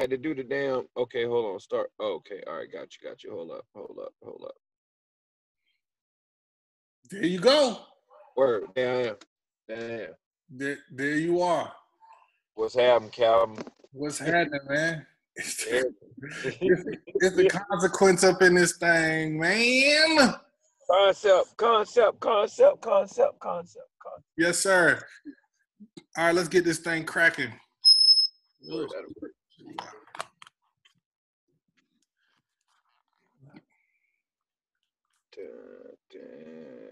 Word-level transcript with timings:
had 0.00 0.10
to 0.10 0.16
do 0.16 0.34
the 0.34 0.42
damn. 0.42 0.86
Okay, 0.96 1.26
hold 1.26 1.52
on. 1.52 1.60
Start. 1.60 1.90
Oh, 2.00 2.14
okay, 2.14 2.42
all 2.46 2.56
right, 2.58 2.72
got 2.72 2.88
you, 2.96 3.08
got 3.08 3.22
you. 3.22 3.32
Hold 3.32 3.50
up, 3.50 3.66
hold 3.74 3.98
up, 4.02 4.12
hold 4.24 4.42
up. 4.46 4.54
There 7.10 7.24
you 7.24 7.38
go. 7.38 7.78
Word. 8.36 8.64
Damn. 8.74 9.16
Damn. 9.68 9.78
There, 9.78 9.78
I 9.78 10.02
am. 10.02 10.08
there 10.50 10.78
there 10.90 11.16
you 11.16 11.42
are. 11.42 11.70
What's 12.54 12.74
happening, 12.74 13.10
Calvin? 13.10 13.58
What's 13.92 14.18
happening, 14.18 14.60
man? 14.68 15.06
It's, 15.36 15.66
it's, 15.66 15.94
it's 16.60 17.36
the 17.36 17.48
consequence 17.48 18.24
up 18.24 18.42
in 18.42 18.54
this 18.54 18.76
thing, 18.76 19.38
man. 19.38 20.34
Concept, 20.90 21.56
concept, 21.56 22.20
concept, 22.20 22.80
concept, 22.80 23.40
concept, 23.40 23.88
concept. 24.02 24.26
Yes, 24.36 24.58
sir. 24.58 25.00
All 26.16 26.26
right, 26.26 26.34
let's 26.34 26.48
get 26.48 26.64
this 26.64 26.78
thing 26.78 27.04
cracking. 27.04 27.52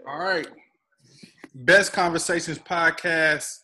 All 0.07 0.19
right. 0.19 0.47
Best 1.53 1.93
Conversations 1.93 2.57
Podcast, 2.57 3.59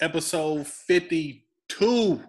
episode 0.00 0.66
52. 0.66 2.20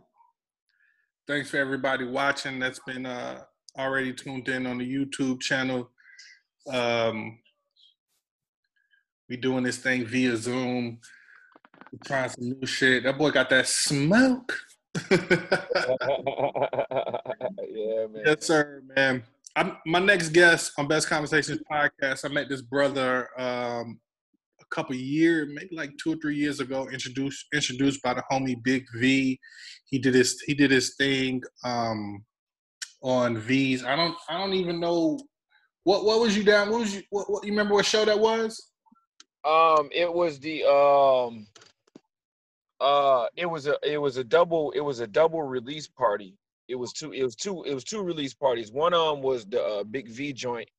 Thanks 1.28 1.50
for 1.50 1.58
everybody 1.58 2.06
watching 2.06 2.60
that's 2.60 2.80
been 2.86 3.06
uh, 3.06 3.42
already 3.78 4.14
tuned 4.14 4.48
in 4.50 4.68
on 4.68 4.78
the 4.78 4.86
YouTube 4.86 5.40
channel. 5.42 5.90
Um, 6.68 7.40
we 9.28 9.38
doing 9.38 9.64
this 9.64 9.78
thing 9.78 10.06
via 10.06 10.36
Zoom. 10.38 11.00
we 11.92 11.98
trying 12.06 12.30
some 12.30 12.60
new 12.60 12.68
shit. 12.68 13.04
That 13.04 13.18
boy 13.18 13.32
got 13.32 13.50
that 13.50 13.66
smoke. 13.66 14.56
yeah, 15.12 15.20
man. 18.08 18.24
Yes, 18.26 18.46
sir, 18.46 18.82
man. 18.96 19.24
I'm, 19.56 19.78
my 19.86 20.00
next 20.00 20.30
guest 20.30 20.74
on 20.78 20.88
Best 20.88 21.08
Conversations 21.08 21.60
podcast. 21.70 22.26
I 22.26 22.30
met 22.30 22.50
this 22.50 22.62
brother 22.62 23.30
um, 23.40 24.00
a 24.60 24.66
couple 24.76 24.96
years, 24.96 25.50
maybe 25.54 25.76
like 25.76 25.92
two 26.02 26.14
or 26.14 26.16
three 26.18 26.36
years 26.36 26.60
ago. 26.60 26.90
Introduced 26.90 27.46
introduced 27.54 28.02
by 28.02 28.14
the 28.14 28.24
homie 28.32 28.62
Big 28.64 28.86
V. 28.96 29.40
He 29.86 30.00
did 30.00 30.14
his 30.14 30.42
he 30.42 30.54
did 30.54 30.72
his 30.72 30.96
thing 30.96 31.42
um, 31.64 32.24
on 33.02 33.38
V's. 33.38 33.84
I 33.84 33.96
don't 33.96 34.16
I 34.30 34.38
don't 34.38 34.54
even 34.54 34.80
know 34.80 35.20
what 35.84 36.06
what 36.06 36.20
was 36.20 36.36
you 36.36 36.44
down. 36.44 36.70
What 36.70 36.82
was 36.82 36.96
you 36.96 37.04
what, 37.10 37.30
what 37.30 37.46
you 37.46 37.52
remember 37.52 37.76
what 37.76 37.86
show 37.86 38.06
that 38.06 38.20
was? 38.20 38.72
Um, 39.44 39.90
it 39.92 40.12
was 40.12 40.40
the 40.40 40.64
um, 40.66 41.48
uh, 42.82 43.28
it 43.36 43.46
was 43.46 43.68
a 43.68 43.78
it 43.84 43.98
was 43.98 44.18
a 44.18 44.24
double 44.24 44.72
it 44.72 44.82
was 44.82 45.00
a 45.00 45.08
double 45.08 45.44
release 45.44 45.88
party 45.88 46.36
it 46.72 46.76
was 46.76 46.94
two 46.94 47.12
it 47.12 47.24
was 47.24 47.36
two 47.36 47.64
it 47.64 47.74
was 47.74 47.84
two 47.84 48.02
release 48.02 48.34
parties. 48.34 48.72
One 48.72 48.94
of 48.94 49.16
them 49.16 49.22
was 49.22 49.46
the 49.46 49.62
uh, 49.62 49.84
Big 49.84 50.08
V 50.08 50.32
joint, 50.32 50.70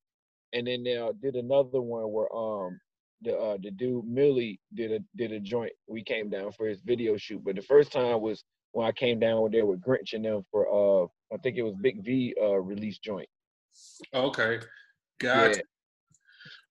and 0.51 0.65
then 0.65 0.83
they 0.83 0.97
uh, 0.97 1.13
did 1.21 1.35
another 1.35 1.81
one 1.81 2.11
where 2.11 2.33
um 2.35 2.79
the 3.21 3.37
uh, 3.37 3.57
the 3.61 3.69
dude 3.69 4.05
Millie 4.07 4.59
did 4.73 4.91
a 4.91 4.99
did 5.15 5.31
a 5.31 5.39
joint. 5.39 5.71
We 5.87 6.03
came 6.03 6.29
down 6.29 6.51
for 6.51 6.67
his 6.67 6.81
video 6.81 7.15
shoot, 7.15 7.43
but 7.45 7.55
the 7.55 7.61
first 7.61 7.91
time 7.91 8.21
was 8.21 8.43
when 8.71 8.87
I 8.87 8.91
came 8.91 9.19
down 9.19 9.51
there 9.51 9.67
with 9.67 9.81
Grinch 9.81 10.13
and 10.13 10.25
them 10.25 10.43
for 10.49 10.67
uh 10.67 11.07
I 11.31 11.37
think 11.37 11.57
it 11.57 11.63
was 11.63 11.75
Big 11.75 12.03
V 12.03 12.33
uh 12.41 12.59
release 12.59 12.97
joint. 12.97 13.29
Okay, 14.15 14.59
got 15.19 15.55
yeah. 15.55 15.61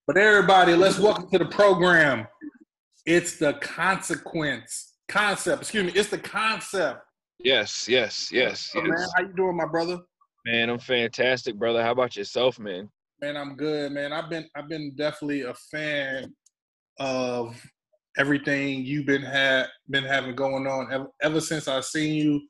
But 0.08 0.16
everybody, 0.16 0.74
let's 0.74 0.98
welcome 0.98 1.30
to 1.30 1.38
the 1.38 1.46
program. 1.46 2.26
It's 3.06 3.36
the 3.36 3.52
consequence 3.54 4.91
concept. 5.12 5.62
Excuse 5.62 5.84
me. 5.84 5.92
It's 5.98 6.10
the 6.10 6.18
concept 6.18 7.02
Yes, 7.44 7.88
yes, 7.88 8.30
yes, 8.32 8.72
oh, 8.76 8.80
yes. 8.80 8.88
Man, 8.88 9.08
how 9.16 9.22
you 9.22 9.34
doing, 9.34 9.56
my 9.56 9.66
brother? 9.66 9.98
Man, 10.46 10.70
I'm 10.70 10.78
fantastic, 10.78 11.58
brother. 11.58 11.82
How 11.82 11.90
about 11.90 12.16
yourself, 12.16 12.58
man? 12.58 12.88
Man, 13.20 13.36
I'm 13.36 13.56
good, 13.56 13.92
man. 13.92 14.12
I've 14.12 14.30
been 14.30 14.48
I've 14.56 14.68
been 14.68 14.92
definitely 14.96 15.42
a 15.42 15.54
fan 15.54 16.32
of 16.98 17.60
everything 18.16 18.84
you've 18.84 19.06
been 19.06 19.22
had 19.22 19.66
been 19.90 20.04
having 20.04 20.36
going 20.36 20.66
on 20.66 20.92
ever, 20.92 21.06
ever 21.22 21.40
since 21.40 21.66
I 21.66 21.80
seen 21.80 22.14
you, 22.14 22.40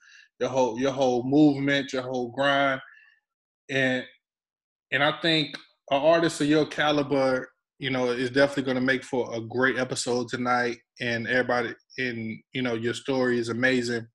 your 0.41 0.51
whole 0.51 0.79
your 0.79 0.93
whole 0.93 1.25
movement, 1.25 1.93
your 1.93 2.03
whole 2.03 2.31
grind, 2.31 2.81
and 3.71 4.05
and 4.91 5.03
I 5.03 5.19
think 5.23 5.57
an 5.91 6.03
artist 6.03 6.41
of 6.43 6.49
your 6.49 6.67
caliber, 6.67 7.49
you 7.79 7.91
know, 7.91 8.11
is 8.11 8.31
definitely 8.31 8.65
going 8.65 8.77
to 8.77 8.83
make 8.83 9.05
for 9.05 9.35
a 9.35 9.41
great 9.41 9.79
episode 9.79 10.29
tonight. 10.29 10.79
And 11.01 11.27
everybody, 11.27 11.75
in 11.99 12.41
you 12.53 12.63
know, 12.63 12.75
your 12.75 12.95
story 12.95 13.39
is 13.39 13.49
amazing. 13.49 14.07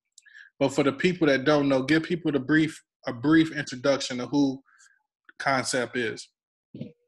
But 0.59 0.69
for 0.69 0.83
the 0.83 0.93
people 0.93 1.27
that 1.27 1.45
don't 1.45 1.69
know, 1.69 1.83
give 1.83 2.03
people 2.03 2.31
the 2.31 2.39
brief 2.39 2.81
a 3.05 3.13
brief 3.13 3.55
introduction 3.55 4.19
of 4.19 4.29
who 4.29 4.61
concept 5.39 5.97
is. 5.97 6.27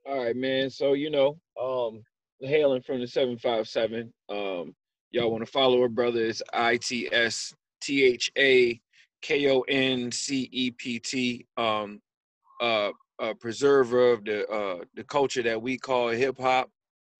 All 0.07 0.23
right, 0.23 0.35
man. 0.35 0.69
So 0.69 0.93
you 0.93 1.09
know, 1.09 1.39
um, 1.61 2.03
hailing 2.41 2.81
from 2.81 2.99
the 2.99 3.07
seven 3.07 3.37
five 3.37 3.67
seven. 3.67 4.13
Um, 4.29 4.75
y'all 5.11 5.31
want 5.31 5.45
to 5.45 5.51
follow 5.51 5.81
our 5.81 5.89
brother? 5.89 6.25
It's 6.25 6.41
I 6.53 6.77
T 6.77 7.09
S 7.11 7.53
T 7.81 8.03
H 8.03 8.31
A 8.37 8.79
K 9.21 9.51
O 9.51 9.61
N 9.61 10.11
C 10.11 10.49
E 10.51 10.71
P 10.71 10.99
T. 10.99 11.45
Um, 11.57 12.01
uh, 12.61 12.91
a 13.19 13.35
preserver 13.35 14.11
of 14.11 14.23
the 14.23 14.47
uh 14.47 14.83
the 14.95 15.03
culture 15.03 15.43
that 15.43 15.61
we 15.61 15.77
call 15.77 16.09
hip 16.09 16.39
hop. 16.39 16.69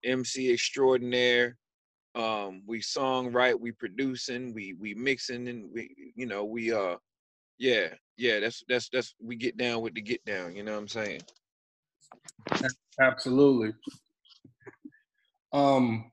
MC 0.05 0.53
extraordinaire 0.53 1.57
um 2.15 2.63
we 2.65 2.81
song 2.81 3.31
right 3.31 3.59
we 3.59 3.71
producing 3.71 4.53
we 4.53 4.73
we 4.79 4.93
mixing 4.95 5.47
and 5.47 5.69
we 5.71 5.93
you 6.15 6.25
know 6.25 6.43
we 6.43 6.73
uh 6.73 6.95
yeah 7.59 7.87
yeah 8.17 8.39
that's 8.39 8.63
that's 8.67 8.89
that's 8.89 9.15
we 9.21 9.35
get 9.35 9.57
down 9.57 9.81
with 9.81 9.93
the 9.93 10.01
get 10.01 10.23
down 10.25 10.55
you 10.55 10.63
know 10.63 10.71
what 10.73 10.79
i'm 10.79 10.87
saying? 10.87 11.21
Absolutely. 12.99 13.73
Um 15.53 16.11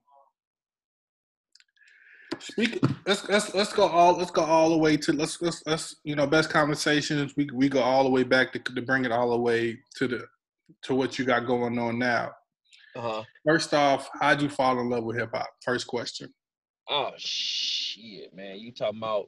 speak 2.39 2.83
let's 3.07 3.29
let's 3.29 3.55
let's 3.55 3.73
go 3.73 3.87
all 3.87 4.17
let's 4.17 4.31
go 4.31 4.43
all 4.45 4.71
the 4.71 4.77
way 4.77 4.97
to 4.97 5.13
let's 5.13 5.41
let's 5.41 5.63
let's 5.67 5.97
you 6.05 6.15
know 6.15 6.27
best 6.27 6.51
conversations 6.51 7.35
we 7.37 7.49
we 7.55 7.69
go 7.69 7.81
all 7.81 8.05
the 8.05 8.11
way 8.11 8.23
back 8.23 8.53
to, 8.53 8.59
to 8.59 8.83
bring 8.83 9.05
it 9.05 9.13
all 9.13 9.31
the 9.31 9.37
way 9.37 9.79
to 9.95 10.07
the 10.07 10.25
to 10.83 10.95
what 10.95 11.19
you 11.19 11.25
got 11.25 11.47
going 11.47 11.79
on 11.79 11.99
now 11.99 12.31
uh-huh. 12.97 13.23
First 13.47 13.75
off, 13.75 14.09
how'd 14.21 14.41
you 14.41 14.49
fall 14.49 14.81
in 14.81 14.89
love 14.89 15.05
with 15.05 15.17
hip 15.17 15.31
hop? 15.35 15.51
First 15.63 15.87
question. 15.87 16.33
Oh 16.89 17.11
shit, 17.17 18.35
man! 18.35 18.59
You 18.59 18.73
talking 18.73 18.99
about 18.99 19.27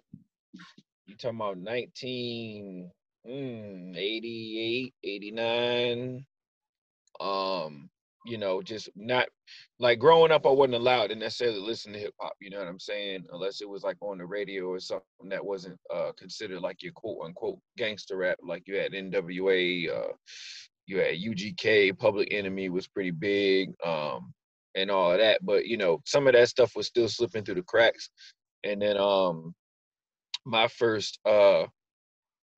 you 1.07 1.17
talking 1.17 1.39
about 1.39 1.59
1988, 1.59 2.93
mm, 3.27 4.93
89. 5.05 6.25
Um, 7.21 7.91
you 8.25 8.39
know, 8.39 8.63
just 8.63 8.91
not 8.95 9.29
like 9.79 9.99
growing 9.99 10.31
up, 10.31 10.47
I 10.47 10.51
wasn't 10.51 10.75
allowed 10.75 11.09
to 11.09 11.17
necessarily 11.17 11.61
listen 11.61 11.93
to 11.93 11.99
hip 11.99 12.15
hop. 12.21 12.35
You 12.41 12.51
know 12.51 12.59
what 12.59 12.69
I'm 12.69 12.79
saying? 12.79 13.25
Unless 13.33 13.61
it 13.61 13.69
was 13.69 13.83
like 13.83 13.97
on 14.01 14.19
the 14.19 14.27
radio 14.27 14.67
or 14.67 14.81
something 14.81 15.29
that 15.29 15.45
wasn't 15.45 15.79
uh, 15.93 16.13
considered 16.17 16.61
like 16.61 16.83
your 16.83 16.93
quote 16.93 17.19
unquote 17.25 17.59
gangster 17.77 18.17
rap, 18.17 18.39
like 18.43 18.63
you 18.67 18.77
had 18.77 18.93
NWA, 18.93 19.91
uh, 19.91 20.13
you 20.89 20.99
had 20.99 21.17
UGK, 21.17 21.99
Public 21.99 22.29
Enemy 22.33 22.71
was 22.71 22.89
pretty 22.89 23.11
big, 23.11 23.75
um, 23.85 24.33
and 24.75 24.91
all 24.91 25.13
of 25.13 25.19
that. 25.19 25.45
But 25.45 25.67
you 25.67 25.77
know, 25.77 26.01
some 26.07 26.27
of 26.27 26.33
that 26.33 26.49
stuff 26.49 26.75
was 26.75 26.87
still 26.87 27.09
slipping 27.09 27.45
through 27.45 27.57
the 27.57 27.63
cracks. 27.63 28.09
And 28.65 28.81
then 28.81 28.97
um, 28.97 29.55
my 30.47 30.67
first 30.67 31.19
uh, 31.27 31.65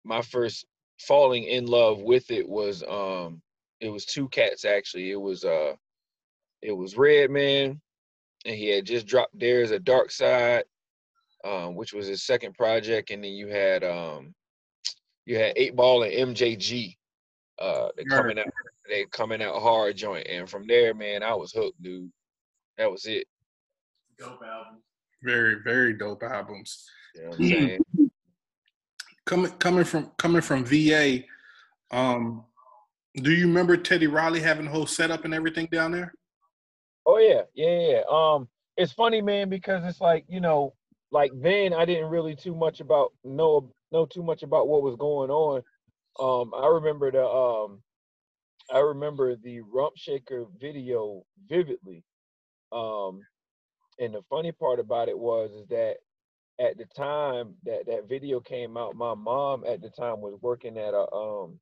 my 0.06 0.22
first 0.22 0.66
falling 1.00 1.46
in 1.46 1.66
love 1.66 2.02
with 2.02 2.30
it 2.30 2.48
was 2.48 2.84
um, 2.84 3.42
it 3.82 3.90
was 3.90 4.06
two 4.06 4.30
cats 4.30 4.64
actually. 4.64 5.10
It 5.10 5.20
was 5.20 5.44
uh, 5.44 5.74
it 6.62 6.72
was 6.72 6.98
Redman, 6.98 7.82
and 8.46 8.56
he 8.56 8.70
had 8.70 8.86
just 8.86 9.08
dropped 9.08 9.40
"Dare 9.40 9.64
Iz 9.64 9.72
a 9.72 9.80
Darkside," 9.80 10.64
um, 11.44 11.76
which 11.76 11.94
was 11.94 12.06
his 12.06 12.24
second 12.24 12.54
project, 12.54 13.10
and 13.10 13.24
then 13.24 13.32
you 13.32 13.48
had 13.48 13.84
um, 13.84 14.36
you 15.26 15.36
had 15.36 15.54
Eight 15.56 15.76
Ball 15.76 16.04
and 16.04 16.36
MJG 16.36 16.96
uh, 17.60 17.90
they 17.98 18.04
coming 18.06 18.40
out, 18.40 18.48
they 18.88 19.06
coming 19.06 19.42
out 19.42 19.62
hard 19.62 19.98
joint, 19.98 20.28
and 20.28 20.50
from 20.50 20.66
there, 20.68 20.94
man, 20.94 21.24
I 21.24 21.34
was 21.34 21.52
hooked, 21.52 21.82
dude. 21.82 22.12
That 22.78 22.92
was 22.92 23.06
it. 23.06 23.28
Dope 24.18 24.42
album. 24.44 24.82
Very, 25.22 25.58
very 25.64 25.94
dope 25.94 26.24
albums. 26.24 26.86
You 27.16 27.22
know 27.24 27.30
what 27.30 27.40
I'm 27.40 27.48
saying? 27.48 27.80
coming, 29.26 29.52
coming 29.52 29.84
from 29.84 30.12
coming 30.18 30.42
from 30.42 30.66
VA, 30.66 31.24
um, 31.92 32.46
do 33.16 33.32
you 33.32 33.48
remember 33.48 33.78
Teddy 33.78 34.08
Riley 34.08 34.40
having 34.40 34.66
the 34.66 34.72
whole 34.72 34.88
setup 34.88 35.26
and 35.26 35.34
everything 35.34 35.68
down 35.72 35.92
there? 35.92 36.14
Oh 37.06 37.18
yeah, 37.18 37.42
yeah, 37.54 37.92
yeah. 37.92 38.02
Um, 38.10 38.48
it's 38.78 38.94
funny, 38.94 39.22
man, 39.22 39.50
because 39.50 39.84
it's 39.86 40.02
like 40.02 40.26
you 40.28 40.40
know, 40.40 40.74
like 41.12 41.32
then 41.36 41.74
I 41.74 41.86
didn't 41.86 42.10
really 42.10 42.36
too 42.36 42.56
much 42.56 42.80
about 42.80 43.14
know 43.24 43.72
know 43.92 44.06
too 44.06 44.24
much 44.24 44.44
about 44.44 44.68
what 44.68 44.84
was 44.84 44.96
going 44.96 45.30
on 45.30 45.64
um, 46.20 46.54
I 46.54 46.68
remember 46.68 47.12
the 47.12 47.26
um, 47.26 47.82
I 48.74 48.80
remember 48.80 49.36
the 49.36 49.62
Rump 49.62 49.94
Shaker 49.98 50.46
video 50.60 51.24
vividly. 51.48 52.04
Um, 52.72 53.22
and 54.00 54.14
the 54.14 54.22
funny 54.30 54.52
part 54.52 54.80
about 54.80 55.10
it 55.10 55.18
was 55.18 55.52
is 55.52 55.68
that 55.70 55.96
at 56.60 56.78
the 56.78 56.86
time 56.96 57.56
that 57.64 57.86
that 57.88 58.08
video 58.08 58.40
came 58.40 58.78
out, 58.78 58.96
my 58.96 59.16
mom 59.16 59.64
at 59.68 59.82
the 59.82 59.90
time 59.90 60.22
was 60.22 60.38
working 60.42 60.78
at 60.78 60.94
a 60.94 61.12
um 61.12 61.60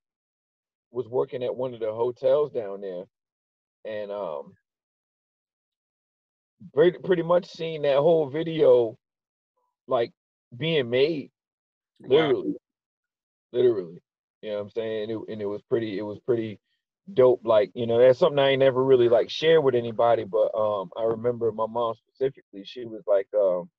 was 0.91 1.07
working 1.07 1.43
at 1.43 1.55
one 1.55 1.73
of 1.73 1.79
the 1.79 1.91
hotels 1.91 2.51
down 2.51 2.81
there, 2.81 3.03
and 3.85 4.11
um 4.11 4.53
pretty 6.73 6.97
pretty 6.99 7.23
much 7.23 7.47
seen 7.47 7.83
that 7.83 7.97
whole 7.97 8.29
video 8.29 8.97
like 9.87 10.11
being 10.55 10.89
made 10.89 11.29
literally 12.01 12.49
wow. 12.49 12.57
literally 13.53 14.01
you 14.41 14.49
know 14.51 14.57
what 14.57 14.63
i'm 14.63 14.69
saying? 14.71 15.09
It, 15.11 15.19
and 15.33 15.41
it 15.41 15.47
was 15.47 15.61
pretty 15.69 15.97
it 15.99 16.03
was 16.03 16.19
pretty 16.25 16.59
dope 17.13 17.41
like 17.45 17.71
you 17.75 17.87
know 17.87 17.99
that's 17.99 18.19
something 18.19 18.39
i 18.39 18.49
ain't 18.49 18.59
never 18.59 18.83
really 18.83 19.09
like 19.09 19.29
shared 19.29 19.63
with 19.63 19.75
anybody 19.75 20.25
but 20.25 20.49
um 20.57 20.89
i 20.97 21.03
remember 21.03 21.51
my 21.51 21.65
mom 21.67 21.95
specifically 21.95 22.63
she 22.65 22.85
was 22.85 23.03
like 23.07 23.27
um 23.35 23.69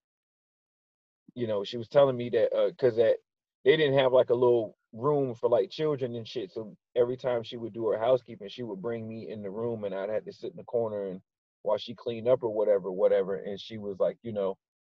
you 1.34 1.46
know 1.46 1.64
she 1.64 1.76
was 1.76 1.88
telling 1.88 2.16
me 2.16 2.30
that 2.30 2.54
uh 2.56 2.68
because 2.70 2.96
that 2.96 3.16
they 3.64 3.76
didn't 3.76 3.98
have 3.98 4.12
like 4.12 4.30
a 4.30 4.34
little 4.34 4.76
room 4.92 5.34
for 5.34 5.48
like 5.50 5.70
children 5.70 6.16
and 6.16 6.28
shit 6.28 6.52
so 6.52 6.76
every 6.96 7.16
time 7.16 7.42
she 7.42 7.56
would 7.56 7.72
do 7.74 7.88
her 7.88 7.98
housekeeping 7.98 8.48
she 8.48 8.62
would 8.64 8.82
bring 8.82 9.08
me 9.08 9.30
in 9.30 9.42
the 9.42 9.50
room 9.50 9.84
and 9.84 9.94
i'd 9.94 10.10
have 10.10 10.24
to 10.24 10.32
sit 10.32 10.50
in 10.50 10.56
the 10.56 10.64
corner 10.64 11.06
and 11.06 11.20
while 11.62 11.78
she 11.78 11.94
cleaned 11.94 12.28
up 12.28 12.42
or 12.42 12.52
whatever 12.52 12.90
whatever 12.90 13.36
and 13.36 13.60
she 13.60 13.78
was 13.78 13.96
like 14.00 14.16
you 14.22 14.32
know 14.32 14.56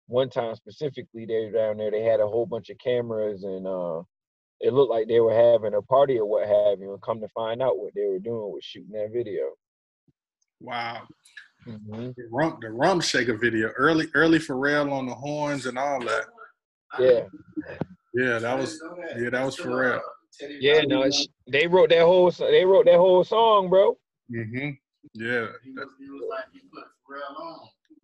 one 0.09 0.31
time 0.31 0.55
specifically 0.55 1.27
they 1.27 1.47
were 1.47 1.53
down 1.53 1.77
there 1.77 1.91
they 1.91 2.03
had 2.03 2.21
a 2.21 2.27
whole 2.29 2.47
bunch 2.47 2.71
of 2.71 2.79
cameras 2.79 3.45
and 3.45 3.67
uh 3.67 4.03
it 4.61 4.73
looked 4.73 4.91
like 4.91 5.09
they 5.09 5.21
were 5.21 5.35
having 5.35 5.75
a 5.75 5.83
party 5.83 6.19
or 6.19 6.27
what 6.27 6.47
have 6.47 6.81
you, 6.81 6.93
and 6.93 7.03
come 7.03 7.21
to 7.21 7.29
find 7.29 7.63
out 7.63 7.79
what 7.79 7.95
they 7.95 8.07
were 8.07 8.19
doing 8.19 8.53
was 8.53 8.65
shooting 8.65 8.93
that 8.93 9.11
video. 9.13 9.51
Wow. 10.61 11.03
Mm-hmm. 11.67 12.11
The 12.17 12.29
rum 12.31 12.59
the 12.61 12.71
rum 12.71 13.01
shaker 13.01 13.37
video, 13.37 13.69
early 13.77 14.07
early 14.15 14.39
Pharrell 14.39 14.93
on 14.93 15.07
the 15.07 15.15
horns 15.15 15.67
and 15.67 15.79
all 15.79 16.01
that. 16.01 16.25
Yeah. 16.99 17.27
Yeah, 18.15 18.39
that 18.39 18.59
was 18.59 18.83
yeah, 19.19 19.31
that 19.31 19.45
was 19.45 19.57
Pharrell. 19.57 20.01
Yeah, 20.61 20.83
no, 20.83 21.09
they 21.51 21.67
wrote 21.67 21.91
that 21.91 22.03
whole 22.03 22.31
they 22.31 22.65
wrote 22.65 22.87
that 22.87 22.97
whole 22.97 23.25
song, 23.25 23.69
bro. 23.69 23.97
Mhm. 24.33 24.79
Yeah. 25.15 25.47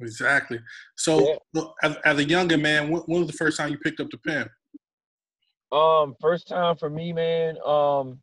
Exactly. 0.01 0.61
So, 0.97 1.39
yeah. 1.55 1.63
as, 1.83 1.97
as, 2.05 2.19
a 2.19 2.25
younger 2.25 2.59
man, 2.59 2.91
when, 2.91 3.03
when 3.03 3.21
was 3.21 3.29
the 3.29 3.37
first 3.37 3.57
time 3.57 3.71
you 3.71 3.79
picked 3.79 4.01
up 4.01 4.09
the 4.11 4.19
pen? 4.19 4.47
Um, 5.73 6.15
first 6.21 6.49
time 6.49 6.77
for 6.77 6.89
me, 6.89 7.13
man. 7.13 7.57
Um, 7.65 8.21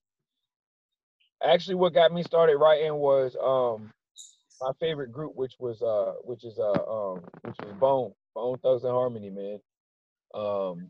actually, 1.43 1.75
what 1.75 1.93
got 1.93 2.13
me 2.13 2.23
started 2.23 2.57
writing 2.57 2.95
was 2.95 3.35
um 3.41 3.91
my 4.61 4.71
favorite 4.79 5.11
group, 5.11 5.33
which 5.35 5.55
was 5.59 5.81
uh, 5.81 6.13
which 6.23 6.45
is 6.45 6.57
uh, 6.57 6.71
um, 6.71 7.23
which 7.41 7.55
was 7.63 7.73
Bone, 7.79 8.13
Bone 8.33 8.57
Thugs-n-Harmony, 8.59 9.29
man. 9.29 9.59
Um, 10.33 10.89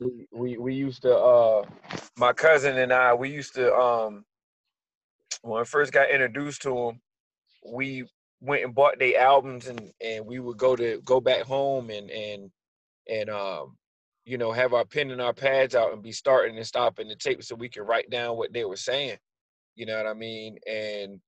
we, 0.00 0.26
we 0.32 0.58
we 0.58 0.74
used 0.74 1.02
to 1.02 1.16
uh, 1.16 1.64
my 2.18 2.32
cousin 2.32 2.76
and 2.78 2.92
I, 2.92 3.14
we 3.14 3.30
used 3.30 3.54
to 3.54 3.74
um, 3.74 4.24
when 5.42 5.60
I 5.60 5.64
first 5.64 5.92
got 5.92 6.10
introduced 6.10 6.62
to 6.62 6.74
them, 6.74 7.00
we 7.72 8.04
went 8.40 8.64
and 8.64 8.74
bought 8.74 8.98
their 8.98 9.18
albums 9.20 9.68
and 9.68 9.92
and 10.04 10.26
we 10.26 10.38
would 10.40 10.58
go 10.58 10.76
to 10.76 11.00
go 11.04 11.20
back 11.20 11.42
home 11.42 11.90
and 11.90 12.10
and 12.10 12.50
and 13.08 13.30
um 13.30 13.76
you 14.26 14.36
know, 14.36 14.50
have 14.52 14.74
our 14.74 14.84
pen 14.84 15.12
and 15.12 15.22
our 15.22 15.32
pads 15.32 15.76
out 15.76 15.92
and 15.92 16.02
be 16.02 16.12
starting 16.12 16.56
and 16.56 16.66
stopping 16.66 17.08
the 17.08 17.14
tape 17.14 17.42
so 17.44 17.54
we 17.54 17.68
can 17.68 17.84
write 17.84 18.10
down 18.10 18.36
what 18.36 18.52
they 18.52 18.64
were 18.64 18.76
saying. 18.76 19.16
You 19.76 19.86
know 19.86 19.96
what 19.96 20.06
I 20.06 20.14
mean? 20.14 20.58
And 20.68 21.20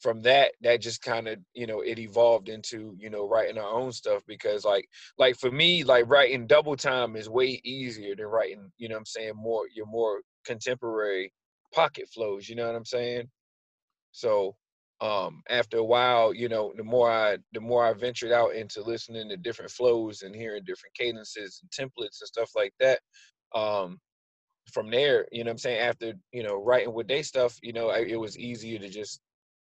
from 0.00 0.20
that, 0.22 0.52
that 0.60 0.82
just 0.82 1.00
kind 1.00 1.28
of, 1.28 1.38
you 1.54 1.66
know, 1.66 1.80
it 1.80 1.98
evolved 1.98 2.50
into, 2.50 2.94
you 2.98 3.08
know, 3.08 3.26
writing 3.26 3.56
our 3.56 3.72
own 3.72 3.90
stuff 3.90 4.22
because 4.26 4.64
like 4.66 4.86
like 5.16 5.36
for 5.38 5.50
me, 5.50 5.82
like 5.82 6.08
writing 6.08 6.46
double 6.46 6.76
time 6.76 7.16
is 7.16 7.28
way 7.28 7.60
easier 7.64 8.14
than 8.14 8.26
writing, 8.26 8.70
you 8.76 8.88
know 8.88 8.96
I'm 8.96 9.06
saying, 9.06 9.32
more 9.34 9.64
your 9.74 9.86
more 9.86 10.20
contemporary 10.44 11.32
pocket 11.72 12.08
flows, 12.12 12.48
you 12.48 12.56
know 12.56 12.66
what 12.66 12.76
I'm 12.76 12.84
saying? 12.84 13.30
So 14.10 14.56
um, 15.02 15.42
after 15.50 15.78
a 15.78 15.84
while, 15.84 16.32
you 16.32 16.48
know, 16.48 16.72
the 16.76 16.84
more 16.84 17.10
I 17.10 17.38
the 17.52 17.60
more 17.60 17.84
I 17.84 17.92
ventured 17.92 18.30
out 18.30 18.54
into 18.54 18.82
listening 18.82 19.28
to 19.28 19.36
different 19.36 19.72
flows 19.72 20.22
and 20.22 20.32
hearing 20.34 20.62
different 20.64 20.94
cadences 20.94 21.60
and 21.60 21.70
templates 21.72 22.20
and 22.20 22.28
stuff 22.28 22.52
like 22.54 22.72
that, 22.78 23.00
um, 23.52 23.98
from 24.72 24.90
there, 24.90 25.26
you 25.32 25.42
know 25.42 25.50
I'm 25.50 25.58
saying, 25.58 25.80
after, 25.80 26.14
you 26.32 26.44
know, 26.44 26.54
writing 26.54 26.94
with 26.94 27.08
they 27.08 27.24
stuff, 27.24 27.58
you 27.62 27.72
know, 27.72 27.88
I, 27.90 27.98
it 28.02 28.18
was 28.18 28.38
easier 28.38 28.78
to 28.78 28.88
just, 28.88 29.20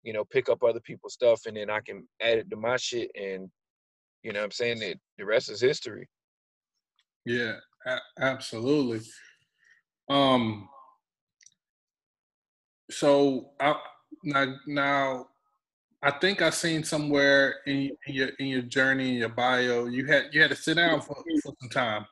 you 0.03 0.13
know, 0.13 0.23
pick 0.23 0.47
up 0.47 0.63
other 0.63 0.79
people's 0.79 1.13
stuff 1.13 1.45
and 1.47 1.57
then 1.57 1.69
I 1.69 1.81
can 1.81 2.07
add 2.21 2.37
it 2.37 2.49
to 2.49 2.55
my 2.55 2.77
shit 2.77 3.11
and, 3.13 3.49
you 4.23 4.31
know 4.31 4.41
I'm 4.41 4.51
saying, 4.51 4.79
that 4.79 4.97
the 5.17 5.25
rest 5.25 5.49
is 5.49 5.59
history. 5.59 6.07
Yeah, 7.25 7.55
a- 7.85 7.99
absolutely. 8.19 9.01
Um, 10.09 10.69
so 12.89 13.51
I, 13.59 13.75
now, 14.25 14.55
now, 14.67 15.27
I 16.01 16.11
think 16.11 16.41
I 16.41 16.49
seen 16.49 16.83
somewhere 16.83 17.55
in, 17.65 17.91
in, 18.05 18.13
your 18.13 18.27
in 18.39 18.47
your 18.47 18.61
journey 18.61 19.09
in 19.09 19.15
your 19.15 19.29
bio, 19.29 19.85
you 19.85 20.05
had 20.05 20.25
you 20.31 20.41
had 20.41 20.51
to 20.51 20.55
sit 20.55 20.75
down 20.75 21.01
for, 21.01 21.15
for 21.15 21.53
some 21.59 21.69
time. 21.69 22.05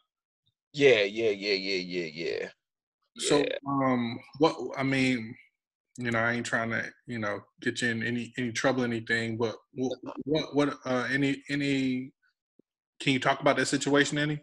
Yeah, 0.74 1.02
yeah, 1.02 1.30
yeah, 1.30 1.54
yeah, 1.54 2.06
yeah, 2.06 2.10
yeah. 2.14 2.48
So, 3.18 3.40
yeah. 3.40 3.56
um, 3.68 4.20
what 4.40 4.56
I 4.78 4.84
mean, 4.84 5.36
you 5.98 6.10
know, 6.10 6.20
I 6.20 6.34
ain't 6.34 6.46
trying 6.46 6.72
to, 6.72 6.84
you 7.06 7.20
know, 7.20 7.42
get 7.62 7.82
you 7.82 7.90
in 7.90 8.04
any 8.04 8.34
any 8.38 8.52
trouble, 8.52 8.84
anything. 8.84 9.38
But 9.38 9.56
what 9.74 9.98
what, 10.24 10.56
what 10.56 10.78
uh, 10.86 11.08
any 11.12 11.44
any? 11.50 12.12
Can 13.00 13.14
you 13.14 13.20
talk 13.20 13.42
about 13.42 13.58
that 13.58 13.68
situation 13.68 14.18
any? 14.18 14.40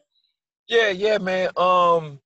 Yeah, 0.69 0.91
yeah, 0.91 1.19
man. 1.19 1.51
Um, 1.57 2.21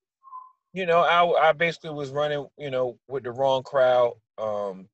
you 0.73 0.85
know, 0.85 0.99
I 0.99 1.49
I 1.49 1.51
basically 1.53 1.91
was 1.91 2.11
running, 2.11 2.45
you 2.57 2.69
know, 2.69 2.99
with 3.07 3.23
the 3.23 3.31
wrong 3.31 3.63
crowd. 3.63 4.13
Um, 4.37 4.87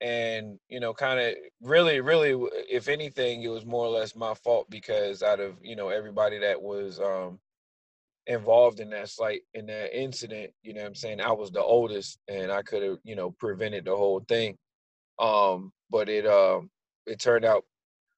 and 0.00 0.58
you 0.68 0.78
know 0.78 0.92
kind 0.92 1.18
of 1.18 1.34
really 1.62 2.00
really 2.00 2.32
if 2.70 2.88
anything 2.88 3.42
it 3.42 3.48
was 3.48 3.64
more 3.64 3.86
or 3.86 3.90
less 3.90 4.14
my 4.14 4.34
fault 4.34 4.68
because 4.68 5.22
out 5.22 5.40
of 5.40 5.54
you 5.62 5.74
know 5.74 5.88
everybody 5.88 6.38
that 6.38 6.60
was 6.60 7.00
um 7.00 7.38
involved 8.26 8.80
in 8.80 8.90
that 8.90 9.08
slight 9.08 9.40
in 9.54 9.66
that 9.66 9.98
incident 9.98 10.50
you 10.62 10.74
know 10.74 10.84
i'm 10.84 10.94
saying 10.94 11.20
i 11.20 11.32
was 11.32 11.50
the 11.50 11.62
oldest 11.62 12.18
and 12.28 12.52
i 12.52 12.60
could 12.62 12.82
have 12.82 12.98
you 13.04 13.16
know 13.16 13.30
prevented 13.38 13.84
the 13.84 13.96
whole 13.96 14.20
thing. 14.28 14.56
Um 15.18 15.72
but 15.90 16.08
it 16.08 16.26
um 16.26 16.70
it 17.06 17.20
turned 17.20 17.44
out 17.44 17.64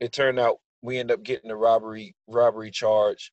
it 0.01 0.13
turned 0.13 0.41
out 0.41 0.57
we 0.83 0.99
ended 0.99 1.15
up 1.19 1.23
getting 1.23 1.51
a 1.51 1.57
robbery 1.57 2.15
robbery 2.27 2.71
charge 2.71 3.33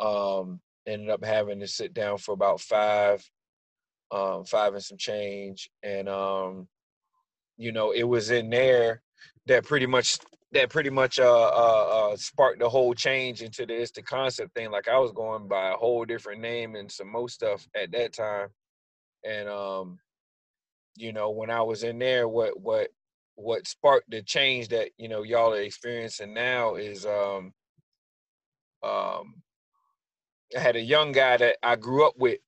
um 0.00 0.60
ended 0.86 1.10
up 1.10 1.24
having 1.24 1.60
to 1.60 1.66
sit 1.66 1.92
down 1.92 2.16
for 2.18 2.32
about 2.32 2.60
five 2.60 3.28
um 4.12 4.44
five 4.44 4.72
and 4.74 4.84
some 4.84 4.98
change 4.98 5.68
and 5.82 6.08
um 6.08 6.68
you 7.56 7.72
know, 7.72 7.92
it 7.92 8.04
was 8.04 8.30
in 8.30 8.50
there 8.50 9.02
that 9.46 9.64
pretty 9.64 9.86
much 9.86 10.18
that 10.52 10.70
pretty 10.70 10.90
much 10.90 11.18
uh, 11.18 11.48
uh, 11.48 12.10
uh, 12.12 12.16
sparked 12.16 12.60
the 12.60 12.68
whole 12.68 12.94
change 12.94 13.42
into 13.42 13.66
this 13.66 13.90
the 13.90 14.02
concept 14.02 14.54
thing. 14.54 14.70
Like 14.70 14.88
I 14.88 14.98
was 14.98 15.12
going 15.12 15.48
by 15.48 15.70
a 15.70 15.76
whole 15.76 16.04
different 16.04 16.40
name 16.40 16.76
and 16.76 16.90
some 16.90 17.10
more 17.10 17.28
stuff 17.28 17.66
at 17.74 17.92
that 17.92 18.12
time, 18.14 18.48
and 19.24 19.48
um, 19.48 19.98
you 20.96 21.12
know, 21.12 21.30
when 21.30 21.50
I 21.50 21.62
was 21.62 21.82
in 21.82 21.98
there, 21.98 22.28
what 22.28 22.60
what 22.60 22.88
what 23.36 23.66
sparked 23.66 24.10
the 24.10 24.22
change 24.22 24.68
that 24.68 24.90
you 24.98 25.08
know 25.08 25.22
y'all 25.22 25.52
are 25.52 25.60
experiencing 25.60 26.34
now 26.34 26.76
is 26.76 27.04
um 27.06 27.52
um 28.82 29.34
I 30.56 30.60
had 30.60 30.76
a 30.76 30.80
young 30.80 31.12
guy 31.12 31.36
that 31.38 31.56
I 31.62 31.76
grew 31.76 32.06
up 32.06 32.14
with 32.18 32.38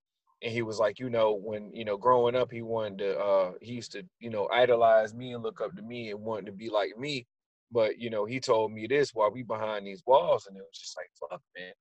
and 0.42 0.52
he 0.52 0.62
was 0.62 0.78
like, 0.78 0.98
you 0.98 1.10
know, 1.10 1.32
when 1.32 1.72
you 1.74 1.84
know, 1.84 1.96
growing 1.96 2.36
up, 2.36 2.50
he 2.52 2.62
wanted 2.62 2.98
to, 2.98 3.18
uh, 3.18 3.52
he 3.60 3.72
used 3.72 3.92
to, 3.92 4.04
you 4.20 4.30
know, 4.30 4.48
idolize 4.52 5.14
me 5.14 5.32
and 5.32 5.42
look 5.42 5.60
up 5.60 5.74
to 5.76 5.82
me 5.82 6.10
and 6.10 6.20
wanted 6.20 6.46
to 6.46 6.52
be 6.52 6.70
like 6.70 6.96
me. 6.96 7.26
But 7.72 7.98
you 7.98 8.10
know, 8.10 8.24
he 8.24 8.40
told 8.40 8.72
me 8.72 8.86
this 8.86 9.14
while 9.14 9.30
we 9.32 9.42
behind 9.42 9.86
these 9.86 10.02
walls, 10.06 10.46
and 10.46 10.56
it 10.56 10.60
was 10.60 10.78
just 10.78 10.96
like, 10.96 11.08
fuck, 11.18 11.42
man, 11.56 11.72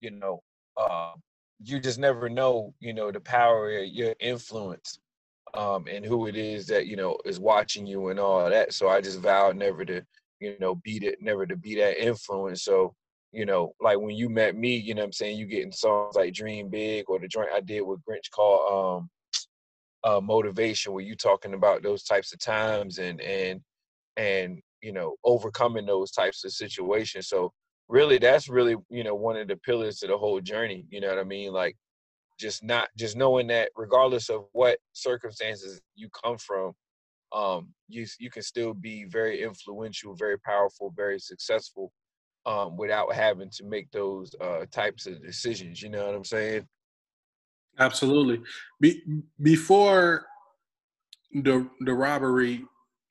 you 0.00 0.10
know, 0.10 0.42
uh, 0.76 1.12
you 1.62 1.78
just 1.80 1.98
never 1.98 2.28
know, 2.28 2.74
you 2.80 2.92
know, 2.92 3.10
the 3.12 3.20
power 3.20 3.78
of 3.78 3.86
your 3.86 4.14
influence, 4.20 4.98
um, 5.54 5.86
and 5.90 6.04
who 6.04 6.26
it 6.26 6.36
is 6.36 6.66
that 6.66 6.86
you 6.86 6.96
know 6.96 7.16
is 7.24 7.40
watching 7.40 7.86
you 7.86 8.08
and 8.08 8.18
all 8.18 8.48
that. 8.50 8.72
So 8.74 8.88
I 8.88 9.00
just 9.00 9.20
vowed 9.20 9.56
never 9.56 9.84
to, 9.84 10.02
you 10.40 10.56
know, 10.60 10.74
beat 10.76 11.04
it, 11.04 11.22
never 11.22 11.46
to 11.46 11.56
be 11.56 11.76
that 11.76 12.04
influence. 12.04 12.64
So 12.64 12.94
you 13.32 13.46
know, 13.46 13.74
like 13.80 13.98
when 13.98 14.16
you 14.16 14.28
met 14.28 14.56
me, 14.56 14.76
you 14.76 14.94
know 14.94 15.04
I'm 15.04 15.12
saying, 15.12 15.38
you 15.38 15.46
getting 15.46 15.72
songs 15.72 16.16
like 16.16 16.34
Dream 16.34 16.68
Big 16.68 17.04
or 17.08 17.18
the 17.18 17.28
joint 17.28 17.50
I 17.54 17.60
did 17.60 17.82
with 17.82 18.00
Grinch 18.08 18.30
called 18.32 18.98
um 19.00 19.10
uh 20.04 20.20
motivation 20.20 20.92
where 20.92 21.04
you 21.04 21.14
talking 21.14 21.54
about 21.54 21.82
those 21.82 22.02
types 22.04 22.32
of 22.32 22.40
times 22.40 22.98
and 22.98 23.20
and 23.20 23.60
and 24.16 24.60
you 24.82 24.92
know 24.92 25.16
overcoming 25.24 25.86
those 25.86 26.10
types 26.10 26.44
of 26.44 26.52
situations. 26.52 27.28
So 27.28 27.52
really 27.88 28.18
that's 28.18 28.48
really, 28.48 28.76
you 28.88 29.04
know, 29.04 29.14
one 29.14 29.36
of 29.36 29.48
the 29.48 29.56
pillars 29.56 29.98
to 29.98 30.06
the 30.06 30.16
whole 30.16 30.40
journey. 30.40 30.86
You 30.90 31.00
know 31.00 31.08
what 31.08 31.18
I 31.18 31.24
mean? 31.24 31.52
Like 31.52 31.76
just 32.38 32.64
not 32.64 32.88
just 32.96 33.16
knowing 33.16 33.46
that 33.48 33.70
regardless 33.76 34.28
of 34.30 34.46
what 34.52 34.78
circumstances 34.92 35.80
you 35.94 36.08
come 36.24 36.38
from, 36.38 36.72
um, 37.32 37.68
you 37.88 38.06
you 38.18 38.30
can 38.30 38.42
still 38.42 38.74
be 38.74 39.04
very 39.04 39.42
influential, 39.42 40.16
very 40.16 40.38
powerful, 40.40 40.92
very 40.96 41.18
successful 41.20 41.92
um, 42.46 42.76
without 42.76 43.12
having 43.14 43.50
to 43.50 43.64
make 43.64 43.90
those 43.90 44.34
uh, 44.40 44.64
types 44.70 45.06
of 45.06 45.22
decisions. 45.22 45.82
You 45.82 45.90
know 45.90 46.06
what 46.06 46.14
I'm 46.14 46.24
saying? 46.24 46.66
Absolutely. 47.78 48.40
Be, 48.80 49.02
before 49.40 50.26
the 51.32 51.68
the 51.80 51.94
robbery, 51.94 52.64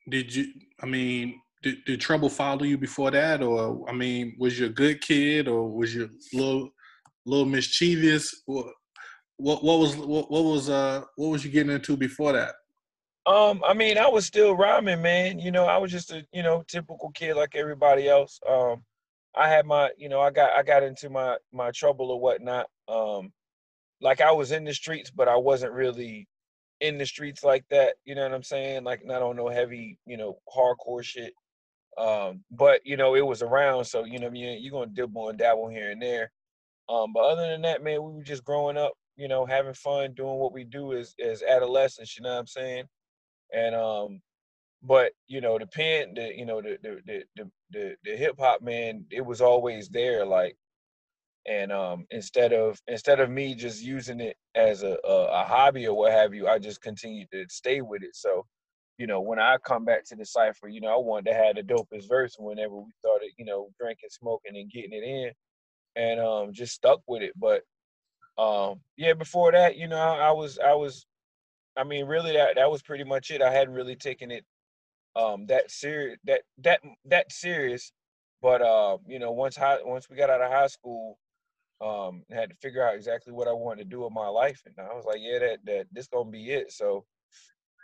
did 0.08 0.34
you? 0.34 0.46
I 0.82 0.86
mean, 0.86 1.40
did, 1.62 1.84
did 1.84 2.00
trouble 2.00 2.28
follow 2.28 2.64
you 2.64 2.78
before 2.78 3.10
that, 3.10 3.42
or 3.42 3.88
I 3.88 3.92
mean, 3.92 4.36
was 4.38 4.58
you 4.58 4.66
a 4.66 4.70
good 4.70 5.00
kid, 5.00 5.48
or 5.48 5.68
was 5.68 5.94
you 5.94 6.04
a 6.04 6.36
little 6.36 6.70
little 7.26 7.46
mischievous? 7.46 8.42
What 8.46 8.66
what, 9.36 9.64
what 9.64 9.78
was 9.78 9.96
what, 9.96 10.30
what 10.30 10.44
was 10.44 10.68
uh 10.68 11.02
what 11.16 11.28
was 11.28 11.44
you 11.44 11.50
getting 11.50 11.72
into 11.72 11.96
before 11.96 12.32
that? 12.32 12.54
Um, 13.26 13.62
I 13.66 13.74
mean, 13.74 13.98
I 13.98 14.08
was 14.08 14.26
still 14.26 14.56
rhyming, 14.56 15.02
man. 15.02 15.38
You 15.38 15.50
know, 15.50 15.66
I 15.66 15.76
was 15.78 15.90
just 15.90 16.10
a 16.10 16.24
you 16.32 16.42
know 16.42 16.62
typical 16.66 17.10
kid 17.10 17.34
like 17.34 17.54
everybody 17.54 18.08
else. 18.08 18.40
Um, 18.48 18.82
I 19.36 19.48
had 19.48 19.66
my 19.66 19.90
you 19.96 20.08
know 20.08 20.20
I 20.20 20.30
got 20.30 20.52
I 20.52 20.62
got 20.62 20.82
into 20.82 21.10
my 21.10 21.36
my 21.52 21.70
trouble 21.72 22.10
or 22.10 22.20
whatnot. 22.20 22.66
Um, 22.88 23.32
like 24.00 24.20
I 24.20 24.32
was 24.32 24.52
in 24.52 24.64
the 24.64 24.74
streets, 24.74 25.10
but 25.10 25.28
I 25.28 25.36
wasn't 25.36 25.72
really 25.72 26.26
in 26.80 26.98
the 26.98 27.06
streets 27.06 27.44
like 27.44 27.64
that. 27.70 27.96
You 28.04 28.14
know 28.14 28.22
what 28.22 28.34
I'm 28.34 28.42
saying? 28.42 28.84
Like 28.84 29.04
not 29.04 29.22
on 29.22 29.36
no 29.36 29.48
heavy 29.48 29.98
you 30.06 30.16
know 30.16 30.38
hardcore 30.54 31.04
shit. 31.04 31.32
Um, 31.98 32.44
but 32.50 32.80
you 32.84 32.96
know 32.96 33.14
it 33.14 33.26
was 33.26 33.42
around, 33.42 33.84
so 33.84 34.04
you 34.04 34.18
know 34.18 34.30
you 34.32 34.48
you're 34.58 34.72
gonna 34.72 34.92
dibble 34.92 35.28
and 35.28 35.38
dabble 35.38 35.68
here 35.68 35.90
and 35.90 36.02
there. 36.02 36.30
Um, 36.88 37.12
but 37.12 37.20
other 37.24 37.48
than 37.48 37.62
that, 37.62 37.84
man, 37.84 38.02
we 38.02 38.12
were 38.12 38.22
just 38.22 38.44
growing 38.44 38.76
up, 38.76 38.92
you 39.16 39.28
know, 39.28 39.46
having 39.46 39.74
fun, 39.74 40.12
doing 40.14 40.36
what 40.38 40.52
we 40.52 40.64
do 40.64 40.94
as 40.94 41.14
as 41.24 41.42
adolescents. 41.42 42.16
You 42.16 42.24
know 42.24 42.30
what 42.30 42.40
I'm 42.40 42.46
saying? 42.46 42.84
And 43.54 43.74
um, 43.74 44.20
but 44.82 45.12
you 45.28 45.40
know, 45.40 45.58
the 45.58 45.66
pen, 45.66 46.14
the 46.14 46.32
you 46.36 46.46
know, 46.46 46.60
the 46.62 46.78
the 46.82 47.22
the 47.36 47.50
the 47.70 47.96
the, 48.04 48.16
hip 48.16 48.36
hop 48.38 48.62
man, 48.62 49.04
it 49.10 49.24
was 49.24 49.40
always 49.40 49.88
there, 49.88 50.24
like. 50.24 50.56
And 51.48 51.72
um, 51.72 52.06
instead 52.10 52.52
of 52.52 52.80
instead 52.86 53.18
of 53.18 53.30
me 53.30 53.54
just 53.54 53.82
using 53.82 54.20
it 54.20 54.36
as 54.54 54.82
a, 54.82 54.98
a, 55.04 55.42
a 55.42 55.44
hobby 55.44 55.86
or 55.86 55.96
what 55.96 56.12
have 56.12 56.34
you, 56.34 56.46
I 56.46 56.58
just 56.58 56.82
continued 56.82 57.28
to 57.32 57.46
stay 57.48 57.80
with 57.80 58.02
it. 58.02 58.14
So, 58.14 58.44
you 58.98 59.06
know, 59.06 59.22
when 59.22 59.38
I 59.38 59.56
come 59.64 59.86
back 59.86 60.04
to 60.06 60.16
the 60.16 60.26
cipher, 60.26 60.68
you 60.68 60.82
know, 60.82 60.94
I 60.94 60.98
wanted 60.98 61.30
to 61.30 61.34
have 61.34 61.56
the 61.56 61.62
dopest 61.62 62.08
verse 62.08 62.36
whenever 62.38 62.76
we 62.76 62.92
started, 62.98 63.30
you 63.38 63.46
know, 63.46 63.70
drinking, 63.80 64.10
smoking, 64.10 64.54
and 64.54 64.70
getting 64.70 64.92
it 64.92 65.02
in, 65.02 65.32
and 65.96 66.20
um, 66.20 66.52
just 66.52 66.74
stuck 66.74 67.00
with 67.08 67.22
it. 67.22 67.32
But 67.36 67.62
um, 68.36 68.80
yeah, 68.98 69.14
before 69.14 69.52
that, 69.52 69.76
you 69.76 69.88
know, 69.88 69.96
I 69.96 70.32
was 70.32 70.58
I 70.58 70.74
was 70.74 71.06
I 71.76 71.84
mean, 71.84 72.06
really, 72.06 72.32
that 72.32 72.56
that 72.56 72.70
was 72.70 72.82
pretty 72.82 73.04
much 73.04 73.30
it. 73.30 73.42
I 73.42 73.52
hadn't 73.52 73.74
really 73.74 73.96
taken 73.96 74.30
it 74.30 74.44
um 75.16 75.46
that 75.46 75.70
serious 75.70 76.18
that 76.24 76.42
that 76.58 76.80
that 77.06 77.32
serious, 77.32 77.92
but 78.42 78.62
uh, 78.62 78.98
you 79.06 79.18
know, 79.18 79.32
once 79.32 79.56
high 79.56 79.78
once 79.82 80.08
we 80.08 80.16
got 80.16 80.30
out 80.30 80.42
of 80.42 80.50
high 80.50 80.66
school, 80.66 81.18
um, 81.80 82.22
had 82.30 82.50
to 82.50 82.56
figure 82.56 82.86
out 82.86 82.94
exactly 82.94 83.32
what 83.32 83.48
I 83.48 83.52
wanted 83.52 83.84
to 83.84 83.90
do 83.90 84.00
with 84.00 84.12
my 84.12 84.28
life, 84.28 84.62
and 84.66 84.74
I 84.78 84.94
was 84.94 85.04
like, 85.04 85.18
yeah, 85.20 85.38
that 85.38 85.58
that 85.64 85.86
this 85.92 86.08
gonna 86.08 86.30
be 86.30 86.50
it. 86.50 86.72
So, 86.72 87.04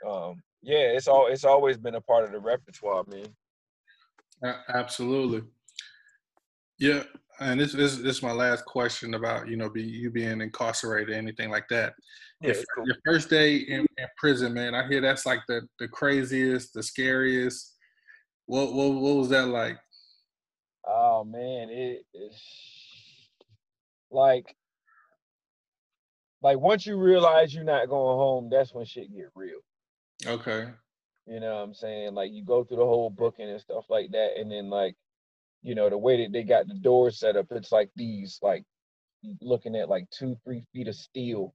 um, 0.08 0.42
yeah, 0.62 0.92
it's 0.96 1.08
all 1.08 1.26
it's 1.26 1.44
always 1.44 1.78
been 1.78 1.94
a 1.94 2.00
part 2.00 2.24
of 2.24 2.32
the 2.32 2.40
repertoire, 2.40 3.04
man. 3.08 3.34
Absolutely. 4.68 5.42
Yeah, 6.78 7.02
and 7.40 7.60
this, 7.60 7.72
this, 7.72 7.96
this 7.96 8.16
is 8.16 8.22
my 8.22 8.32
last 8.32 8.64
question 8.64 9.14
about 9.14 9.48
you 9.48 9.56
know 9.56 9.68
be 9.68 9.82
you 9.82 10.10
being 10.10 10.40
incarcerated, 10.40 11.14
anything 11.14 11.50
like 11.50 11.68
that. 11.68 11.94
Yeah, 12.40 12.52
your, 12.52 12.64
cool. 12.74 12.86
your 12.86 12.96
first 13.04 13.30
day 13.30 13.56
in, 13.56 13.86
in, 13.96 14.06
prison, 14.18 14.52
man. 14.52 14.74
I 14.74 14.86
hear 14.86 15.00
that's 15.00 15.26
like 15.26 15.40
the 15.48 15.62
the 15.78 15.88
craziest, 15.88 16.74
the 16.74 16.82
scariest. 16.82 17.74
What 18.46 18.72
what 18.72 18.94
what 18.94 19.16
was 19.16 19.28
that 19.30 19.48
like? 19.48 19.78
Oh 20.86 21.24
man, 21.24 21.68
it, 21.70 22.04
it's 22.14 22.42
like 24.10 24.54
like 26.42 26.58
once 26.58 26.86
you 26.86 26.96
realize 26.96 27.54
you're 27.54 27.64
not 27.64 27.88
going 27.88 28.16
home, 28.16 28.48
that's 28.50 28.72
when 28.72 28.84
shit 28.84 29.14
get 29.14 29.30
real. 29.34 29.58
Okay. 30.26 30.68
You 31.26 31.40
know 31.40 31.56
what 31.56 31.62
I'm 31.62 31.74
saying? 31.74 32.14
Like 32.14 32.30
you 32.32 32.44
go 32.44 32.62
through 32.62 32.76
the 32.76 32.84
whole 32.84 33.10
booking 33.10 33.48
and 33.48 33.60
stuff 33.60 33.86
like 33.88 34.10
that, 34.12 34.38
and 34.38 34.50
then 34.50 34.70
like 34.70 34.94
you 35.62 35.74
know 35.74 35.90
the 35.90 35.98
way 35.98 36.22
that 36.22 36.32
they 36.32 36.42
got 36.42 36.68
the 36.68 36.74
doors 36.74 37.18
set 37.18 37.36
up 37.36 37.46
it's 37.50 37.72
like 37.72 37.90
these 37.96 38.38
like 38.42 38.64
looking 39.42 39.76
at 39.76 39.88
like 39.88 40.08
two 40.10 40.36
three 40.44 40.64
feet 40.72 40.88
of 40.88 40.94
steel 40.94 41.54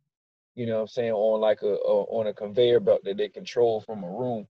you 0.55 0.65
know 0.65 0.81
i'm 0.81 0.87
saying 0.87 1.11
on 1.11 1.39
like 1.41 1.61
a, 1.63 1.67
a, 1.67 2.03
on 2.05 2.27
a 2.27 2.33
conveyor 2.33 2.79
belt 2.79 3.01
that 3.03 3.17
they 3.17 3.29
control 3.29 3.81
from 3.81 4.03
a 4.03 4.09
room. 4.09 4.47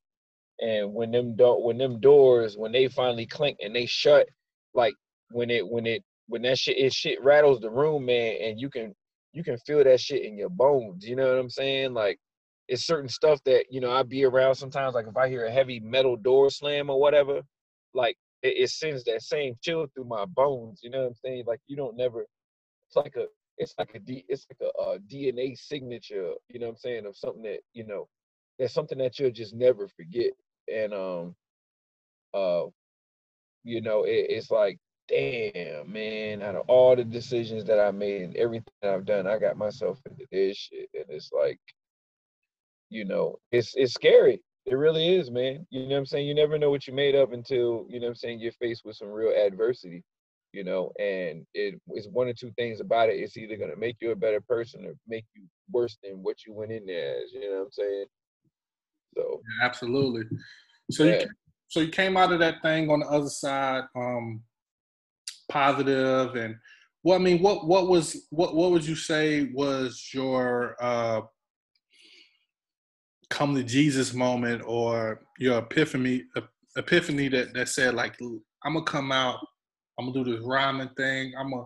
And 0.61 0.93
when 0.93 1.11
them 1.11 1.35
do- 1.35 1.59
when 1.61 1.77
them 1.77 1.99
doors 1.99 2.57
when 2.57 2.71
they 2.71 2.87
finally 2.87 3.25
clink 3.25 3.57
and 3.61 3.75
they 3.75 3.85
shut 3.87 4.27
like 4.73 4.93
when 5.31 5.49
it 5.49 5.67
when 5.67 5.87
it 5.87 6.03
when 6.27 6.43
that 6.43 6.59
shit 6.59 6.77
it 6.77 6.93
shit 6.93 7.23
rattles 7.23 7.59
the 7.61 7.69
room 7.71 8.05
man 8.05 8.37
and 8.41 8.59
you 8.59 8.69
can 8.69 8.95
you 9.33 9.43
can 9.43 9.57
feel 9.59 9.83
that 9.83 9.99
shit 9.99 10.23
in 10.23 10.37
your 10.37 10.49
bones 10.49 11.05
you 11.07 11.15
know 11.15 11.27
what 11.27 11.39
i'm 11.39 11.49
saying? 11.49 11.93
Like 11.93 12.19
it's 12.67 12.85
certain 12.85 13.09
stuff 13.09 13.43
that 13.45 13.65
you 13.71 13.81
know 13.81 13.91
i 13.91 14.03
be 14.03 14.23
around 14.25 14.55
sometimes 14.55 14.95
like 14.95 15.07
if 15.07 15.17
i 15.17 15.27
hear 15.29 15.45
a 15.45 15.51
heavy 15.51 15.79
metal 15.79 16.15
door 16.15 16.49
slam 16.49 16.89
or 16.89 16.99
whatever 16.99 17.41
like 17.93 18.17
it, 18.43 18.63
it 18.63 18.69
sends 18.69 19.03
that 19.05 19.21
same 19.21 19.55
chill 19.61 19.87
through 19.93 20.05
my 20.05 20.25
bones. 20.25 20.81
You 20.83 20.89
know 20.89 21.01
what 21.01 21.07
I'm 21.09 21.15
saying? 21.15 21.43
Like 21.47 21.61
you 21.67 21.75
don't 21.75 21.97
never. 21.97 22.21
It's 22.87 22.95
like 22.95 23.15
a. 23.17 23.25
It's 23.57 23.75
like 23.77 23.91
a 23.95 23.99
D. 23.99 24.25
It's 24.29 24.45
like 24.49 24.69
a, 24.69 24.81
a 24.81 24.99
DNA 24.99 25.57
signature. 25.57 26.33
You 26.49 26.59
know 26.59 26.67
what 26.67 26.73
I'm 26.73 26.77
saying? 26.77 27.05
Of 27.05 27.17
something 27.17 27.43
that 27.43 27.59
you 27.73 27.85
know. 27.85 28.07
That's 28.59 28.73
something 28.73 28.97
that 28.99 29.19
you'll 29.19 29.31
just 29.31 29.55
never 29.55 29.87
forget. 29.89 30.31
And 30.73 30.93
um. 30.93 31.35
Uh. 32.33 32.65
You 33.63 33.81
know, 33.81 34.03
it, 34.05 34.27
it's 34.29 34.49
like, 34.49 34.79
damn, 35.07 35.91
man. 35.91 36.41
Out 36.41 36.55
of 36.55 36.63
all 36.67 36.95
the 36.95 37.03
decisions 37.03 37.65
that 37.65 37.79
I 37.79 37.91
made 37.91 38.23
and 38.23 38.35
everything 38.37 38.73
I've 38.83 39.05
done, 39.05 39.27
I 39.27 39.37
got 39.37 39.57
myself 39.57 39.99
into 40.09 40.25
this 40.31 40.57
shit, 40.57 40.89
and 40.95 41.05
it's 41.09 41.31
like, 41.31 41.59
you 42.89 43.05
know, 43.05 43.37
it's 43.51 43.73
it's 43.75 43.93
scary 43.93 44.41
it 44.65 44.75
really 44.75 45.15
is, 45.15 45.31
man. 45.31 45.65
You 45.69 45.83
know 45.83 45.89
what 45.89 45.97
I'm 45.97 46.05
saying? 46.05 46.27
You 46.27 46.35
never 46.35 46.57
know 46.57 46.69
what 46.69 46.87
you 46.87 46.93
made 46.93 47.15
up 47.15 47.33
until, 47.33 47.85
you 47.89 47.99
know 47.99 48.07
what 48.07 48.11
I'm 48.11 48.15
saying, 48.15 48.39
you're 48.39 48.51
faced 48.53 48.85
with 48.85 48.95
some 48.95 49.09
real 49.09 49.33
adversity, 49.33 50.03
you 50.53 50.63
know, 50.63 50.91
and 50.99 51.45
it 51.53 51.79
is 51.95 52.07
one 52.07 52.27
or 52.27 52.33
two 52.33 52.51
things 52.57 52.79
about 52.79 53.09
it. 53.09 53.19
It's 53.19 53.37
either 53.37 53.57
gonna 53.57 53.75
make 53.75 53.97
you 54.01 54.11
a 54.11 54.15
better 54.15 54.41
person 54.41 54.85
or 54.85 54.93
make 55.07 55.25
you 55.35 55.43
worse 55.71 55.97
than 56.03 56.21
what 56.23 56.45
you 56.45 56.53
went 56.53 56.71
in 56.71 56.85
there 56.85 57.23
as, 57.23 57.31
you 57.33 57.41
know 57.49 57.57
what 57.57 57.65
I'm 57.65 57.71
saying? 57.71 58.05
So 59.15 59.41
yeah, 59.59 59.65
absolutely. 59.65 60.23
So 60.91 61.05
yeah. 61.05 61.21
you 61.21 61.27
so 61.67 61.79
you 61.79 61.89
came 61.89 62.17
out 62.17 62.33
of 62.33 62.39
that 62.39 62.61
thing 62.61 62.89
on 62.89 62.99
the 62.99 63.07
other 63.07 63.29
side, 63.29 63.85
um, 63.95 64.41
positive 65.49 66.35
and 66.35 66.55
well, 67.03 67.15
I 67.15 67.21
mean, 67.21 67.41
what 67.41 67.65
what 67.65 67.87
was 67.87 68.27
what 68.29 68.55
what 68.55 68.71
would 68.71 68.85
you 68.85 68.95
say 68.95 69.49
was 69.53 70.09
your 70.13 70.75
uh 70.79 71.21
come 73.31 73.55
to 73.55 73.63
Jesus 73.63 74.13
moment 74.13 74.61
or 74.65 75.21
your 75.39 75.59
epiphany 75.59 76.25
epiphany 76.77 77.29
that, 77.29 77.53
that 77.53 77.69
said 77.69 77.95
like 77.95 78.15
I'm 78.63 78.73
gonna 78.73 78.85
come 78.85 79.11
out, 79.11 79.39
I'm 79.97 80.05
gonna 80.11 80.23
do 80.23 80.31
this 80.31 80.45
rhyming 80.45 80.89
thing, 80.95 81.33
I'm 81.39 81.49
gonna 81.49 81.65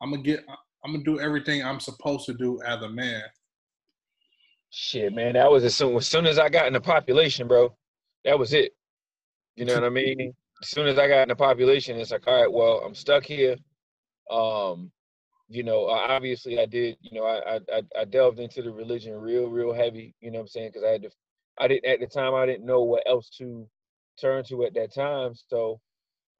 I'm 0.00 0.10
gonna 0.10 0.22
get 0.22 0.40
I'm 0.84 0.92
gonna 0.92 1.04
do 1.04 1.20
everything 1.20 1.62
I'm 1.62 1.78
supposed 1.78 2.26
to 2.26 2.34
do 2.34 2.60
as 2.62 2.82
a 2.82 2.88
man. 2.88 3.22
Shit, 4.70 5.14
man, 5.14 5.34
that 5.34 5.50
was 5.50 5.64
as 5.64 5.76
soon 5.76 5.94
as 5.96 6.08
soon 6.08 6.26
as 6.26 6.38
I 6.38 6.48
got 6.48 6.66
in 6.66 6.72
the 6.72 6.80
population, 6.80 7.46
bro. 7.46 7.76
That 8.24 8.38
was 8.38 8.52
it. 8.54 8.72
You 9.56 9.66
know 9.66 9.74
what 9.74 9.84
I 9.84 9.90
mean? 9.90 10.32
As 10.62 10.68
soon 10.68 10.86
as 10.86 10.98
I 10.98 11.08
got 11.08 11.22
in 11.22 11.28
the 11.28 11.36
population, 11.36 11.98
it's 11.98 12.10
like, 12.10 12.26
all 12.26 12.40
right, 12.40 12.50
well, 12.50 12.82
I'm 12.86 12.94
stuck 12.94 13.24
here. 13.24 13.56
Um, 14.30 14.90
you 15.52 15.62
know, 15.64 15.86
obviously 15.88 16.58
I 16.60 16.66
did, 16.66 16.96
you 17.02 17.20
know, 17.20 17.26
I, 17.26 17.60
I, 17.72 17.82
I 18.00 18.04
delved 18.06 18.40
into 18.40 18.62
the 18.62 18.72
religion 18.72 19.14
real, 19.14 19.48
real 19.48 19.72
heavy, 19.74 20.14
you 20.20 20.30
know 20.30 20.38
what 20.38 20.44
I'm 20.44 20.48
saying? 20.48 20.72
Cause 20.72 20.82
I 20.86 20.92
had 20.92 21.02
to, 21.02 21.10
I 21.60 21.68
didn't, 21.68 21.86
at 21.86 22.00
the 22.00 22.06
time, 22.06 22.34
I 22.34 22.46
didn't 22.46 22.66
know 22.66 22.82
what 22.82 23.04
else 23.06 23.30
to 23.38 23.68
turn 24.20 24.44
to 24.46 24.64
at 24.64 24.74
that 24.74 24.94
time. 24.94 25.34
So, 25.48 25.80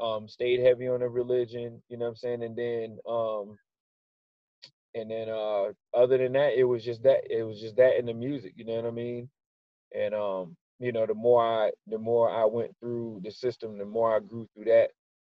um, 0.01 0.29
stayed 0.29 0.61
heavy 0.61 0.89
on 0.89 1.01
the 1.01 1.09
religion, 1.09 1.83
you 1.89 1.99
know 1.99 2.07
what 2.07 2.11
I'm 2.13 2.17
saying? 2.17 2.43
And 2.43 2.57
then, 2.57 2.99
um, 3.09 3.59
and 4.95 5.11
then, 5.11 5.29
uh, 5.29 5.73
other 5.95 6.19
than 6.19 6.33
that, 6.35 6.55
it 6.59 6.65
was 6.65 6.85
just 6.85 7.03
that, 7.05 7.21
it 7.31 7.45
was 7.45 7.61
just 7.61 7.77
that 7.77 7.99
in 7.99 8.07
the 8.07 8.15
music, 8.15 8.55
you 8.57 8.65
know 8.65 8.75
what 8.77 8.87
I 8.87 8.91
mean? 8.91 9.29
And, 9.95 10.15
um, 10.15 10.57
you 10.81 10.93
know, 10.93 11.07
the 11.07 11.15
more 11.15 11.45
I, 11.45 11.71
the 11.87 11.99
more 11.99 12.31
I 12.31 12.45
went 12.47 12.73
through 12.81 13.21
the 13.25 13.31
system, 13.31 13.79
the 13.79 13.85
more 13.87 14.17
I 14.17 14.21
grew 14.21 14.49
through 14.55 14.67
that. 14.67 14.91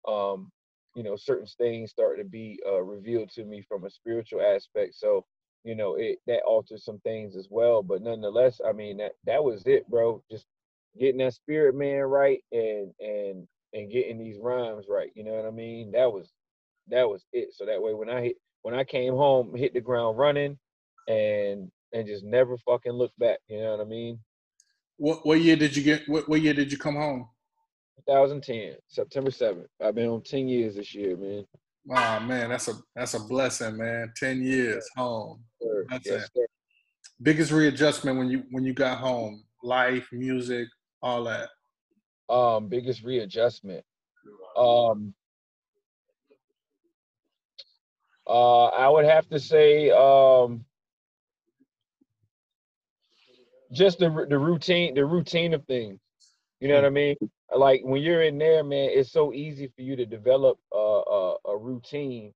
Um, 0.09 0.52
you 0.95 1.03
know 1.03 1.15
certain 1.15 1.47
things 1.57 1.91
start 1.91 2.17
to 2.17 2.23
be 2.23 2.59
uh, 2.67 2.81
revealed 2.81 3.29
to 3.31 3.43
me 3.45 3.61
from 3.67 3.85
a 3.85 3.89
spiritual 3.89 4.41
aspect 4.41 4.95
so 4.95 5.25
you 5.63 5.75
know 5.75 5.95
it 5.95 6.19
that 6.27 6.43
alters 6.43 6.83
some 6.83 6.99
things 6.99 7.35
as 7.35 7.47
well 7.49 7.81
but 7.81 8.01
nonetheless 8.01 8.59
i 8.67 8.71
mean 8.71 8.97
that 8.97 9.13
that 9.25 9.43
was 9.43 9.63
it 9.65 9.89
bro 9.89 10.21
just 10.29 10.45
getting 10.99 11.19
that 11.19 11.33
spirit 11.33 11.75
man 11.75 12.01
right 12.01 12.43
and 12.51 12.91
and 12.99 13.47
and 13.73 13.91
getting 13.91 14.17
these 14.17 14.37
rhymes 14.39 14.85
right 14.87 15.09
you 15.15 15.23
know 15.23 15.31
what 15.33 15.45
i 15.45 15.51
mean? 15.51 15.91
That 15.91 16.11
was 16.11 16.31
that 16.89 17.07
was 17.09 17.25
it 17.33 17.53
so 17.53 17.65
that 17.65 17.81
way 17.81 17.93
when 17.93 18.09
i 18.09 18.21
hit 18.21 18.35
when 18.61 18.75
i 18.75 18.83
came 18.83 19.13
home 19.13 19.55
hit 19.55 19.73
the 19.73 19.81
ground 19.81 20.17
running 20.17 20.57
and 21.07 21.71
and 21.93 22.07
just 22.07 22.23
never 22.23 22.57
fucking 22.57 22.91
look 22.91 23.11
back 23.17 23.39
you 23.47 23.59
know 23.59 23.71
what 23.71 23.81
i 23.81 23.85
mean? 23.85 24.19
What 24.97 25.25
what 25.25 25.41
year 25.41 25.55
did 25.55 25.75
you 25.75 25.83
get 25.83 26.07
what, 26.07 26.29
what 26.29 26.41
year 26.41 26.53
did 26.53 26.71
you 26.71 26.77
come 26.77 26.95
home 26.95 27.29
2010, 27.97 28.75
September 28.87 29.29
7th. 29.31 29.65
I've 29.81 29.95
been 29.95 30.09
on 30.09 30.21
10 30.23 30.47
years 30.47 30.75
this 30.75 30.93
year, 30.93 31.15
man. 31.17 31.45
Oh 31.89 32.19
man, 32.21 32.49
that's 32.49 32.69
a 32.69 32.75
that's 32.95 33.13
a 33.13 33.19
blessing, 33.19 33.75
man. 33.75 34.13
Ten 34.15 34.41
years 34.41 34.87
home. 34.95 35.43
Sir. 35.61 35.85
That's 35.89 36.05
Yes, 36.05 36.23
it. 36.23 36.31
sir. 36.33 36.45
Biggest 37.21 37.51
readjustment 37.51 38.17
when 38.17 38.29
you 38.29 38.43
when 38.51 38.63
you 38.63 38.73
got 38.73 38.99
home. 38.99 39.43
Life, 39.63 40.07
music, 40.13 40.69
all 41.01 41.25
that. 41.25 41.49
Um, 42.29 42.69
biggest 42.69 43.03
readjustment. 43.03 43.83
Um, 44.55 45.13
uh, 48.27 48.67
I 48.67 48.87
would 48.87 49.03
have 49.03 49.27
to 49.29 49.39
say, 49.39 49.89
um, 49.91 50.63
just 53.73 53.99
the 53.99 54.25
the 54.29 54.39
routine, 54.39 54.93
the 54.95 55.05
routine 55.05 55.53
of 55.53 55.65
things. 55.65 55.99
You 56.63 56.69
know 56.69 56.75
what 56.75 56.85
I 56.85 56.91
mean? 56.91 57.17
Like 57.53 57.81
when 57.83 58.01
you're 58.01 58.23
in 58.23 58.37
there, 58.37 58.63
man, 58.63 58.89
it's 58.93 59.11
so 59.11 59.33
easy 59.33 59.67
for 59.75 59.81
you 59.81 59.97
to 59.97 60.05
develop 60.05 60.59
a 60.73 60.77
a, 60.77 61.35
a 61.49 61.57
routine. 61.57 62.33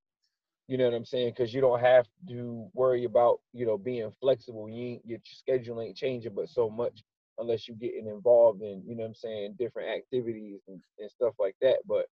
You 0.68 0.78
know 0.78 0.84
what 0.84 0.96
I'm 0.96 1.06
saying? 1.06 1.30
Because 1.30 1.54
you 1.54 1.62
don't 1.62 1.80
have 1.80 2.08
to 2.28 2.70
worry 2.74 3.06
about 3.06 3.40
you 3.54 3.66
know 3.66 3.78
being 3.78 4.12
flexible. 4.20 4.70
You 4.70 4.84
ain't, 4.84 5.06
your 5.06 5.20
schedule 5.24 5.80
ain't 5.82 5.96
changing, 5.96 6.36
but 6.36 6.50
so 6.50 6.70
much 6.70 7.04
unless 7.38 7.70
you're 7.70 7.78
getting 7.78 8.08
involved 8.08 8.64
in 8.64 8.84
you 8.86 8.98
know 8.98 9.04
what 9.04 9.10
I'm 9.12 9.16
saying 9.16 9.56
different 9.58 9.92
activities 9.92 10.60
and, 10.68 10.82
and 11.00 11.10
stuff 11.10 11.36
like 11.40 11.56
that. 11.62 11.78
But 11.88 12.08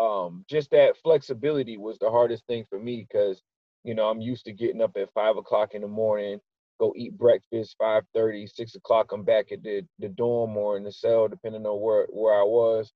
um, 0.00 0.44
just 0.48 0.70
that 0.70 0.98
flexibility 1.02 1.78
was 1.78 1.98
the 1.98 2.10
hardest 2.10 2.46
thing 2.46 2.64
for 2.70 2.78
me 2.78 3.08
because 3.10 3.42
you 3.82 3.96
know 3.96 4.08
I'm 4.08 4.20
used 4.20 4.44
to 4.44 4.52
getting 4.52 4.82
up 4.82 4.96
at 4.96 5.12
five 5.14 5.36
o'clock 5.36 5.74
in 5.74 5.82
the 5.82 5.88
morning, 5.88 6.40
go 6.80 6.94
eat 6.96 7.16
breakfast, 7.16 7.76
5:30, 7.78 8.48
6 8.48 8.74
o'clock. 8.74 9.12
I'm 9.12 9.24
back 9.24 9.52
at 9.52 9.62
the 9.62 9.86
the 10.00 10.08
dorm 10.08 10.56
or 10.56 10.78
in 10.78 10.84
the 10.84 10.92
cell, 10.92 11.28
depending 11.28 11.66
on 11.66 11.80
where 11.80 12.06
where 12.10 12.34
I 12.34 12.44
was. 12.44 12.92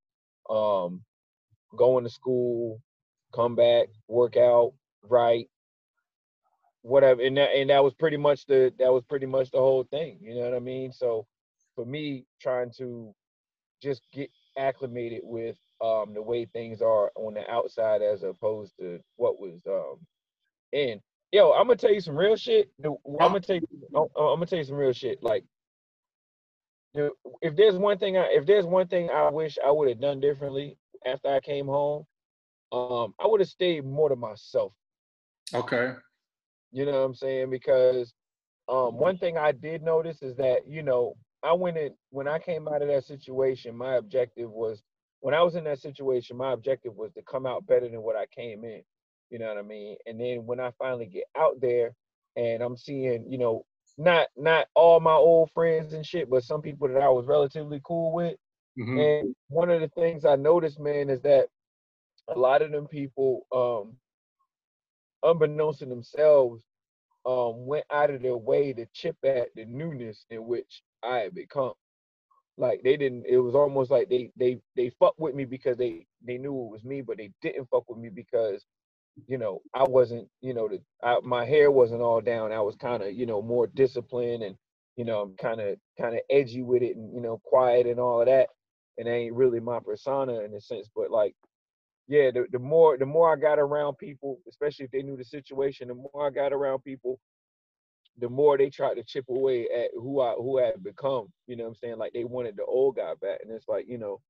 Um, 0.50 1.04
going 1.76 2.04
to 2.04 2.10
school, 2.10 2.80
come 3.34 3.56
back, 3.56 3.88
work 4.08 4.36
out, 4.36 4.72
write, 5.02 5.48
whatever. 6.82 7.22
And 7.22 7.36
that 7.36 7.50
and 7.50 7.70
that 7.70 7.84
was 7.84 7.94
pretty 7.94 8.16
much 8.16 8.46
the 8.46 8.72
that 8.78 8.92
was 8.92 9.04
pretty 9.04 9.26
much 9.26 9.50
the 9.50 9.58
whole 9.58 9.84
thing. 9.84 10.18
You 10.20 10.34
know 10.34 10.42
what 10.42 10.54
I 10.54 10.60
mean? 10.60 10.92
So 10.92 11.26
for 11.74 11.84
me, 11.84 12.26
trying 12.40 12.72
to 12.78 13.14
just 13.82 14.02
get 14.12 14.30
acclimated 14.58 15.20
with 15.24 15.58
um 15.82 16.14
the 16.14 16.22
way 16.22 16.46
things 16.46 16.80
are 16.82 17.12
on 17.16 17.34
the 17.34 17.50
outside 17.50 18.02
as 18.02 18.22
opposed 18.22 18.72
to 18.80 19.00
what 19.16 19.40
was 19.40 19.60
um 19.68 19.98
in. 20.72 21.00
Yo, 21.34 21.50
I'm 21.50 21.66
gonna 21.66 21.76
tell 21.76 21.92
you 21.92 22.00
some 22.00 22.16
real 22.16 22.36
shit. 22.36 22.70
I'm 23.20 23.32
gonna 23.32 23.40
tell 23.40 23.56
you. 23.56 23.62
I'm, 23.96 24.04
I'm 24.16 24.36
gonna 24.36 24.46
tell 24.46 24.58
you 24.60 24.64
some 24.64 24.76
real 24.76 24.92
shit. 24.92 25.20
Like, 25.20 25.44
the- 26.94 27.10
if 27.42 27.56
there's 27.56 27.76
one 27.76 27.98
thing, 27.98 28.16
I, 28.16 28.26
if 28.32 28.46
there's 28.46 28.66
one 28.66 28.86
thing 28.86 29.10
I 29.10 29.30
wish 29.30 29.58
I 29.66 29.72
would 29.72 29.88
have 29.88 30.00
done 30.00 30.20
differently 30.20 30.78
after 31.04 31.30
I 31.30 31.40
came 31.40 31.66
home, 31.66 32.06
um, 32.70 33.14
I 33.18 33.26
would 33.26 33.40
have 33.40 33.48
stayed 33.48 33.84
more 33.84 34.10
to 34.10 34.16
myself. 34.16 34.74
Okay. 35.52 35.94
You 36.70 36.86
know 36.86 36.92
what 36.92 36.98
I'm 37.06 37.14
saying? 37.16 37.50
Because 37.50 38.14
um, 38.68 38.96
one 38.96 39.18
thing 39.18 39.36
I 39.36 39.50
did 39.50 39.82
notice 39.82 40.22
is 40.22 40.36
that 40.36 40.68
you 40.68 40.84
know 40.84 41.14
I 41.42 41.52
went 41.54 41.78
in 41.78 41.96
when 42.10 42.28
I 42.28 42.38
came 42.38 42.68
out 42.68 42.80
of 42.82 42.88
that 42.88 43.06
situation. 43.06 43.76
My 43.76 43.96
objective 43.96 44.52
was 44.52 44.84
when 45.18 45.34
I 45.34 45.42
was 45.42 45.56
in 45.56 45.64
that 45.64 45.80
situation. 45.80 46.36
My 46.36 46.52
objective 46.52 46.94
was 46.94 47.12
to 47.14 47.22
come 47.22 47.44
out 47.44 47.66
better 47.66 47.88
than 47.88 48.02
what 48.02 48.14
I 48.14 48.26
came 48.26 48.64
in. 48.64 48.82
You 49.34 49.40
know 49.40 49.48
what 49.48 49.58
I 49.58 49.68
mean? 49.68 49.98
And 50.06 50.20
then 50.20 50.46
when 50.46 50.60
I 50.60 50.72
finally 50.78 51.08
get 51.08 51.24
out 51.36 51.60
there 51.60 51.94
and 52.36 52.62
I'm 52.62 52.78
seeing, 52.78 53.26
you 53.32 53.38
know, 53.38 53.66
not 53.98 54.28
not 54.36 54.68
all 54.76 55.00
my 55.00 55.14
old 55.14 55.50
friends 55.52 55.94
and 55.94 56.06
shit, 56.06 56.30
but 56.30 56.44
some 56.44 56.62
people 56.62 56.88
that 56.88 57.02
I 57.02 57.10
was 57.10 57.26
relatively 57.26 57.80
cool 57.84 58.12
with. 58.14 58.36
hmm 58.76 59.16
And 59.18 59.34
one 59.48 59.70
of 59.70 59.80
the 59.82 59.88
things 59.88 60.24
I 60.24 60.36
noticed, 60.36 60.80
man, 60.80 61.10
is 61.10 61.22
that 61.22 61.48
a 62.28 62.38
lot 62.38 62.62
of 62.62 62.72
them 62.72 62.88
people, 62.88 63.46
um, 63.52 63.96
unbeknownst 65.24 65.80
to 65.80 65.86
themselves, 65.86 66.64
um, 67.26 67.66
went 67.66 67.86
out 67.92 68.10
of 68.10 68.22
their 68.22 68.36
way 68.38 68.72
to 68.74 68.86
chip 68.94 69.16
at 69.24 69.54
the 69.56 69.66
newness 69.66 70.26
in 70.30 70.46
which 70.46 70.82
I 71.02 71.18
had 71.18 71.34
become. 71.34 71.74
Like 72.58 72.82
they 72.84 72.96
didn't. 72.96 73.26
It 73.26 73.38
was 73.38 73.54
almost 73.56 73.90
like 73.90 74.10
they 74.10 74.32
they 74.36 74.60
they 74.76 74.90
fucked 75.00 75.20
with 75.20 75.34
me 75.34 75.44
because 75.44 75.78
they 75.78 76.06
they 76.26 76.38
knew 76.38 76.66
it 76.66 76.72
was 76.72 76.84
me, 76.84 77.02
but 77.02 77.18
they 77.18 77.32
didn't 77.42 77.68
fuck 77.70 77.90
with 77.90 77.98
me 77.98 78.10
because 78.10 78.64
you 79.28 79.38
know 79.38 79.62
I 79.74 79.84
wasn't. 79.84 80.28
You 80.42 80.54
know, 80.54 80.68
the 80.68 80.80
I, 81.02 81.18
my 81.22 81.44
hair 81.46 81.70
wasn't 81.70 82.02
all 82.02 82.20
down. 82.20 82.52
I 82.52 82.60
was 82.60 82.76
kind 82.76 83.02
of 83.02 83.14
you 83.14 83.26
know 83.26 83.42
more 83.42 83.66
disciplined 83.68 84.42
and 84.44 84.56
you 84.96 85.04
know 85.04 85.22
I'm 85.22 85.36
kind 85.36 85.60
of 85.60 85.78
kind 86.00 86.14
of 86.14 86.22
edgy 86.30 86.62
with 86.62 86.82
it 86.82 86.96
and 86.96 87.14
you 87.14 87.20
know 87.20 87.40
quiet 87.44 87.86
and 87.86 88.00
all 88.00 88.20
of 88.20 88.26
that. 88.28 88.48
And 88.98 89.06
that 89.08 89.12
ain't 89.12 89.34
really 89.34 89.60
my 89.60 89.80
persona 89.80 90.40
in 90.40 90.54
a 90.54 90.60
sense, 90.60 90.88
but 90.94 91.10
like 91.10 91.34
yeah, 92.08 92.30
the, 92.32 92.46
the 92.52 92.60
more 92.60 92.98
the 92.98 93.06
more 93.06 93.32
I 93.32 93.36
got 93.40 93.58
around 93.60 93.96
people, 93.98 94.40
especially 94.48 94.86
if 94.86 94.92
they 94.92 95.02
knew 95.02 95.16
the 95.16 95.24
situation, 95.24 95.88
the 95.88 95.94
more 95.94 96.26
I 96.28 96.30
got 96.30 96.52
around 96.52 96.84
people, 96.84 97.18
the 98.18 98.28
more 98.28 98.58
they 98.58 98.70
tried 98.70 98.96
to 98.96 99.04
chip 99.04 99.26
away 99.30 99.68
at 99.74 99.90
who 99.94 100.20
I 100.20 100.34
who 100.34 100.60
I 100.60 100.66
had 100.66 100.84
become. 100.84 101.28
You 101.46 101.56
know 101.56 101.64
what 101.64 101.70
I'm 101.70 101.76
saying? 101.76 101.98
Like 101.98 102.12
they 102.14 102.24
wanted 102.24 102.56
the 102.56 102.64
old 102.64 102.96
guy 102.96 103.14
back. 103.20 103.40
And 103.44 103.52
it's 103.52 103.68
like, 103.68 103.86
you 103.88 103.98
know, 103.98 104.20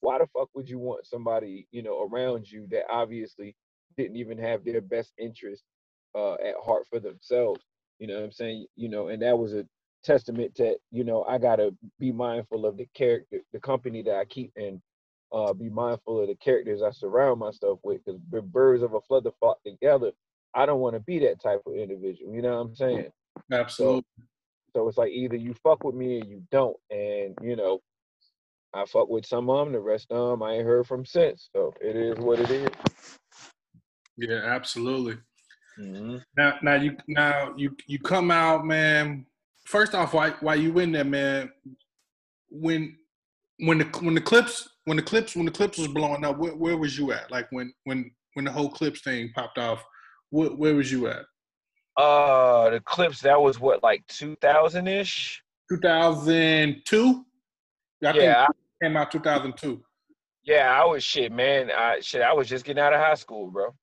why 0.00 0.18
the 0.18 0.26
fuck 0.28 0.50
would 0.54 0.68
you 0.68 0.78
want 0.78 1.06
somebody, 1.06 1.68
you 1.72 1.82
know, 1.82 2.02
around 2.12 2.50
you 2.50 2.66
that 2.72 2.84
obviously 2.90 3.56
didn't 3.96 4.16
even 4.16 4.38
have 4.38 4.64
their 4.64 4.80
best 4.80 5.12
interest 5.18 5.62
uh 6.14 6.34
at 6.34 6.54
heart 6.64 6.86
for 6.88 7.00
themselves? 7.00 7.60
You 7.98 8.06
know 8.06 8.14
what 8.14 8.24
I'm 8.24 8.32
saying? 8.32 8.66
You 8.76 8.88
know, 8.88 9.08
and 9.08 9.22
that 9.22 9.38
was 9.38 9.54
a 9.54 9.66
testament 10.02 10.54
to, 10.56 10.76
you 10.90 11.04
know, 11.04 11.24
I 11.24 11.38
gotta 11.38 11.74
be 11.98 12.12
mindful 12.12 12.66
of 12.66 12.76
the 12.76 12.86
character, 12.94 13.40
the 13.52 13.60
company 13.60 14.02
that 14.02 14.16
I 14.16 14.24
keep 14.24 14.52
and 14.56 14.80
uh, 15.32 15.52
be 15.52 15.68
mindful 15.68 16.20
of 16.20 16.28
the 16.28 16.34
characters 16.36 16.82
I 16.82 16.90
surround 16.90 17.38
myself 17.38 17.78
with 17.82 18.00
because 18.04 18.20
birds 18.44 18.82
of 18.82 18.94
a 18.94 19.00
feather 19.02 19.30
flock 19.38 19.58
together. 19.64 20.12
I 20.54 20.66
don't 20.66 20.80
want 20.80 20.94
to 20.94 21.00
be 21.00 21.20
that 21.20 21.40
type 21.40 21.62
of 21.66 21.74
individual. 21.74 22.34
You 22.34 22.42
know 22.42 22.56
what 22.56 22.66
I'm 22.66 22.74
saying? 22.74 23.10
Absolutely. 23.52 24.02
So 24.74 24.88
it's 24.88 24.98
like 24.98 25.12
either 25.12 25.36
you 25.36 25.54
fuck 25.62 25.84
with 25.84 25.94
me 25.94 26.20
or 26.20 26.24
you 26.24 26.42
don't. 26.50 26.76
And 26.90 27.36
you 27.42 27.54
know, 27.54 27.80
I 28.74 28.84
fuck 28.86 29.08
with 29.08 29.26
some 29.26 29.48
of 29.50 29.66
them, 29.66 29.72
the 29.72 29.80
rest 29.80 30.10
of 30.10 30.30
them 30.30 30.42
I 30.42 30.54
ain't 30.54 30.66
heard 30.66 30.86
from 30.86 31.04
since. 31.04 31.48
So 31.54 31.72
it 31.80 31.96
is 31.96 32.18
what 32.18 32.40
it 32.40 32.50
is. 32.50 32.68
Yeah, 34.20 34.42
absolutely. 34.44 35.16
Mm-hmm. 35.78 36.18
Now, 36.36 36.58
now 36.62 36.74
you 36.74 36.96
now 37.08 37.54
you 37.56 37.74
you 37.86 37.98
come 37.98 38.30
out, 38.30 38.66
man. 38.66 39.24
First 39.64 39.94
off, 39.94 40.12
why 40.12 40.30
why 40.40 40.56
you 40.56 40.78
in 40.78 40.92
there, 40.92 41.04
man? 41.04 41.50
When 42.50 42.96
when 43.60 43.78
the 43.78 43.84
when 44.00 44.14
the 44.14 44.20
Clipse 44.20 44.68
when 44.84 44.98
the 44.98 45.02
Clipse 45.02 45.34
when 45.34 45.46
the 45.46 45.52
Clipse 45.52 45.78
was 45.78 45.88
blowing 45.88 46.24
up, 46.24 46.36
where, 46.38 46.54
where 46.54 46.76
was 46.76 46.98
you 46.98 47.12
at? 47.12 47.30
Like 47.30 47.46
when 47.50 47.72
when 47.84 48.10
when 48.34 48.44
the 48.44 48.52
whole 48.52 48.68
Clipse 48.68 49.00
thing 49.00 49.30
popped 49.34 49.56
off, 49.58 49.82
where, 50.28 50.50
where 50.50 50.74
was 50.74 50.92
you 50.92 51.06
at? 51.08 51.24
Uh, 51.96 52.70
the 52.70 52.80
Clipse 52.80 53.20
that 53.22 53.40
was 53.40 53.58
what 53.58 53.82
like 53.82 54.06
2000 54.08 54.86
ish. 54.86 55.42
2002. 55.70 57.24
I 58.02 58.12
think 58.12 58.22
Yeah, 58.22 58.46
I, 58.48 58.84
came 58.84 58.96
out 58.96 59.10
2002. 59.10 59.82
yeah, 60.44 60.70
I 60.70 60.84
was 60.84 61.02
shit, 61.04 61.32
man. 61.32 61.70
I 61.70 62.00
shit, 62.00 62.22
I 62.22 62.32
was 62.32 62.48
just 62.48 62.64
getting 62.64 62.82
out 62.82 62.92
of 62.92 63.00
high 63.00 63.14
school, 63.14 63.50
bro. 63.50 63.74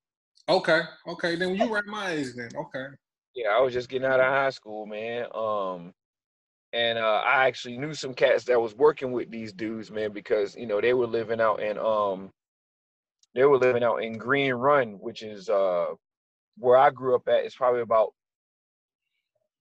Okay, 0.50 0.82
okay. 1.08 1.36
Then 1.36 1.56
you 1.56 1.68
were 1.68 1.80
at 1.80 1.86
my 1.86 2.12
age 2.12 2.34
then. 2.36 2.50
Okay. 2.56 2.88
Yeah, 3.36 3.50
I 3.50 3.60
was 3.62 3.74
just 3.74 3.90
getting 3.90 4.08
out 4.08 4.20
of 4.20 4.26
high 4.26 4.50
school, 4.50 4.86
man. 4.86 5.28
Um, 5.34 5.94
and 6.74 6.98
uh, 6.98 7.22
I 7.26 7.48
actually 7.48 7.78
knew 7.78 7.94
some 7.94 8.14
cats 8.14 8.46
that 8.46 8.62
was 8.62 8.76
working 8.76 9.12
with 9.12 9.30
these 9.30 9.54
dudes, 9.54 9.92
man, 9.92 10.12
because 10.12 10.56
you 10.56 10.66
know 10.68 10.82
they 10.82 10.94
were 10.94 11.08
living 11.08 11.42
out 11.42 11.62
in 11.62 11.78
um, 11.78 12.32
they 13.36 13.46
were 13.46 13.58
living 13.58 13.84
out 13.84 13.98
in 13.98 14.18
Green 14.18 14.54
Run, 14.54 14.94
which 15.00 15.22
is 15.22 15.50
uh, 15.50 15.88
where 16.58 16.78
I 16.78 16.90
grew 16.92 17.16
up 17.16 17.28
at. 17.28 17.46
It's 17.46 17.56
probably 17.56 17.82
about 17.82 18.14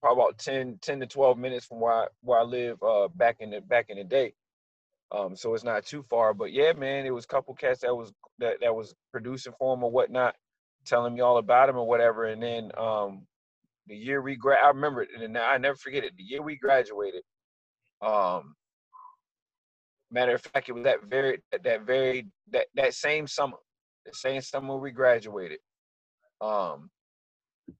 probably 0.01 0.23
about 0.23 0.37
10, 0.37 0.79
10 0.81 0.99
to 1.01 1.07
twelve 1.07 1.37
minutes 1.37 1.65
from 1.65 1.79
where 1.79 1.93
I, 1.93 2.07
where 2.21 2.39
I 2.39 2.43
live 2.43 2.81
uh 2.83 3.07
back 3.09 3.37
in 3.39 3.51
the 3.51 3.61
back 3.61 3.87
in 3.89 3.97
the 3.97 4.03
day. 4.03 4.33
Um, 5.11 5.35
so 5.35 5.53
it's 5.53 5.63
not 5.63 5.85
too 5.85 6.03
far, 6.09 6.33
but 6.33 6.51
yeah, 6.51 6.73
man, 6.73 7.05
it 7.05 7.11
was 7.13 7.25
a 7.25 7.29
couple 7.29 7.53
cats 7.55 7.81
that 7.81 7.95
was 7.95 8.13
that 8.39 8.59
that 8.61 8.75
was 8.75 8.93
producing 9.11 9.53
for 9.57 9.73
him 9.75 9.83
or 9.83 9.91
whatnot, 9.91 10.35
telling 10.87 11.13
me 11.13 11.21
all 11.21 11.37
about 11.37 11.69
him 11.69 11.77
or 11.77 11.87
whatever, 11.87 12.25
and 12.25 12.41
then 12.41 12.71
um 12.77 13.25
the 13.87 13.95
year 13.95 14.21
we 14.21 14.35
grad 14.35 14.59
I 14.63 14.69
remember 14.69 15.03
it 15.03 15.09
and 15.15 15.37
I 15.37 15.57
never 15.57 15.75
forget 15.75 16.03
it. 16.03 16.15
The 16.17 16.23
year 16.23 16.41
we 16.41 16.57
graduated, 16.57 17.23
um 18.01 18.55
matter 20.11 20.35
of 20.35 20.41
fact, 20.41 20.69
it 20.69 20.73
was 20.73 20.83
that 20.83 21.03
very 21.03 21.41
that, 21.63 21.81
very 21.85 22.27
that 22.51 22.67
that 22.75 22.93
same 22.93 23.27
summer, 23.27 23.57
the 24.05 24.13
same 24.13 24.41
summer 24.41 24.77
we 24.77 24.91
graduated. 24.91 25.59
Um 26.41 26.89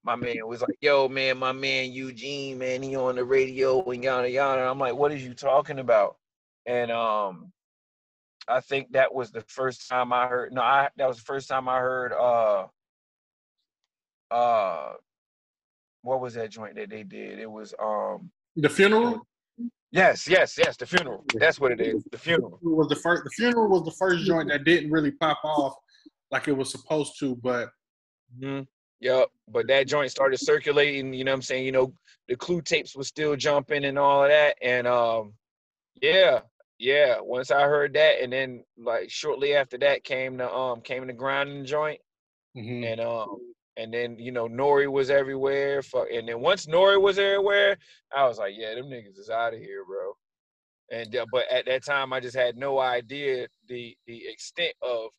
my 0.03 0.15
man 0.15 0.45
was 0.45 0.61
like, 0.61 0.77
yo, 0.81 1.07
man, 1.07 1.37
my 1.37 1.53
man 1.53 1.91
Eugene, 1.93 2.57
man, 2.57 2.83
he 2.83 2.95
on 2.95 3.15
the 3.15 3.23
radio 3.23 3.83
and 3.89 4.03
yada 4.03 4.29
yada. 4.29 4.61
I'm 4.63 4.79
like, 4.79 4.95
what 4.95 5.13
is 5.13 5.25
you 5.25 5.33
talking 5.33 5.79
about? 5.79 6.17
And 6.65 6.91
um 6.91 7.51
I 8.47 8.61
think 8.61 8.91
that 8.93 9.13
was 9.13 9.31
the 9.31 9.41
first 9.47 9.89
time 9.89 10.13
I 10.13 10.27
heard 10.27 10.53
no, 10.53 10.61
I 10.61 10.89
that 10.97 11.07
was 11.07 11.17
the 11.17 11.23
first 11.23 11.49
time 11.49 11.67
I 11.67 11.79
heard 11.79 12.13
uh 12.13 12.67
uh 14.31 14.93
what 16.01 16.21
was 16.21 16.35
that 16.35 16.51
joint 16.51 16.75
that 16.75 16.89
they 16.89 17.03
did? 17.03 17.39
It 17.39 17.49
was 17.49 17.73
um 17.81 18.29
The 18.55 18.69
funeral. 18.69 19.27
Yes, 19.91 20.27
yes, 20.27 20.57
yes. 20.57 20.77
The 20.77 20.85
funeral. 20.85 21.23
That's 21.35 21.59
what 21.59 21.71
it 21.71 21.81
is. 21.81 22.03
The 22.11 22.17
funeral. 22.17 22.59
It 22.61 22.67
was 22.67 22.89
the 22.89 22.95
first. 22.95 23.23
The 23.23 23.29
funeral 23.31 23.69
was 23.69 23.83
the 23.83 23.91
first 23.91 24.25
joint 24.25 24.49
that 24.49 24.63
didn't 24.63 24.91
really 24.91 25.11
pop 25.11 25.39
off 25.43 25.75
like 26.29 26.47
it 26.47 26.53
was 26.57 26.71
supposed 26.71 27.17
to, 27.19 27.35
but. 27.35 27.69
Mm-hmm. 28.39 28.63
Yep. 28.99 29.29
But 29.49 29.67
that 29.67 29.87
joint 29.87 30.11
started 30.11 30.39
circulating. 30.39 31.13
You 31.13 31.23
know 31.23 31.31
what 31.31 31.37
I'm 31.37 31.41
saying? 31.41 31.65
You 31.65 31.71
know, 31.71 31.93
the 32.27 32.35
clue 32.35 32.61
tapes 32.61 32.95
was 32.95 33.07
still 33.07 33.35
jumping 33.35 33.85
and 33.85 33.97
all 33.97 34.23
of 34.23 34.29
that, 34.29 34.57
and 34.61 34.85
um, 34.87 35.33
yeah, 36.01 36.41
yeah. 36.77 37.15
Once 37.21 37.51
I 37.51 37.61
heard 37.61 37.93
that, 37.93 38.21
and 38.21 38.31
then 38.31 38.63
like 38.77 39.09
shortly 39.09 39.55
after 39.55 39.77
that 39.79 40.03
came 40.03 40.37
the 40.37 40.51
um 40.51 40.81
came 40.81 41.07
the 41.07 41.13
grinding 41.13 41.65
joint, 41.65 41.99
mm-hmm. 42.55 42.83
and 42.83 43.01
um 43.01 43.37
and 43.77 43.93
then 43.93 44.17
you 44.17 44.31
know 44.31 44.47
Nori 44.47 44.91
was 44.91 45.09
everywhere. 45.09 45.81
Fuck, 45.81 46.07
and 46.13 46.27
then 46.27 46.41
once 46.41 46.65
Nori 46.65 47.01
was 47.01 47.19
everywhere, 47.19 47.77
I 48.15 48.27
was 48.27 48.39
like, 48.39 48.53
yeah, 48.57 48.73
them 48.75 48.85
niggas 48.85 49.19
is 49.19 49.29
out 49.29 49.53
of 49.53 49.59
here, 49.59 49.85
bro. 49.85 50.13
And 50.91 51.15
uh, 51.15 51.25
but 51.31 51.45
at 51.51 51.65
that 51.65 51.85
time, 51.85 52.11
I 52.11 52.19
just 52.19 52.35
had 52.35 52.57
no 52.57 52.79
idea 52.79 53.47
the 53.67 53.95
the 54.07 54.23
extent 54.27 54.73
of 54.81 55.09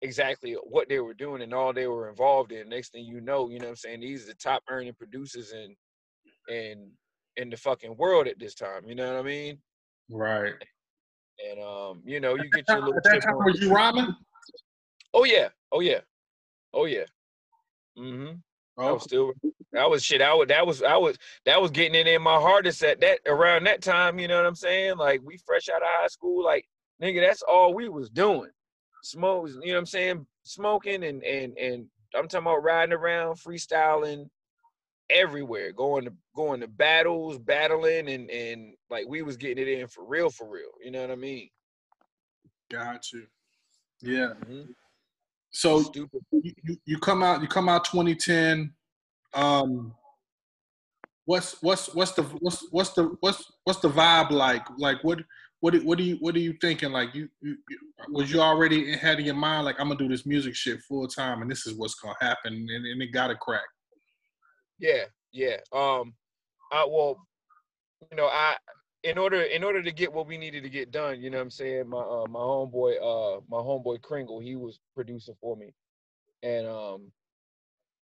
exactly 0.00 0.56
what 0.64 0.88
they 0.88 1.00
were 1.00 1.14
doing 1.14 1.42
and 1.42 1.54
all 1.54 1.72
they 1.72 1.86
were 1.86 2.08
involved 2.08 2.52
in. 2.52 2.68
Next 2.68 2.92
thing 2.92 3.04
you 3.04 3.20
know, 3.20 3.48
you 3.48 3.58
know 3.58 3.66
what 3.66 3.70
I'm 3.70 3.76
saying, 3.76 4.00
these 4.00 4.24
are 4.24 4.28
the 4.28 4.34
top 4.34 4.62
earning 4.68 4.94
producers 4.94 5.52
in 5.52 5.76
in 6.48 6.90
in 7.36 7.50
the 7.50 7.56
fucking 7.56 7.96
world 7.96 8.26
at 8.26 8.38
this 8.38 8.54
time. 8.54 8.82
You 8.86 8.94
know 8.94 9.12
what 9.12 9.20
I 9.20 9.22
mean? 9.22 9.58
Right. 10.10 10.54
And 11.50 11.60
um, 11.60 12.02
you 12.04 12.20
know, 12.20 12.36
you 12.36 12.48
get 12.50 12.64
your 12.68 12.80
little. 12.80 12.96
At 12.96 13.04
that 13.04 13.22
time, 13.22 13.36
were 13.36 13.50
you 13.50 13.72
rhyming? 13.72 14.14
Oh 15.14 15.24
yeah, 15.24 15.48
oh 15.72 15.80
yeah, 15.80 16.00
oh 16.74 16.84
yeah. 16.84 17.04
Mm-hmm. 17.98 18.34
Oh. 18.78 18.88
I 18.88 18.92
was 18.92 19.02
still 19.02 19.32
that 19.72 19.88
was 19.90 20.02
shit. 20.02 20.22
I 20.22 20.34
was 20.34 20.48
that 20.48 20.66
was 20.66 20.82
I 20.82 20.96
was 20.96 21.18
that 21.44 21.60
was 21.60 21.70
getting 21.70 21.94
it 21.94 22.06
in 22.06 22.22
my 22.22 22.36
hardest 22.36 22.82
at 22.82 23.00
that 23.00 23.20
around 23.26 23.64
that 23.66 23.82
time, 23.82 24.18
you 24.18 24.28
know 24.28 24.36
what 24.36 24.46
I'm 24.46 24.54
saying? 24.54 24.96
Like 24.96 25.20
we 25.22 25.38
fresh 25.38 25.68
out 25.68 25.82
of 25.82 25.88
high 25.88 26.08
school, 26.08 26.44
like 26.44 26.66
nigga, 27.02 27.20
that's 27.20 27.42
all 27.42 27.74
we 27.74 27.88
was 27.88 28.10
doing. 28.10 28.50
Smoke, 29.02 29.48
you 29.48 29.66
know 29.66 29.72
what 29.74 29.78
I'm 29.78 29.86
saying? 29.86 30.26
Smoking 30.44 31.04
and 31.04 31.22
and 31.22 31.56
and 31.58 31.86
I'm 32.14 32.28
talking 32.28 32.46
about 32.46 32.62
riding 32.62 32.92
around, 32.92 33.36
freestyling 33.36 34.28
everywhere, 35.10 35.72
going 35.72 36.04
to 36.04 36.12
going 36.34 36.60
to 36.60 36.68
battles, 36.68 37.38
battling 37.38 38.08
and 38.08 38.30
and 38.30 38.74
like 38.90 39.06
we 39.08 39.22
was 39.22 39.36
getting 39.36 39.66
it 39.66 39.68
in 39.68 39.86
for 39.86 40.04
real, 40.04 40.30
for 40.30 40.48
real. 40.48 40.70
You 40.82 40.90
know 40.90 41.00
what 41.00 41.10
I 41.10 41.16
mean? 41.16 41.48
Got 42.70 43.12
you. 43.12 43.26
Yeah. 44.00 44.32
Mm-hmm. 44.46 44.72
So 45.52 45.82
Stupid. 45.82 46.20
You, 46.32 46.76
you 46.84 46.98
come 46.98 47.22
out 47.22 47.42
you 47.42 47.46
come 47.46 47.68
out 47.68 47.84
2010. 47.84 48.72
Um, 49.34 49.94
what's 51.26 51.62
what's 51.62 51.94
what's 51.94 52.12
the 52.12 52.22
what's 52.40 52.66
what's 52.70 52.90
the 52.90 53.16
what's 53.20 53.52
what's 53.64 53.80
the 53.80 53.90
vibe 53.90 54.30
like? 54.30 54.66
Like 54.78 55.04
what 55.04 55.20
what 55.60 55.74
what 55.84 55.98
are 55.98 56.02
you 56.02 56.16
what 56.20 56.34
are 56.34 56.40
you 56.40 56.54
thinking? 56.60 56.90
Like 56.90 57.14
you, 57.14 57.28
you 57.42 57.56
was 58.08 58.32
you 58.32 58.40
already 58.40 58.96
had 58.96 59.20
in 59.20 59.26
your 59.26 59.34
mind 59.34 59.66
like 59.66 59.78
I'm 59.78 59.88
gonna 59.88 59.98
do 59.98 60.08
this 60.08 60.26
music 60.26 60.54
shit 60.54 60.80
full 60.80 61.06
time 61.06 61.42
and 61.42 61.50
this 61.50 61.66
is 61.66 61.74
what's 61.74 61.94
gonna 61.94 62.16
happen 62.20 62.54
and, 62.54 62.86
and 62.86 63.02
it 63.02 63.12
got 63.12 63.30
a 63.30 63.36
crack. 63.36 63.62
Yeah, 64.78 65.04
yeah. 65.32 65.58
Um, 65.72 66.14
I 66.72 66.86
well, 66.88 67.26
you 68.10 68.16
know, 68.16 68.26
I 68.26 68.56
in 69.04 69.18
order 69.18 69.42
in 69.42 69.64
order 69.64 69.82
to 69.82 69.92
get 69.92 70.12
what 70.12 70.26
we 70.26 70.38
needed 70.38 70.62
to 70.62 70.70
get 70.70 70.90
done, 70.90 71.20
you 71.20 71.30
know 71.30 71.38
what 71.38 71.44
I'm 71.44 71.50
saying? 71.50 71.88
My 71.88 71.98
uh 72.00 72.26
my 72.28 72.40
homeboy 72.40 72.96
uh 72.98 73.40
my 73.48 73.58
homeboy 73.58 74.02
Kringle, 74.02 74.40
he 74.40 74.56
was 74.56 74.78
producing 74.94 75.34
for 75.40 75.56
me. 75.56 75.74
And 76.42 76.66
um 76.66 77.12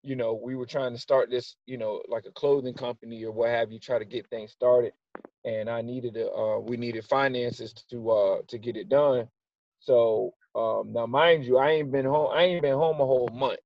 you 0.03 0.17
know, 0.17 0.35
we 0.43 0.57
were 0.57 0.67
trying 0.67 0.95
to 0.95 1.01
start 1.01 1.31
this, 1.31 1.57
you 1.67 1.79
know, 1.79 2.03
like 2.09 2.25
a 2.27 2.33
clothing 2.33 2.75
company 2.75 3.25
or 3.25 3.33
what 3.33 3.51
have 3.51 3.73
you, 3.73 3.79
try 3.79 3.99
to 3.99 4.05
get 4.07 4.29
things 4.31 4.53
started. 4.53 4.93
And 5.45 5.71
I 5.71 5.83
needed 5.83 6.15
to 6.15 6.31
uh 6.31 6.59
we 6.61 6.77
needed 6.77 7.05
finances 7.07 7.75
to 7.91 8.11
uh 8.11 8.39
to 8.49 8.59
get 8.59 8.77
it 8.77 8.89
done. 8.89 9.29
So 9.81 10.35
um 10.55 10.93
now 10.93 11.07
mind 11.07 11.45
you, 11.45 11.59
I 11.59 11.73
ain't 11.73 11.93
been 11.93 12.07
home 12.07 12.31
I 12.35 12.45
ain't 12.45 12.63
been 12.63 12.75
home 12.75 13.01
a 13.01 13.07
whole 13.07 13.31
month. 13.33 13.61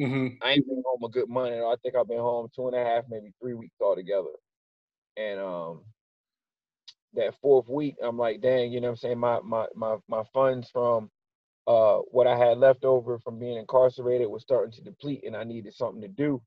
Mm-hmm. 0.00 0.36
I 0.42 0.52
ain't 0.52 0.66
been 0.66 0.82
home 0.86 1.04
a 1.04 1.08
good 1.10 1.28
month. 1.28 1.52
I 1.52 1.74
think 1.82 1.96
I've 1.96 2.08
been 2.08 2.18
home 2.18 2.48
two 2.56 2.68
and 2.68 2.76
a 2.76 2.84
half, 2.84 3.04
maybe 3.10 3.32
three 3.42 3.54
weeks 3.54 3.76
altogether. 3.80 4.30
And 5.18 5.40
um 5.40 5.82
that 7.14 7.34
fourth 7.42 7.68
week, 7.68 7.96
I'm 8.02 8.18
like, 8.18 8.40
dang, 8.42 8.72
you 8.72 8.80
know 8.80 8.88
what 8.88 8.92
I'm 8.92 8.96
saying? 8.98 9.18
My 9.18 9.40
my 9.42 9.66
my 9.74 9.96
my 10.08 10.22
funds 10.34 10.70
from 10.70 11.10
uh 11.66 11.98
what 12.10 12.26
I 12.28 12.36
had 12.38 12.58
left 12.58 12.84
over 12.84 13.18
from 13.20 13.38
being 13.40 13.58
incarcerated 13.58 14.28
was 14.28 14.42
starting 14.42 14.72
to 14.74 14.82
deplete 14.82 15.24
and 15.26 15.36
I 15.36 15.44
needed 15.44 15.74
something 15.74 16.02
to 16.02 16.08
do. 16.08 16.42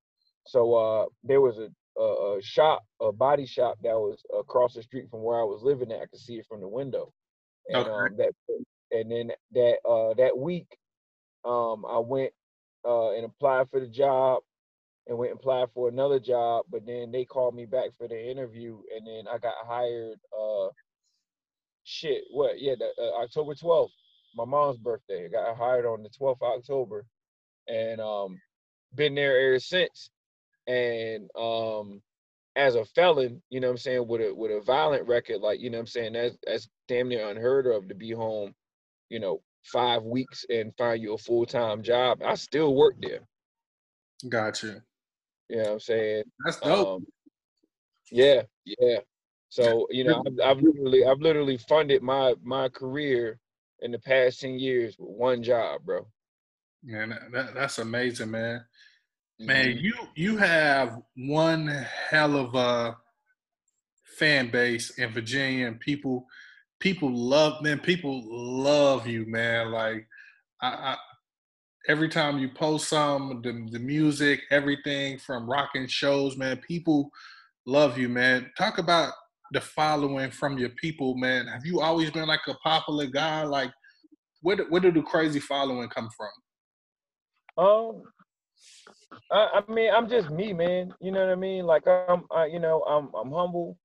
So 0.47 0.75
uh 0.75 1.06
there 1.23 1.41
was 1.41 1.58
a 1.60 1.69
a, 2.01 2.38
a 2.38 2.41
shop, 2.43 2.84
a 3.01 3.12
body 3.13 3.45
shop 3.47 3.78
that 3.84 3.95
was 3.95 4.23
across 4.38 4.75
the 4.75 4.84
street 4.84 5.10
from 5.12 5.23
where 5.23 5.39
I 5.39 5.45
was 5.45 5.63
living 5.63 5.91
at. 5.91 6.01
I 6.01 6.08
could 6.08 6.19
see 6.19 6.36
it 6.36 6.47
from 6.49 6.62
the 6.62 6.69
window. 6.69 7.13
And 7.69 7.88
okay. 7.88 7.89
um 7.89 8.17
that 8.17 8.34
and 8.91 9.12
then 9.12 9.32
that 9.54 9.78
uh 9.89 10.13
that 10.15 10.38
week 10.38 10.67
um 11.45 11.86
I 11.89 11.99
went 11.99 12.34
uh 12.86 13.12
and 13.13 13.25
applied 13.25 13.69
for 13.69 13.80
the 13.80 13.88
job 13.88 14.43
and 15.08 15.18
went 15.18 15.32
and 15.32 15.39
applied 15.39 15.68
for 15.74 15.88
another 15.88 16.20
job, 16.20 16.65
but 16.70 16.86
then 16.86 17.12
they 17.12 17.26
called 17.26 17.56
me 17.56 17.65
back 17.65 17.89
for 17.98 18.08
the 18.08 18.32
interview, 18.32 18.80
and 18.96 19.06
then 19.06 19.26
I 19.32 19.38
got 19.38 19.54
hired. 19.65 20.18
Uh, 20.38 20.70
shit, 21.84 22.24
what? 22.32 22.60
Yeah, 22.60 22.76
the, 22.78 22.89
uh, 23.02 23.24
October 23.24 23.56
twelfth, 23.56 23.94
my 24.36 24.46
mom's 24.46 24.78
birthday. 24.78 25.26
I 25.26 25.30
got 25.30 25.58
hired 25.58 25.86
on 25.86 26.04
the 26.04 26.10
twelfth 26.10 26.41
of 26.41 26.58
October, 26.60 27.06
and 27.68 28.02
um, 28.02 28.39
been 28.96 29.15
there 29.15 29.48
ever 29.48 29.60
since. 29.60 30.10
And 30.68 31.30
um, 31.38 32.02
as 32.56 32.76
a 32.76 32.86
felon, 32.86 33.41
you 33.50 33.60
know 33.60 33.68
what 33.68 33.74
I'm 33.74 33.78
saying, 33.78 34.08
with 34.08 34.22
a 34.22 34.34
with 34.34 34.52
a 34.52 34.62
violent 34.62 35.08
record, 35.08 35.41
like 35.41 35.60
you 35.60 35.70
know 35.70 35.78
what 35.78 35.82
I'm 35.82 35.88
saying, 35.88 36.13
that's 36.13 36.38
that's 36.46 36.68
damn 36.88 37.10
near 37.10 37.30
unheard 37.30 37.68
of 37.68 37.88
to 37.89 37.96
be 37.96 38.12
home, 38.12 38.54
you 39.10 39.20
know, 39.20 39.41
five 39.65 40.04
weeks 40.04 40.46
and 40.50 40.74
find 40.78 41.02
you 41.02 41.13
a 41.13 41.18
full 41.18 41.46
time 41.46 41.84
job. 41.84 42.22
I 42.26 42.36
still 42.36 42.74
work 42.74 42.96
there. 43.00 43.22
Gotcha. 44.28 44.82
You 45.49 45.58
know 45.58 45.63
what 45.63 45.71
I'm 45.73 45.79
saying? 45.79 46.23
That's 46.43 46.60
dope. 46.60 46.88
Um, 46.88 47.05
yeah, 48.12 48.43
yeah. 48.65 48.99
So 49.49 49.88
you 49.89 50.03
know, 50.03 50.23
I've, 50.25 50.58
I've, 50.58 50.63
literally, 50.63 51.05
I've 51.05 51.19
literally 51.19 51.58
funded 51.58 52.01
my 52.01 52.34
my 52.43 52.69
career 52.69 53.39
in 53.81 53.91
the 53.91 53.99
past 53.99 54.41
ten 54.41 54.60
years 54.60 54.95
with 54.97 55.10
one 55.10 55.43
job, 55.43 55.81
bro. 55.86 56.08
Man, 56.84 57.17
that, 57.31 57.53
that's 57.53 57.79
amazing, 57.79 58.31
man. 58.31 58.63
Man, 59.39 59.67
mm-hmm. 59.67 59.86
you 59.86 59.93
you 60.15 60.38
have 60.38 61.01
one 61.15 61.67
hell 62.10 62.36
of 62.36 62.55
a 62.55 62.97
fan 64.17 64.49
base 64.49 64.91
in 64.97 65.12
Virginia, 65.12 65.67
and 65.67 65.79
people 65.79 66.25
people 66.79 67.12
love 67.12 67.62
man. 67.62 67.79
People 67.79 68.23
love 68.25 69.08
you, 69.08 69.25
man. 69.25 69.71
Like 69.71 70.08
I, 70.62 70.95
every 71.88 72.10
time 72.10 72.39
you 72.39 72.50
post 72.50 72.89
some, 72.89 73.41
the, 73.43 73.67
the 73.71 73.80
music, 73.80 74.41
everything 74.52 75.17
from 75.19 75.50
rocking 75.50 75.88
shows, 75.88 76.38
man, 76.38 76.58
people 76.58 77.10
love 77.65 77.98
you, 77.98 78.10
man. 78.10 78.52
Talk 78.58 78.78
about 78.78 79.13
the 79.52 79.62
following 79.62 80.32
from 80.32 80.58
your 80.58 80.69
people, 80.69 81.15
man. 81.15 81.48
Have 81.48 81.65
you 81.65 81.82
always 81.82 82.12
been 82.12 82.28
like 82.28 82.41
a 82.48 82.56
popular 82.56 83.06
guy? 83.06 83.43
Like, 83.43 83.71
where 84.41 84.58
where 84.69 84.82
did 84.82 84.95
the 84.95 85.02
crazy 85.02 85.39
following 85.39 85.89
come 85.89 86.10
from? 86.15 87.65
Um, 87.65 88.04
I, 89.32 89.62
I 89.67 89.71
mean, 89.71 89.91
I'm 89.93 90.10
just 90.10 90.30
me, 90.30 90.54
man. 90.54 90.93
You 91.00 91.12
know 91.12 91.21
what 91.21 91.32
I 91.32 91.36
mean? 91.36 91.65
Like, 91.65 91.88
I'm, 91.88 92.24
I, 92.32 92.45
you 92.48 92.60
know, 92.60 92.82
I'm, 92.84 93.10
I'm 93.15 93.32
humble. 93.32 93.78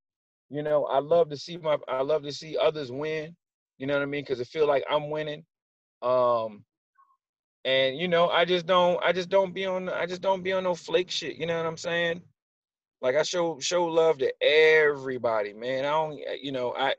You 0.48 0.62
know, 0.62 0.84
I 0.86 0.98
love 0.98 1.30
to 1.30 1.36
see 1.36 1.56
my, 1.56 1.76
I 1.88 2.02
love 2.02 2.24
to 2.24 2.32
see 2.32 2.56
others 2.56 2.90
win. 2.90 3.36
You 3.78 3.86
know 3.86 3.94
what 3.94 4.02
I 4.02 4.06
mean? 4.06 4.22
Because 4.22 4.40
I 4.40 4.44
feel 4.44 4.66
like 4.66 4.84
I'm 4.90 5.10
winning. 5.10 5.44
Um, 6.02 6.64
and 7.64 7.98
you 7.98 8.08
know, 8.08 8.28
I 8.28 8.44
just 8.44 8.66
don't 8.66 9.02
I 9.04 9.12
just 9.12 9.28
don't 9.28 9.54
be 9.54 9.66
on 9.66 9.88
I 9.88 10.06
just 10.06 10.22
don't 10.22 10.42
be 10.42 10.52
on 10.52 10.64
no 10.64 10.74
flake 10.74 11.10
shit, 11.10 11.36
you 11.36 11.46
know 11.46 11.56
what 11.56 11.66
I'm 11.66 11.76
saying? 11.76 12.22
Like 13.02 13.16
I 13.16 13.22
show 13.22 13.58
show 13.60 13.84
love 13.86 14.18
to 14.18 14.32
everybody, 14.42 15.54
man. 15.54 15.84
I 15.84 15.90
don't 15.90 16.14
eh, 16.18 16.36
you 16.42 16.52
know, 16.52 16.74
I 16.76 16.94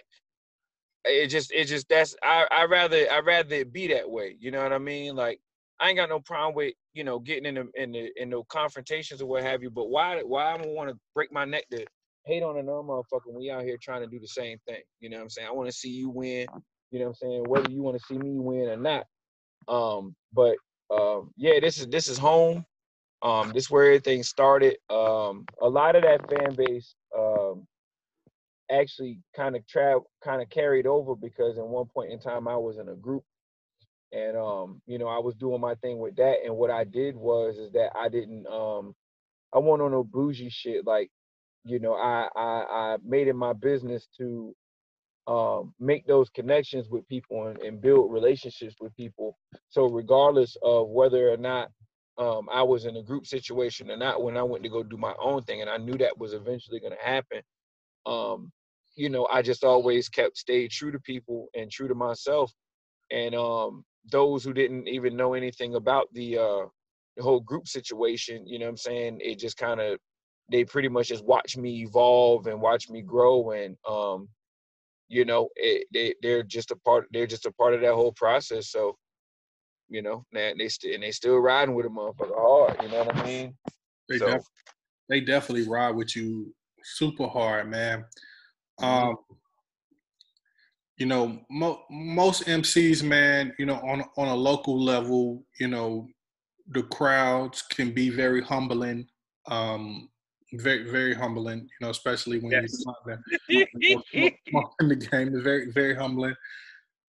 it 1.06 1.28
just 1.28 1.52
it 1.52 1.65
just 1.65 1.89
that's 1.89 2.15
I 2.24 2.47
I 2.52 2.65
rather 2.65 3.08
I 3.12 3.19
rather 3.19 3.56
it 3.56 3.74
be 3.74 3.88
that 3.88 4.10
way, 4.10 4.36
you 4.39 4.52
know 4.52 4.63
what 4.63 4.74
I 4.74 4.80
mean? 4.80 5.15
Like 5.15 5.39
I 5.80 5.89
ain't 5.89 5.97
got 5.97 6.10
no 6.10 6.19
problem 6.19 6.56
with, 6.56 6.76
you 6.93 7.04
know, 7.04 7.19
getting 7.19 7.45
in 7.45 7.56
the 7.56 7.69
in 7.82 7.91
the 7.91 8.12
in 8.21 8.30
no 8.30 8.43
confrontations 8.43 9.21
or 9.21 9.28
what 9.28 9.43
have 9.43 9.63
you, 9.63 9.71
but 9.71 9.89
why 9.89 10.21
why 10.21 10.52
I'm 10.52 10.60
gonna 10.62 10.74
want 10.74 10.89
to 10.91 10.97
break 11.15 11.32
my 11.34 11.45
neck 11.45 11.65
to 11.71 11.86
hate 12.26 12.43
on 12.43 12.58
another 12.58 12.84
motherfucker 12.84 13.26
when 13.26 13.38
we 13.39 13.50
out 13.52 13.63
here 13.63 13.78
trying 13.82 14.02
to 14.02 14.08
do 14.08 14.19
the 14.19 14.28
same 14.28 14.60
thing. 14.67 14.82
You 15.00 15.10
know 15.10 15.17
what 15.17 15.24
I'm 15.24 15.30
saying? 15.30 15.47
I 15.47 15.52
want 15.52 15.69
to 15.69 15.76
see 15.76 15.89
you 15.89 16.10
win. 16.10 16.47
You 16.91 17.00
know 17.00 17.06
what 17.06 17.10
I'm 17.10 17.15
saying? 17.15 17.43
Whether 17.47 17.71
you 17.71 17.82
want 17.82 17.97
to 17.97 18.06
see 18.06 18.17
me 18.17 18.38
win 18.39 18.69
or 18.69 18.78
not. 18.78 19.06
Um, 19.67 20.15
but 20.34 20.58
um, 20.89 21.32
yeah, 21.38 21.60
this 21.60 21.80
is 21.80 21.88
this 21.88 22.08
is 22.10 22.17
home. 22.17 22.65
Um, 23.21 23.52
this 23.54 23.65
is 23.65 23.71
where 23.71 23.86
everything 23.86 24.24
started. 24.24 24.78
Um, 24.89 25.45
a 25.62 25.69
lot 25.69 25.95
of 25.95 26.04
that 26.04 26.30
fan 26.30 26.56
base 26.56 26.95
um, 27.17 27.67
actually 28.71 29.19
kind 29.36 29.56
of 29.56 29.67
travel, 29.67 30.10
kind 30.24 30.41
of 30.41 30.50
carried 30.50 30.88
over 30.88 31.15
because 31.15 31.58
at 31.58 31.67
one 31.67 31.88
point 31.88 32.12
in 32.12 32.19
time 32.19 32.47
I 32.47 32.58
was 32.58 32.78
in 32.78 32.89
a 32.89 32.95
group, 32.95 33.24
and 34.12 34.38
um, 34.38 34.82
you 34.88 34.97
know 34.97 35.08
I 35.08 35.19
was 35.19 35.36
doing 35.36 35.62
my 35.62 35.76
thing 35.76 36.00
with 36.00 36.15
that. 36.17 36.38
And 36.45 36.56
what 36.58 36.71
I 36.71 36.84
did 36.84 37.15
was 37.15 37.58
is 37.58 37.71
that 37.74 37.91
I 37.95 38.10
didn't 38.10 38.47
um, 38.47 38.95
I 39.54 39.60
wasn't 39.60 39.84
on 39.84 39.91
no 39.91 40.04
bougie 40.04 40.50
shit 40.50 40.86
like 40.86 41.10
you 41.65 41.80
know, 41.80 41.93
I 41.93 42.28
I, 42.36 42.65
I 42.93 42.97
made 43.06 43.28
it 43.28 43.36
my 43.36 43.54
business 43.54 44.08
to 44.17 44.56
um, 45.28 45.74
make 45.80 46.06
those 46.08 46.30
connections 46.30 46.90
with 46.90 47.08
people 47.08 47.48
and, 47.48 47.62
and, 47.62 47.82
build 47.82 48.12
relationships 48.12 48.76
with 48.82 48.96
people. 48.96 49.38
So 49.70 49.86
regardless 49.86 50.58
of 50.64 50.90
whether 50.90 51.32
or 51.32 51.38
not 51.38 51.70
um, 52.18 52.50
I 52.52 52.64
was 52.64 52.86
in 52.86 52.98
a 52.98 53.04
group 53.04 53.28
situation 53.28 53.92
or 53.92 53.98
not, 53.98 54.24
when 54.24 54.36
I 54.36 54.44
went 54.44 54.64
to 54.64 54.70
go 54.70 54.84
do 54.84 54.98
my 54.98 55.14
own 55.22 55.44
thing, 55.44 55.62
and 55.62 55.70
I 55.70 55.78
knew 55.78 55.98
that 56.00 56.18
was 56.18 56.34
eventually 56.34 56.80
going 56.80 56.94
to 56.94 57.06
happen, 57.06 57.42
um, 58.06 58.52
you 58.96 59.10
know, 59.10 59.28
I 59.32 59.42
just 59.42 59.64
always 59.64 60.10
kept 60.10 60.38
stayed 60.38 60.72
true 60.72 60.92
to 60.92 61.00
people 61.00 61.48
and 61.56 61.72
true 61.72 61.88
to 61.88 61.96
myself. 61.96 62.52
And 63.12 63.36
um, 63.36 63.86
those 64.12 64.44
who 64.44 64.54
didn't 64.54 64.88
even 64.88 65.16
know 65.16 65.34
anything 65.34 65.76
about 65.76 66.08
the 66.14 66.38
uh, 66.38 66.66
the 67.18 67.24
whole 67.24 67.42
group 67.42 67.68
situation, 67.68 68.48
you 68.48 68.58
know 68.58 68.66
what 68.66 68.72
I'm 68.72 68.78
saying? 68.78 69.20
It 69.22 69.38
just 69.40 69.58
kind 69.58 69.80
of 69.80 70.00
they 70.52 70.66
pretty 70.66 70.90
much 70.90 71.10
just 71.10 71.26
watch 71.26 71.58
me 71.58 71.84
evolve 71.84 72.48
and 72.48 72.60
watch 72.60 72.90
me 72.90 73.02
grow 73.02 73.52
and 73.52 73.78
um 73.90 74.28
you 75.12 75.26
know 75.26 75.50
it, 75.58 75.88
they 75.93 76.15
they're 76.21 76.41
just 76.41 76.71
a 76.71 76.76
part 76.78 77.06
they're 77.12 77.28
just 77.28 77.45
a 77.45 77.52
part 77.52 77.74
of 77.74 77.82
that 77.82 77.93
whole 77.93 78.13
process 78.13 78.71
so 78.71 78.97
you 79.89 80.02
know 80.02 80.26
and 80.34 80.58
they 80.58 80.69
still 80.69 80.93
and 80.93 81.04
they 81.04 81.12
still 81.12 81.38
riding 81.38 81.76
with 81.76 81.86
a 81.86 81.89
motherfucker 81.89 82.34
hard 82.34 82.82
you 82.82 82.88
know 82.89 83.04
what 83.04 83.17
i 83.17 83.26
mean 83.26 83.54
they, 84.08 84.17
so, 84.17 84.32
def- 84.32 84.50
they 85.10 85.19
definitely 85.19 85.67
ride 85.67 85.93
with 85.93 86.15
you 86.15 86.54
super 86.84 87.28
hard 87.28 87.69
man 87.69 88.06
mm-hmm. 88.80 89.10
um 89.10 89.17
you 90.97 91.06
know 91.06 91.41
mo- 91.50 91.84
most 91.91 92.45
mcs 92.45 93.04
man 93.04 93.54
you 93.60 93.65
know 93.65 93.82
on 93.84 94.04
on 94.17 94.30
a 94.30 94.36
local 94.36 94.82
level 94.82 95.43
you 95.60 95.67
know 95.67 96.08
the 96.69 96.84
crowds 96.84 97.62
can 97.63 97.91
be 97.93 98.10
very 98.10 98.41
humbling 98.41 99.06
um 99.47 100.08
very 100.54 100.90
very 100.92 101.14
humbling 101.14 101.60
you 101.60 101.68
know 101.82 101.90
especially 101.90 102.40
when 102.40 102.52
yes. 102.52 102.84
you're 103.48 103.66
in 104.14 104.88
the 104.90 104.96
game. 104.96 105.34
Is 105.34 105.44
very 105.44 105.72
very 105.72 105.96
humbling. 105.96 106.36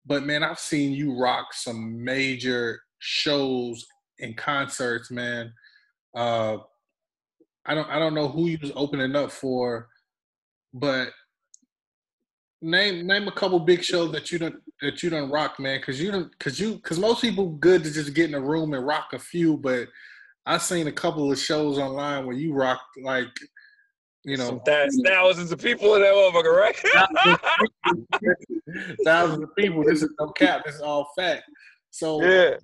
But 0.06 0.24
man 0.24 0.42
i've 0.42 0.58
seen 0.58 0.92
you 0.92 1.18
rock 1.18 1.52
some 1.52 2.02
major 2.02 2.80
shows 2.98 3.84
and 4.20 4.36
concerts 4.36 5.10
man. 5.10 5.52
Uh 6.14 6.58
i 7.66 7.74
don't 7.74 7.88
i 7.88 7.98
don't 7.98 8.14
know 8.14 8.28
who 8.28 8.46
you 8.46 8.58
was 8.60 8.72
opening 8.74 9.14
up 9.16 9.30
for 9.30 9.88
but 10.74 11.10
name 12.60 13.06
name 13.06 13.28
a 13.28 13.32
couple 13.32 13.58
big 13.58 13.82
shows 13.82 14.12
that 14.12 14.30
you 14.30 14.38
don't 14.38 14.56
that 14.80 15.02
you 15.02 15.10
don't 15.10 15.30
rock 15.30 15.58
man 15.58 15.80
because 15.80 16.00
you 16.00 16.10
don't 16.10 16.30
because 16.32 16.58
you 16.60 16.74
because 16.74 16.98
most 16.98 17.20
people 17.20 17.50
good 17.50 17.82
to 17.82 17.90
just 17.90 18.14
get 18.14 18.28
in 18.28 18.34
a 18.34 18.40
room 18.40 18.72
and 18.74 18.86
rock 18.86 19.12
a 19.12 19.18
few 19.18 19.56
but 19.56 19.88
I've 20.46 20.62
seen 20.62 20.88
a 20.88 20.92
couple 20.92 21.30
of 21.30 21.38
shows 21.38 21.78
online 21.78 22.26
where 22.26 22.36
you 22.36 22.52
rock 22.52 22.80
like, 23.02 23.28
you 24.24 24.36
know, 24.36 24.60
th- 24.64 24.90
thousands 25.04 25.52
of 25.52 25.60
people 25.60 25.94
in 25.94 26.02
that 26.02 26.14
motherfucker, 26.14 26.56
right? 26.56 26.76
thousands 29.04 29.42
of 29.42 29.54
people. 29.56 29.84
This 29.84 30.02
is 30.02 30.10
no 30.18 30.28
cap. 30.30 30.64
This 30.64 30.76
is 30.76 30.80
all 30.80 31.10
fact. 31.16 31.44
So 31.90 32.22
yeah, 32.22 32.56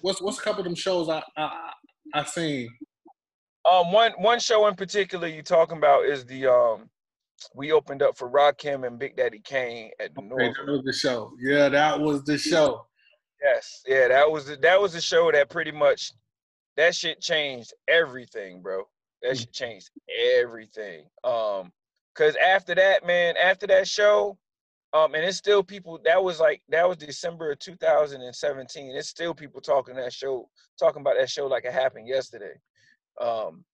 what's 0.00 0.20
what's 0.20 0.38
a 0.38 0.42
couple 0.42 0.60
of 0.60 0.64
them 0.64 0.74
shows 0.74 1.08
I 1.08 1.22
I 1.36 1.72
I 2.14 2.24
seen? 2.24 2.68
Um, 3.70 3.92
one 3.92 4.12
one 4.18 4.40
show 4.40 4.66
in 4.66 4.74
particular 4.74 5.28
you 5.28 5.42
talking 5.42 5.78
about 5.78 6.04
is 6.04 6.24
the 6.24 6.46
um 6.46 6.88
we 7.54 7.72
opened 7.72 8.02
up 8.02 8.16
for 8.16 8.30
Rakim 8.30 8.86
and 8.86 8.98
Big 8.98 9.16
Daddy 9.16 9.40
Kane 9.44 9.90
at 10.00 10.14
the 10.14 10.20
okay, 10.20 10.28
North. 10.28 10.56
That 10.56 10.72
was 10.72 10.82
the 10.84 10.92
show. 10.92 11.32
Yeah, 11.40 11.68
that 11.68 12.00
was 12.00 12.24
the 12.24 12.38
show. 12.38 12.86
Yes, 13.42 13.82
yeah, 13.86 14.08
that 14.08 14.30
was 14.30 14.46
the, 14.46 14.56
that 14.56 14.80
was 14.80 14.92
the 14.92 15.00
show 15.00 15.30
that 15.32 15.50
pretty 15.50 15.72
much 15.72 16.12
that 16.76 16.94
shit 16.94 17.20
changed 17.20 17.72
everything, 17.88 18.62
bro. 18.62 18.84
That 19.22 19.32
mm. 19.32 19.40
shit 19.40 19.52
changed 19.52 19.90
everything. 20.36 21.04
Um, 21.24 21.72
cause 22.14 22.36
after 22.36 22.74
that, 22.74 23.06
man, 23.06 23.34
after 23.36 23.66
that 23.68 23.86
show, 23.86 24.38
um, 24.94 25.14
and 25.14 25.24
it's 25.24 25.38
still 25.38 25.62
people. 25.62 25.98
That 26.04 26.22
was 26.22 26.38
like 26.38 26.60
that 26.68 26.86
was 26.86 26.98
December 26.98 27.52
of 27.52 27.58
2017. 27.60 28.94
It's 28.94 29.08
still 29.08 29.32
people 29.32 29.60
talking 29.60 29.96
that 29.96 30.12
show, 30.12 30.48
talking 30.78 31.00
about 31.00 31.16
that 31.18 31.30
show 31.30 31.46
like 31.46 31.64
it 31.64 31.72
happened 31.72 32.08
yesterday. 32.08 32.52
Um, 33.20 33.64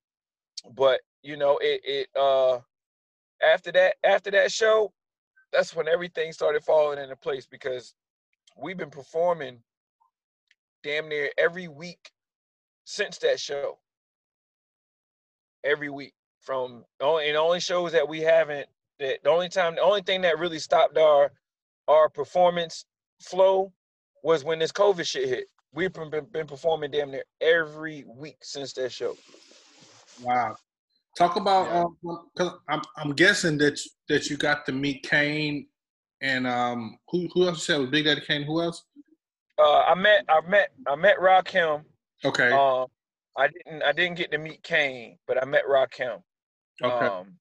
but 0.74 1.00
you 1.22 1.37
know, 1.37 1.58
it 1.61 1.80
it 1.84 2.08
uh, 2.16 2.61
after 3.42 3.72
that 3.72 3.94
after 4.04 4.30
that 4.30 4.52
show, 4.52 4.92
that's 5.52 5.74
when 5.74 5.88
everything 5.88 6.32
started 6.32 6.62
falling 6.62 7.00
into 7.00 7.16
place 7.16 7.46
because 7.46 7.94
we've 8.56 8.76
been 8.76 8.90
performing 8.90 9.58
damn 10.84 11.08
near 11.08 11.30
every 11.37 11.66
week 11.66 12.12
since 12.88 13.18
that 13.18 13.38
show. 13.38 13.79
Every 15.62 15.90
week 15.90 16.14
from 16.40 16.85
and 17.01 17.37
only 17.37 17.61
shows 17.61 17.92
that 17.92 18.09
we 18.09 18.20
haven't 18.20 18.66
that 18.98 19.18
the 19.22 19.29
only 19.29 19.51
time 19.51 19.74
the 19.74 19.83
only 19.83 20.01
thing 20.01 20.22
that 20.22 20.38
really 20.38 20.59
stopped 20.59 20.96
our 20.96 21.31
our 21.87 22.09
performance 22.09 22.87
flow 23.20 23.72
was 24.22 24.42
when 24.42 24.59
this 24.59 24.72
COVID 24.72 25.07
shit 25.07 25.29
hit. 25.29 25.44
We've 25.74 25.92
been, 25.92 26.11
been 26.33 26.46
performing 26.46 26.90
damn 26.90 27.11
near 27.11 27.24
every 27.42 28.05
week 28.09 28.38
since 28.40 28.72
that 28.74 28.90
show. 28.90 29.16
Wow. 30.22 30.57
Talk 31.16 31.37
about 31.37 31.66
yeah. 31.66 32.46
um, 32.46 32.59
I'm 32.70 32.81
I'm 32.96 33.12
guessing 33.12 33.59
that 33.59 33.79
that 34.09 34.31
you 34.31 34.38
got 34.38 34.64
to 34.64 34.72
meet 34.72 35.03
Kane 35.03 35.66
and 36.22 36.46
um 36.46 36.98
who 37.11 37.29
who 37.35 37.48
else 37.48 37.68
you 37.68 37.74
said 37.74 37.81
was 37.81 37.90
Big 37.90 38.07
Daddy 38.07 38.22
Kane? 38.22 38.44
Who 38.44 38.62
else? 38.62 38.83
Uh, 39.59 39.81
I 39.81 39.94
met 39.94 40.24
I 40.29 40.40
met 40.48 40.70
I 40.87 40.96
met 40.96 41.20
Rock 41.20 41.48
Rakim 41.48 41.85
Okay. 42.24 42.52
Um, 42.52 42.87
I 43.37 43.48
didn't 43.48 43.83
I 43.83 43.92
didn't 43.92 44.16
get 44.16 44.31
to 44.33 44.38
meet 44.38 44.62
Kane, 44.62 45.18
but 45.26 45.40
I 45.40 45.46
met 45.46 45.64
Rakim. 45.66 46.22
Okay. 46.83 47.07
Um, 47.07 47.38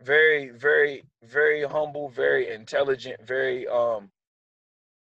very, 0.00 0.50
very, 0.50 1.04
very 1.24 1.64
humble, 1.64 2.08
very 2.08 2.50
intelligent, 2.52 3.20
very 3.26 3.66
um 3.68 4.10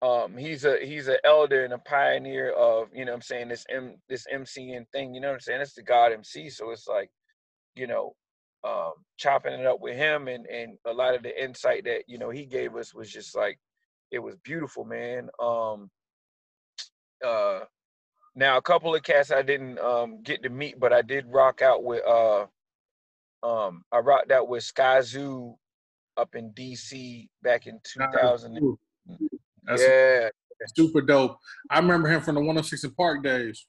um 0.01 0.35
he's 0.37 0.65
a 0.65 0.83
he's 0.85 1.07
an 1.07 1.17
elder 1.23 1.63
and 1.63 1.73
a 1.73 1.77
pioneer 1.79 2.51
of, 2.53 2.89
you 2.93 3.05
know 3.05 3.13
I'm 3.13 3.21
saying, 3.21 3.49
this 3.49 3.65
M 3.69 3.95
this 4.09 4.25
MCing 4.33 4.85
thing, 4.91 5.13
you 5.13 5.21
know 5.21 5.29
what 5.29 5.35
I'm 5.35 5.39
saying? 5.41 5.61
It's 5.61 5.73
the 5.73 5.83
God 5.83 6.11
MC. 6.13 6.49
So 6.49 6.71
it's 6.71 6.87
like, 6.87 7.09
you 7.75 7.87
know, 7.87 8.15
um 8.63 8.93
chopping 9.17 9.53
it 9.53 9.65
up 9.65 9.81
with 9.81 9.95
him 9.97 10.27
and 10.27 10.45
and 10.47 10.77
a 10.85 10.93
lot 10.93 11.15
of 11.15 11.23
the 11.23 11.43
insight 11.43 11.85
that, 11.85 12.03
you 12.07 12.17
know, 12.17 12.29
he 12.29 12.45
gave 12.45 12.75
us 12.75 12.93
was 12.93 13.11
just 13.11 13.35
like 13.35 13.59
it 14.11 14.19
was 14.19 14.35
beautiful, 14.43 14.85
man. 14.85 15.29
Um 15.41 15.89
uh 17.25 17.61
now 18.35 18.57
a 18.57 18.61
couple 18.61 18.95
of 18.95 19.03
cats 19.03 19.31
I 19.31 19.41
didn't 19.41 19.79
um, 19.79 20.21
get 20.23 20.43
to 20.43 20.49
meet, 20.49 20.79
but 20.79 20.93
I 20.93 21.01
did 21.01 21.25
rock 21.27 21.61
out 21.61 21.83
with. 21.83 22.03
Uh, 22.05 22.45
um, 23.43 23.83
I 23.91 23.99
rocked 23.99 24.31
out 24.31 24.47
with 24.47 24.63
Skyzoo 24.63 25.55
up 26.17 26.35
in 26.35 26.51
DC 26.51 27.27
back 27.41 27.67
in 27.67 27.79
2000. 27.83 28.77
That's 29.63 29.81
yeah, 29.81 30.29
super 30.75 31.01
dope. 31.01 31.37
I 31.69 31.79
remember 31.79 32.07
him 32.07 32.21
from 32.21 32.35
the 32.35 32.41
106 32.41 32.85
& 32.93 32.97
Park 32.97 33.23
days. 33.23 33.65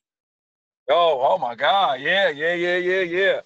Oh, 0.89 1.21
oh 1.23 1.39
my 1.39 1.55
God! 1.55 2.01
Yeah, 2.01 2.29
yeah, 2.29 2.55
yeah, 2.55 2.77
yeah, 2.77 3.01
yeah, 3.01 3.41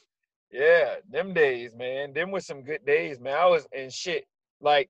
yeah. 0.51 0.95
Them 1.11 1.35
days, 1.35 1.75
man. 1.75 2.13
Them 2.13 2.31
was 2.31 2.47
some 2.47 2.63
good 2.63 2.85
days, 2.85 3.21
man. 3.21 3.37
I 3.37 3.47
was 3.47 3.67
in 3.73 3.91
shit. 3.91 4.27
Like, 4.61 4.89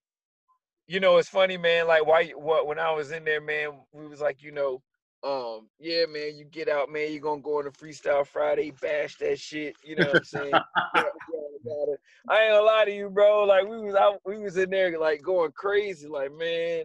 you 0.87 1.01
know, 1.01 1.17
it's 1.17 1.29
funny, 1.29 1.57
man. 1.57 1.89
Like, 1.89 2.07
why? 2.07 2.29
What? 2.29 2.67
When 2.67 2.79
I 2.79 2.93
was 2.93 3.11
in 3.11 3.25
there, 3.25 3.41
man, 3.41 3.71
we 3.93 4.07
was 4.07 4.21
like, 4.21 4.43
you 4.43 4.53
know, 4.53 4.81
um, 5.27 5.69
yeah, 5.81 6.07
man, 6.07 6.37
you 6.37 6.45
get 6.45 6.69
out, 6.69 6.91
man. 6.91 7.11
You're 7.11 7.21
gonna 7.21 7.41
go 7.41 7.59
on 7.59 7.67
a 7.67 7.71
freestyle 7.71 8.25
Friday, 8.25 8.73
bash 8.81 9.17
that 9.17 9.41
shit. 9.41 9.75
You 9.85 9.97
know 9.97 10.07
what 10.07 10.17
I'm 10.19 10.25
saying? 10.25 10.55
I 10.95 12.43
ain't 12.43 12.53
gonna 12.53 12.63
lie 12.63 12.85
to 12.85 12.95
you, 12.95 13.11
bro. 13.11 13.45
Like 13.45 13.67
we 13.67 13.79
was 13.81 13.97
out, 13.97 14.21
we 14.25 14.39
was 14.39 14.57
in 14.57 14.71
there 14.71 14.97
like 14.99 15.23
going 15.23 15.51
crazy. 15.53 16.07
Like, 16.07 16.31
man, 16.33 16.85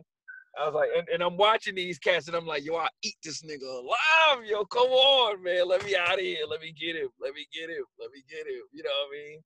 I 0.59 0.65
was 0.65 0.73
like, 0.73 0.89
and, 0.97 1.07
and 1.09 1.21
I'm 1.21 1.37
watching 1.37 1.75
these 1.75 1.99
cats, 1.99 2.27
and 2.27 2.35
I'm 2.35 2.47
like, 2.47 2.65
yo, 2.65 2.77
I 2.77 2.87
eat 3.03 3.15
this 3.23 3.43
nigga 3.43 3.61
alive, 3.61 4.45
yo. 4.45 4.65
Come 4.65 4.87
on, 4.87 5.43
man. 5.43 5.67
Let 5.67 5.85
me 5.85 5.95
out 5.95 6.15
of 6.15 6.19
here. 6.19 6.37
Let 6.49 6.61
me 6.61 6.73
get 6.73 6.95
him. 6.95 7.09
Let 7.21 7.35
me 7.35 7.45
get 7.53 7.69
him. 7.69 7.83
Let 7.99 8.09
me 8.11 8.23
get 8.27 8.47
him. 8.47 8.63
You 8.73 8.81
know 8.81 8.89
what 8.89 9.17
I 9.17 9.29
mean? 9.29 9.39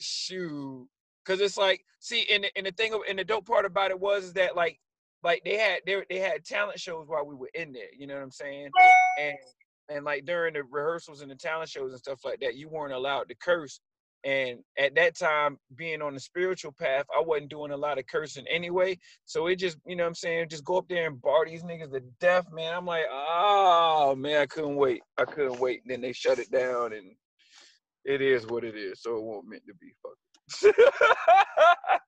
Shoot. 0.00 0.88
Cause 1.24 1.40
it's 1.40 1.56
like, 1.56 1.82
see, 2.00 2.26
and 2.30 2.44
the, 2.44 2.50
and 2.54 2.66
the 2.66 2.72
thing, 2.72 2.92
and 3.08 3.18
the 3.18 3.24
dope 3.24 3.46
part 3.46 3.64
about 3.64 3.90
it 3.90 3.98
was 3.98 4.24
is 4.24 4.32
that 4.34 4.56
like 4.56 4.78
like 5.24 5.42
they 5.44 5.56
had 5.56 5.80
they 5.86 6.02
they 6.08 6.18
had 6.18 6.44
talent 6.44 6.78
shows 6.78 7.06
while 7.08 7.26
we 7.26 7.34
were 7.34 7.50
in 7.54 7.72
there. 7.72 7.92
You 7.98 8.06
know 8.06 8.14
what 8.14 8.22
I'm 8.22 8.30
saying? 8.30 8.70
And 9.20 9.36
and 9.88 10.04
like 10.04 10.26
during 10.26 10.54
the 10.54 10.62
rehearsals 10.62 11.22
and 11.22 11.30
the 11.30 11.34
talent 11.34 11.70
shows 11.70 11.90
and 11.90 11.98
stuff 11.98 12.20
like 12.24 12.40
that, 12.40 12.56
you 12.56 12.68
weren't 12.68 12.92
allowed 12.92 13.28
to 13.30 13.34
curse. 13.34 13.80
And 14.24 14.60
at 14.78 14.94
that 14.94 15.18
time, 15.18 15.58
being 15.76 16.00
on 16.00 16.14
the 16.14 16.20
spiritual 16.20 16.72
path, 16.72 17.04
I 17.14 17.20
wasn't 17.20 17.50
doing 17.50 17.72
a 17.72 17.76
lot 17.76 17.98
of 17.98 18.06
cursing 18.06 18.46
anyway. 18.48 18.98
So 19.26 19.48
it 19.48 19.56
just, 19.56 19.76
you 19.86 19.96
know 19.96 20.04
what 20.04 20.08
I'm 20.08 20.14
saying, 20.14 20.48
just 20.48 20.64
go 20.64 20.78
up 20.78 20.88
there 20.88 21.06
and 21.06 21.20
bar 21.20 21.44
these 21.44 21.62
niggas 21.62 21.92
to 21.92 22.00
death, 22.20 22.46
man. 22.50 22.72
I'm 22.72 22.86
like, 22.86 23.04
oh 23.10 24.14
man, 24.16 24.40
I 24.40 24.46
couldn't 24.46 24.76
wait. 24.76 25.02
I 25.18 25.26
couldn't 25.26 25.60
wait. 25.60 25.82
And 25.82 25.90
then 25.90 26.00
they 26.00 26.14
shut 26.14 26.38
it 26.38 26.50
down 26.50 26.94
and 26.94 27.12
it 28.06 28.22
is 28.22 28.46
what 28.46 28.64
it 28.64 28.76
is. 28.76 29.02
So 29.02 29.16
it 29.16 29.22
won't 29.22 29.46
meant 29.46 29.64
to 29.66 29.74
be 29.74 29.92
fucking. 30.02 30.84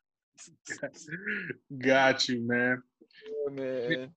Got 1.79 2.29
you, 2.29 2.46
man. 2.46 2.83
Yeah, 3.27 3.53
man. 3.53 4.15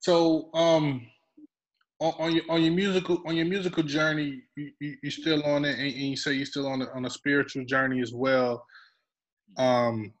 So, 0.00 0.50
um, 0.54 1.06
on, 2.00 2.12
on, 2.18 2.32
your 2.34 2.44
on 2.48 2.62
your 2.62 2.72
musical 2.72 3.22
on 3.26 3.34
your 3.34 3.46
musical 3.46 3.82
journey, 3.82 4.42
you, 4.56 4.70
you 4.80 4.96
you're 5.02 5.10
still 5.10 5.42
on 5.44 5.64
it, 5.64 5.78
and, 5.78 5.86
and, 5.86 5.94
you 5.94 6.16
say 6.16 6.32
you're 6.32 6.46
still 6.46 6.68
on 6.68 6.82
a, 6.82 6.86
on 6.90 7.04
a 7.06 7.10
spiritual 7.10 7.64
journey 7.64 8.00
as 8.00 8.12
well. 8.12 8.64
Um, 9.56 10.12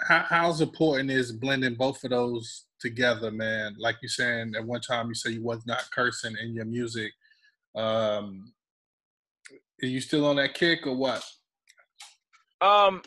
how, 0.00 0.24
how's 0.28 0.60
important 0.60 1.10
is 1.10 1.32
blending 1.32 1.74
both 1.74 2.02
of 2.04 2.10
those 2.10 2.64
together, 2.80 3.30
man? 3.30 3.76
Like 3.78 3.96
you 4.02 4.08
saying 4.08 4.54
at 4.56 4.64
one 4.64 4.80
time, 4.80 5.08
you 5.08 5.14
say 5.14 5.30
you 5.30 5.42
was 5.42 5.64
not 5.66 5.88
cursing 5.94 6.36
in 6.42 6.54
your 6.54 6.64
music. 6.64 7.12
Um, 7.76 8.52
are 9.82 9.86
you 9.86 10.00
still 10.00 10.26
on 10.26 10.36
that 10.36 10.54
kick 10.54 10.86
or 10.86 10.96
what? 10.96 11.24
Um, 12.60 13.02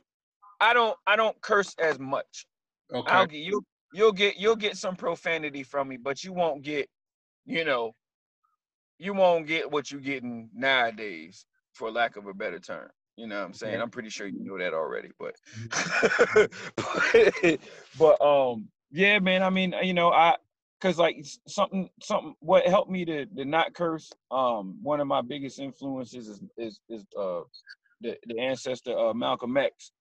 I 0.62 0.74
don't 0.74 0.98
I 1.08 1.16
don't 1.16 1.40
curse 1.42 1.76
as 1.78 2.00
much. 2.00 2.46
Okay. 2.94 3.12
I'll 3.12 3.28
get 3.28 3.42
you 3.42 3.64
you'll 3.94 4.12
get 4.12 4.38
you'll 4.38 4.56
get 4.56 4.78
some 4.78 4.96
profanity 4.96 5.64
from 5.64 5.88
me, 5.88 5.98
but 5.98 6.24
you 6.24 6.34
won't 6.34 6.64
get, 6.64 6.90
you 7.46 7.66
know, 7.66 7.94
you 8.98 9.14
won't 9.14 9.48
get 9.48 9.72
what 9.72 9.92
you're 9.92 10.02
getting 10.02 10.50
nowadays, 10.54 11.46
for 11.74 11.92
lack 11.92 12.16
of 12.16 12.28
a 12.28 12.34
better 12.34 12.60
term. 12.60 12.90
You 13.18 13.28
know 13.28 13.40
what 13.40 13.46
I'm 13.46 13.54
saying? 13.54 13.82
I'm 13.82 13.90
pretty 13.90 14.10
sure 14.10 14.28
you 14.28 14.40
know 14.40 14.58
that 14.58 14.74
already, 14.74 15.10
but 15.20 15.36
mm-hmm. 15.68 16.46
but, 16.78 17.60
but 18.00 18.22
um 18.26 18.68
yeah, 18.92 19.20
man. 19.20 19.44
I 19.44 19.50
mean, 19.50 19.74
you 19.82 19.94
know, 19.94 20.12
I 20.12 20.36
cause 20.82 20.98
like 20.98 21.26
something 21.48 21.90
something 22.02 22.36
what 22.40 22.66
helped 22.66 22.90
me 22.90 23.06
to 23.06 23.26
to 23.26 23.46
not 23.46 23.74
curse. 23.74 24.12
Um, 24.32 24.78
one 24.82 25.00
of 25.00 25.08
my 25.08 25.22
biggest 25.22 25.60
influences 25.60 26.28
is 26.28 26.42
is 26.58 26.80
is 26.90 27.06
uh 27.18 27.42
the 28.02 28.18
the 28.28 28.40
ancestor 28.40 28.98
uh, 28.98 29.14
Malcolm 29.14 29.56
X. 29.58 29.92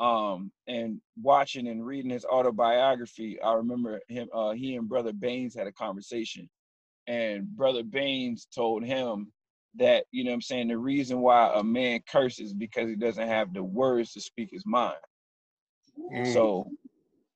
Um, 0.00 0.50
and 0.66 1.00
watching 1.20 1.68
and 1.68 1.86
reading 1.86 2.10
his 2.10 2.24
autobiography, 2.24 3.40
I 3.40 3.54
remember 3.54 4.00
him. 4.08 4.28
Uh, 4.32 4.52
he 4.52 4.74
and 4.74 4.88
Brother 4.88 5.12
Baines 5.12 5.54
had 5.54 5.66
a 5.66 5.72
conversation, 5.72 6.48
and 7.06 7.46
Brother 7.46 7.84
Baines 7.84 8.48
told 8.52 8.84
him 8.84 9.32
that 9.76 10.04
you 10.10 10.24
know 10.24 10.32
I'm 10.32 10.42
saying 10.42 10.68
the 10.68 10.78
reason 10.78 11.20
why 11.20 11.52
a 11.54 11.62
man 11.62 12.00
curses 12.10 12.52
because 12.52 12.88
he 12.88 12.96
doesn't 12.96 13.28
have 13.28 13.54
the 13.54 13.62
words 13.62 14.12
to 14.12 14.20
speak 14.20 14.50
his 14.50 14.66
mind. 14.66 14.96
Mm. 16.12 16.32
So, 16.32 16.70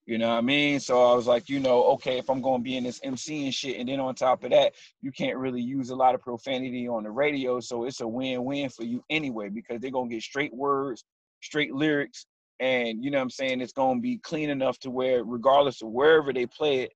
you 0.06 0.18
know 0.18 0.28
what 0.28 0.38
I 0.38 0.40
mean? 0.40 0.80
So 0.80 1.10
I 1.10 1.14
was 1.14 1.26
like, 1.26 1.48
you 1.48 1.60
know, 1.60 1.84
okay, 1.94 2.18
if 2.18 2.30
I'm 2.30 2.40
gonna 2.40 2.62
be 2.62 2.76
in 2.76 2.84
this 2.84 3.00
MC 3.02 3.44
and 3.44 3.54
shit, 3.54 3.78
and 3.78 3.88
then 3.88 4.00
on 4.00 4.14
top 4.14 4.44
of 4.44 4.50
that, 4.50 4.74
you 5.02 5.12
can't 5.12 5.36
really 5.36 5.62
use 5.62 5.90
a 5.90 5.96
lot 5.96 6.14
of 6.14 6.20
profanity 6.20 6.88
on 6.88 7.04
the 7.04 7.10
radio, 7.10 7.60
so 7.60 7.84
it's 7.84 8.00
a 8.00 8.08
win-win 8.08 8.68
for 8.70 8.84
you 8.84 9.02
anyway, 9.10 9.48
because 9.48 9.80
they're 9.80 9.90
gonna 9.90 10.10
get 10.10 10.22
straight 10.22 10.54
words, 10.54 11.04
straight 11.42 11.74
lyrics, 11.74 12.26
and 12.60 13.04
you 13.04 13.10
know 13.10 13.18
what 13.18 13.24
I'm 13.24 13.30
saying 13.30 13.60
it's 13.60 13.72
gonna 13.72 14.00
be 14.00 14.18
clean 14.18 14.50
enough 14.50 14.78
to 14.80 14.90
where 14.90 15.24
regardless 15.24 15.82
of 15.82 15.88
wherever 15.88 16.32
they 16.32 16.46
play 16.46 16.80
it, 16.80 16.92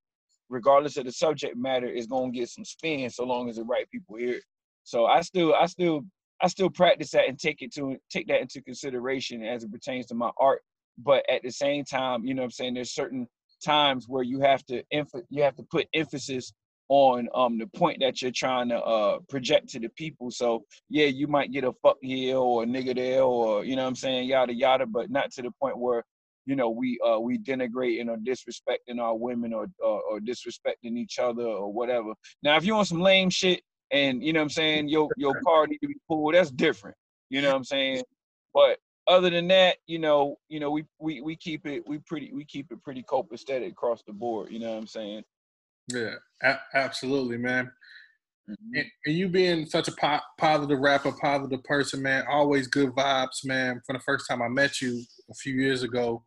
regardless 0.48 0.96
of 0.96 1.04
the 1.04 1.12
subject 1.12 1.56
matter, 1.56 1.86
it's 1.86 2.06
gonna 2.06 2.32
get 2.32 2.48
some 2.48 2.64
spin 2.64 3.10
so 3.10 3.24
long 3.24 3.48
as 3.48 3.56
the 3.56 3.64
right 3.64 3.90
people 3.90 4.16
hear 4.16 4.36
it. 4.36 4.44
So 4.84 5.06
I 5.06 5.20
still 5.20 5.54
I 5.54 5.66
still 5.66 6.02
I 6.42 6.48
still 6.48 6.70
practice 6.70 7.10
that 7.10 7.28
and 7.28 7.38
take 7.38 7.62
it 7.62 7.72
to 7.74 7.96
take 8.10 8.26
that 8.28 8.40
into 8.40 8.62
consideration 8.62 9.44
as 9.44 9.64
it 9.64 9.72
pertains 9.72 10.06
to 10.06 10.14
my 10.14 10.30
art. 10.38 10.62
But 10.98 11.24
at 11.30 11.42
the 11.42 11.50
same 11.50 11.84
time, 11.84 12.24
you 12.24 12.34
know 12.34 12.42
what 12.42 12.46
I'm 12.46 12.50
saying, 12.52 12.74
there's 12.74 12.94
certain 12.94 13.26
times 13.64 14.06
where 14.08 14.22
you 14.22 14.40
have 14.40 14.64
to 14.66 14.82
you 14.90 15.42
have 15.42 15.56
to 15.56 15.62
put 15.70 15.86
emphasis 15.94 16.52
on 16.90 17.28
um 17.34 17.56
the 17.56 17.68
point 17.68 18.00
that 18.00 18.20
you're 18.20 18.32
trying 18.32 18.68
to 18.68 18.76
uh 18.76 19.20
project 19.28 19.68
to 19.68 19.78
the 19.78 19.88
people. 19.90 20.30
So 20.30 20.64
yeah, 20.88 21.06
you 21.06 21.28
might 21.28 21.52
get 21.52 21.62
a 21.62 21.72
fuck 21.82 21.98
here 22.02 22.36
or 22.36 22.64
a 22.64 22.66
nigga 22.66 22.96
there 22.96 23.22
or 23.22 23.64
you 23.64 23.76
know 23.76 23.82
what 23.82 23.88
I'm 23.88 23.96
saying, 23.96 24.28
yada 24.28 24.52
yada, 24.52 24.86
but 24.86 25.08
not 25.08 25.30
to 25.32 25.42
the 25.42 25.52
point 25.52 25.78
where 25.78 26.02
you 26.46 26.56
know 26.56 26.68
we 26.68 26.98
uh 27.06 27.20
we 27.20 27.38
denigrating 27.38 28.08
or 28.08 28.16
disrespecting 28.16 29.00
our 29.00 29.16
women 29.16 29.54
or 29.54 29.68
or, 29.78 30.02
or 30.02 30.18
disrespecting 30.18 30.98
each 30.98 31.20
other 31.20 31.44
or 31.44 31.72
whatever. 31.72 32.12
Now 32.42 32.56
if 32.56 32.64
you 32.64 32.74
want 32.74 32.88
some 32.88 33.00
lame 33.00 33.30
shit 33.30 33.62
and 33.92 34.20
you 34.22 34.32
know 34.32 34.40
what 34.40 34.44
I'm 34.44 34.50
saying, 34.50 34.88
your 34.88 35.08
your 35.16 35.40
car 35.46 35.68
need 35.68 35.78
to 35.78 35.86
be 35.86 35.96
pulled, 36.08 36.34
that's 36.34 36.50
different. 36.50 36.96
You 37.28 37.40
know 37.40 37.50
what 37.50 37.56
I'm 37.56 37.64
saying? 37.64 38.02
But 38.52 38.78
other 39.06 39.30
than 39.30 39.46
that, 39.48 39.76
you 39.86 40.00
know, 40.00 40.38
you 40.48 40.58
know, 40.58 40.72
we 40.72 40.84
we 40.98 41.20
we 41.20 41.36
keep 41.36 41.66
it 41.66 41.86
we 41.86 41.98
pretty 41.98 42.32
we 42.34 42.44
keep 42.44 42.72
it 42.72 42.82
pretty 42.82 43.04
copacetic 43.04 43.70
across 43.70 44.02
the 44.08 44.12
board, 44.12 44.50
you 44.50 44.58
know 44.58 44.70
what 44.70 44.78
I'm 44.78 44.86
saying? 44.88 45.22
Yeah, 45.94 46.14
a- 46.42 46.76
absolutely, 46.76 47.38
man. 47.38 47.70
Mm-hmm. 48.48 48.76
And, 48.76 48.86
and, 49.06 49.14
you 49.14 49.28
being 49.28 49.66
such 49.66 49.88
a 49.88 49.92
po- 49.92 50.20
positive 50.38 50.78
rapper, 50.78 51.12
positive 51.12 51.62
person, 51.64 52.02
man, 52.02 52.24
always 52.28 52.66
good 52.66 52.90
vibes, 52.90 53.44
man. 53.44 53.80
From 53.86 53.96
the 53.96 54.02
first 54.02 54.26
time 54.28 54.42
I 54.42 54.48
met 54.48 54.80
you 54.80 55.02
a 55.30 55.34
few 55.34 55.54
years 55.54 55.82
ago, 55.82 56.24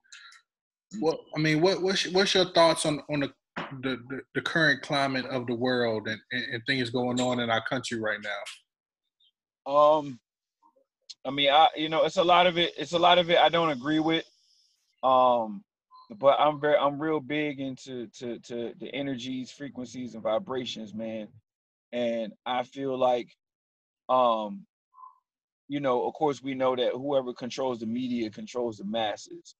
what 0.99 1.19
I 1.35 1.39
mean, 1.39 1.61
what 1.61 1.81
what's 1.81 2.07
what's 2.11 2.33
your 2.33 2.51
thoughts 2.53 2.85
on 2.85 3.01
on 3.09 3.21
the 3.21 3.33
the, 3.81 3.97
the, 4.09 4.21
the 4.35 4.41
current 4.41 4.81
climate 4.81 5.25
of 5.25 5.47
the 5.47 5.55
world 5.55 6.07
and, 6.07 6.19
and, 6.31 6.43
and 6.53 6.63
things 6.65 6.89
going 6.89 7.19
on 7.19 7.39
in 7.39 7.49
our 7.49 7.63
country 7.65 7.99
right 7.99 8.19
now? 8.21 9.71
Um, 9.71 10.19
I 11.25 11.31
mean, 11.31 11.49
I 11.49 11.67
you 11.75 11.89
know, 11.89 12.03
it's 12.05 12.17
a 12.17 12.23
lot 12.23 12.47
of 12.47 12.57
it. 12.57 12.73
It's 12.77 12.93
a 12.93 12.99
lot 12.99 13.17
of 13.17 13.29
it 13.29 13.37
I 13.37 13.49
don't 13.49 13.69
agree 13.69 13.99
with. 13.99 14.25
Um, 15.03 15.63
but 16.13 16.39
I'm 16.39 16.59
very 16.59 16.77
I'm 16.77 16.99
real 16.99 17.19
big 17.19 17.59
into 17.59 18.07
to 18.19 18.39
to 18.39 18.73
the 18.79 18.93
energies, 18.93 19.51
frequencies, 19.51 20.13
and 20.13 20.23
vibrations, 20.23 20.93
man. 20.93 21.27
And 21.91 22.33
I 22.45 22.63
feel 22.63 22.97
like 22.97 23.35
um 24.09 24.65
you 25.67 25.79
know, 25.79 26.05
of 26.05 26.13
course 26.13 26.41
we 26.41 26.53
know 26.53 26.75
that 26.75 26.93
whoever 26.93 27.33
controls 27.33 27.79
the 27.79 27.85
media 27.85 28.29
controls 28.29 28.77
the 28.77 28.85
masses. 28.85 29.55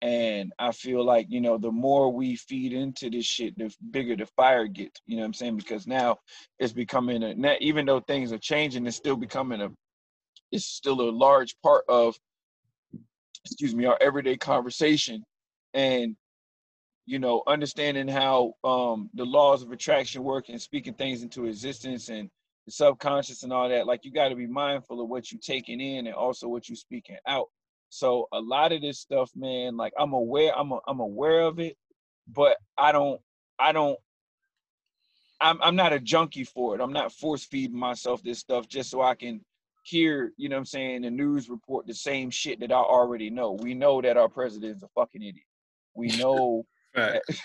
And 0.00 0.52
I 0.60 0.70
feel 0.70 1.04
like, 1.04 1.26
you 1.28 1.40
know, 1.40 1.58
the 1.58 1.72
more 1.72 2.12
we 2.12 2.36
feed 2.36 2.72
into 2.72 3.10
this 3.10 3.24
shit, 3.26 3.58
the 3.58 3.74
bigger 3.90 4.14
the 4.14 4.26
fire 4.26 4.68
gets. 4.68 5.00
You 5.06 5.16
know 5.16 5.22
what 5.22 5.26
I'm 5.26 5.34
saying? 5.34 5.56
Because 5.56 5.88
now 5.88 6.18
it's 6.60 6.72
becoming 6.72 7.22
a 7.22 7.56
even 7.60 7.86
though 7.86 8.00
things 8.00 8.32
are 8.32 8.38
changing, 8.38 8.86
it's 8.86 8.96
still 8.96 9.16
becoming 9.16 9.60
a 9.60 9.70
it's 10.52 10.66
still 10.66 11.00
a 11.00 11.10
large 11.10 11.56
part 11.62 11.84
of 11.88 12.16
excuse 13.44 13.74
me, 13.74 13.86
our 13.86 13.98
everyday 14.00 14.36
conversation 14.36 15.24
and 15.74 16.16
you 17.06 17.18
know 17.18 17.42
understanding 17.46 18.08
how 18.08 18.54
um 18.64 19.10
the 19.14 19.24
laws 19.24 19.62
of 19.62 19.72
attraction 19.72 20.22
work 20.22 20.48
and 20.48 20.60
speaking 20.60 20.94
things 20.94 21.22
into 21.22 21.46
existence 21.46 22.08
and 22.08 22.30
the 22.66 22.72
subconscious 22.72 23.42
and 23.42 23.52
all 23.52 23.68
that 23.68 23.86
like 23.86 24.04
you 24.04 24.12
got 24.12 24.28
to 24.28 24.34
be 24.34 24.46
mindful 24.46 25.00
of 25.00 25.08
what 25.08 25.30
you're 25.32 25.40
taking 25.40 25.80
in 25.80 26.06
and 26.06 26.14
also 26.14 26.48
what 26.48 26.68
you're 26.68 26.76
speaking 26.76 27.16
out 27.26 27.46
so 27.88 28.28
a 28.32 28.40
lot 28.40 28.72
of 28.72 28.82
this 28.82 28.98
stuff 28.98 29.30
man 29.34 29.76
like 29.76 29.92
i'm 29.98 30.12
aware 30.12 30.56
i'm 30.56 30.72
a, 30.72 30.78
i'm 30.86 31.00
aware 31.00 31.40
of 31.40 31.58
it 31.58 31.76
but 32.32 32.56
i 32.76 32.92
don't 32.92 33.20
i 33.58 33.72
don't 33.72 33.98
I'm, 35.40 35.62
I'm 35.62 35.76
not 35.76 35.92
a 35.92 36.00
junkie 36.00 36.44
for 36.44 36.74
it 36.74 36.80
i'm 36.80 36.92
not 36.92 37.12
force 37.12 37.44
feeding 37.44 37.78
myself 37.78 38.22
this 38.22 38.38
stuff 38.38 38.68
just 38.68 38.90
so 38.90 39.00
i 39.00 39.14
can 39.14 39.40
hear, 39.88 40.32
you 40.36 40.48
know 40.48 40.56
what 40.56 40.60
I'm 40.60 40.66
saying, 40.66 41.02
the 41.02 41.10
news 41.10 41.48
report 41.48 41.86
the 41.86 41.94
same 41.94 42.30
shit 42.30 42.60
that 42.60 42.72
I 42.72 42.76
already 42.76 43.30
know. 43.30 43.52
We 43.52 43.74
know 43.74 44.00
that 44.02 44.16
our 44.16 44.28
president 44.28 44.76
is 44.76 44.82
a 44.82 44.88
fucking 44.88 45.22
idiot. 45.22 45.46
We 45.98 46.08
know 46.16 46.64
that, 46.94 47.22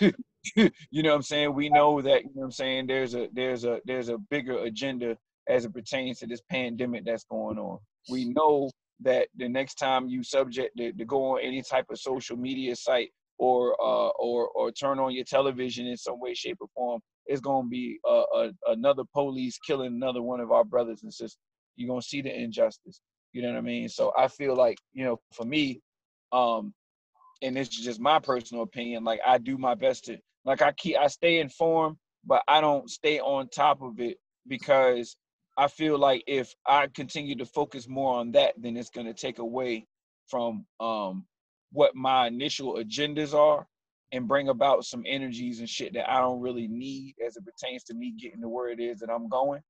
you 0.56 1.02
know 1.02 1.10
what 1.10 1.16
I'm 1.16 1.22
saying? 1.22 1.54
We 1.54 1.68
know 1.68 2.00
that, 2.00 2.22
you 2.22 2.28
know 2.28 2.42
what 2.42 2.44
I'm 2.44 2.52
saying, 2.52 2.86
there's 2.86 3.14
a 3.14 3.28
there's 3.32 3.64
a 3.64 3.80
there's 3.84 4.08
a 4.08 4.18
bigger 4.30 4.58
agenda 4.58 5.16
as 5.48 5.64
it 5.64 5.74
pertains 5.74 6.20
to 6.20 6.26
this 6.26 6.40
pandemic 6.48 7.04
that's 7.04 7.24
going 7.24 7.58
on. 7.58 7.78
We 8.08 8.26
know 8.26 8.70
that 9.00 9.26
the 9.36 9.48
next 9.48 9.74
time 9.74 10.08
you 10.08 10.22
subject 10.22 10.76
to, 10.78 10.92
to 10.92 11.04
go 11.04 11.32
on 11.32 11.40
any 11.42 11.62
type 11.62 11.86
of 11.90 11.98
social 11.98 12.36
media 12.36 12.76
site 12.76 13.10
or 13.38 13.74
uh, 13.82 14.10
or 14.10 14.48
or 14.50 14.70
turn 14.70 15.00
on 15.00 15.12
your 15.12 15.24
television 15.24 15.86
in 15.86 15.96
some 15.96 16.20
way, 16.20 16.32
shape, 16.34 16.58
or 16.60 16.68
form, 16.74 17.00
it's 17.26 17.40
gonna 17.40 17.68
be 17.68 17.98
uh, 18.08 18.22
a, 18.36 18.50
another 18.68 19.02
police 19.12 19.58
killing 19.66 19.94
another 19.94 20.22
one 20.22 20.40
of 20.40 20.52
our 20.52 20.64
brothers 20.64 21.02
and 21.02 21.12
sisters. 21.12 21.38
You're 21.74 21.88
gonna 21.88 22.02
see 22.02 22.22
the 22.22 22.32
injustice. 22.32 23.00
You 23.32 23.42
know 23.42 23.48
what 23.48 23.58
I 23.58 23.62
mean? 23.62 23.88
So 23.88 24.12
I 24.16 24.28
feel 24.28 24.54
like 24.54 24.78
you 24.92 25.04
know, 25.04 25.18
for 25.32 25.44
me, 25.44 25.80
um, 26.30 26.72
and 27.44 27.58
is 27.58 27.68
just 27.68 28.00
my 28.00 28.18
personal 28.18 28.62
opinion. 28.62 29.04
Like 29.04 29.20
I 29.24 29.38
do 29.38 29.58
my 29.58 29.74
best 29.74 30.06
to 30.06 30.18
like 30.44 30.62
I 30.62 30.72
keep 30.72 30.96
I 30.96 31.06
stay 31.08 31.38
informed, 31.38 31.96
but 32.24 32.42
I 32.48 32.60
don't 32.60 32.88
stay 32.90 33.20
on 33.20 33.48
top 33.48 33.82
of 33.82 34.00
it 34.00 34.16
because 34.48 35.16
I 35.56 35.68
feel 35.68 35.98
like 35.98 36.24
if 36.26 36.52
I 36.66 36.88
continue 36.88 37.36
to 37.36 37.46
focus 37.46 37.86
more 37.86 38.18
on 38.18 38.32
that, 38.32 38.54
then 38.56 38.76
it's 38.76 38.90
gonna 38.90 39.14
take 39.14 39.38
away 39.38 39.86
from 40.28 40.64
um 40.80 41.26
what 41.70 41.94
my 41.94 42.26
initial 42.28 42.76
agendas 42.76 43.34
are 43.34 43.66
and 44.12 44.28
bring 44.28 44.48
about 44.48 44.84
some 44.84 45.02
energies 45.06 45.58
and 45.58 45.68
shit 45.68 45.92
that 45.94 46.10
I 46.10 46.20
don't 46.20 46.40
really 46.40 46.68
need 46.68 47.14
as 47.24 47.36
it 47.36 47.44
pertains 47.44 47.84
to 47.84 47.94
me 47.94 48.14
getting 48.18 48.40
to 48.40 48.48
where 48.48 48.68
it 48.68 48.80
is 48.80 49.00
that 49.00 49.10
I'm 49.10 49.28
going. 49.28 49.60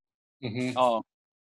Mm-hmm. 0.43 0.77
Um, 0.77 1.01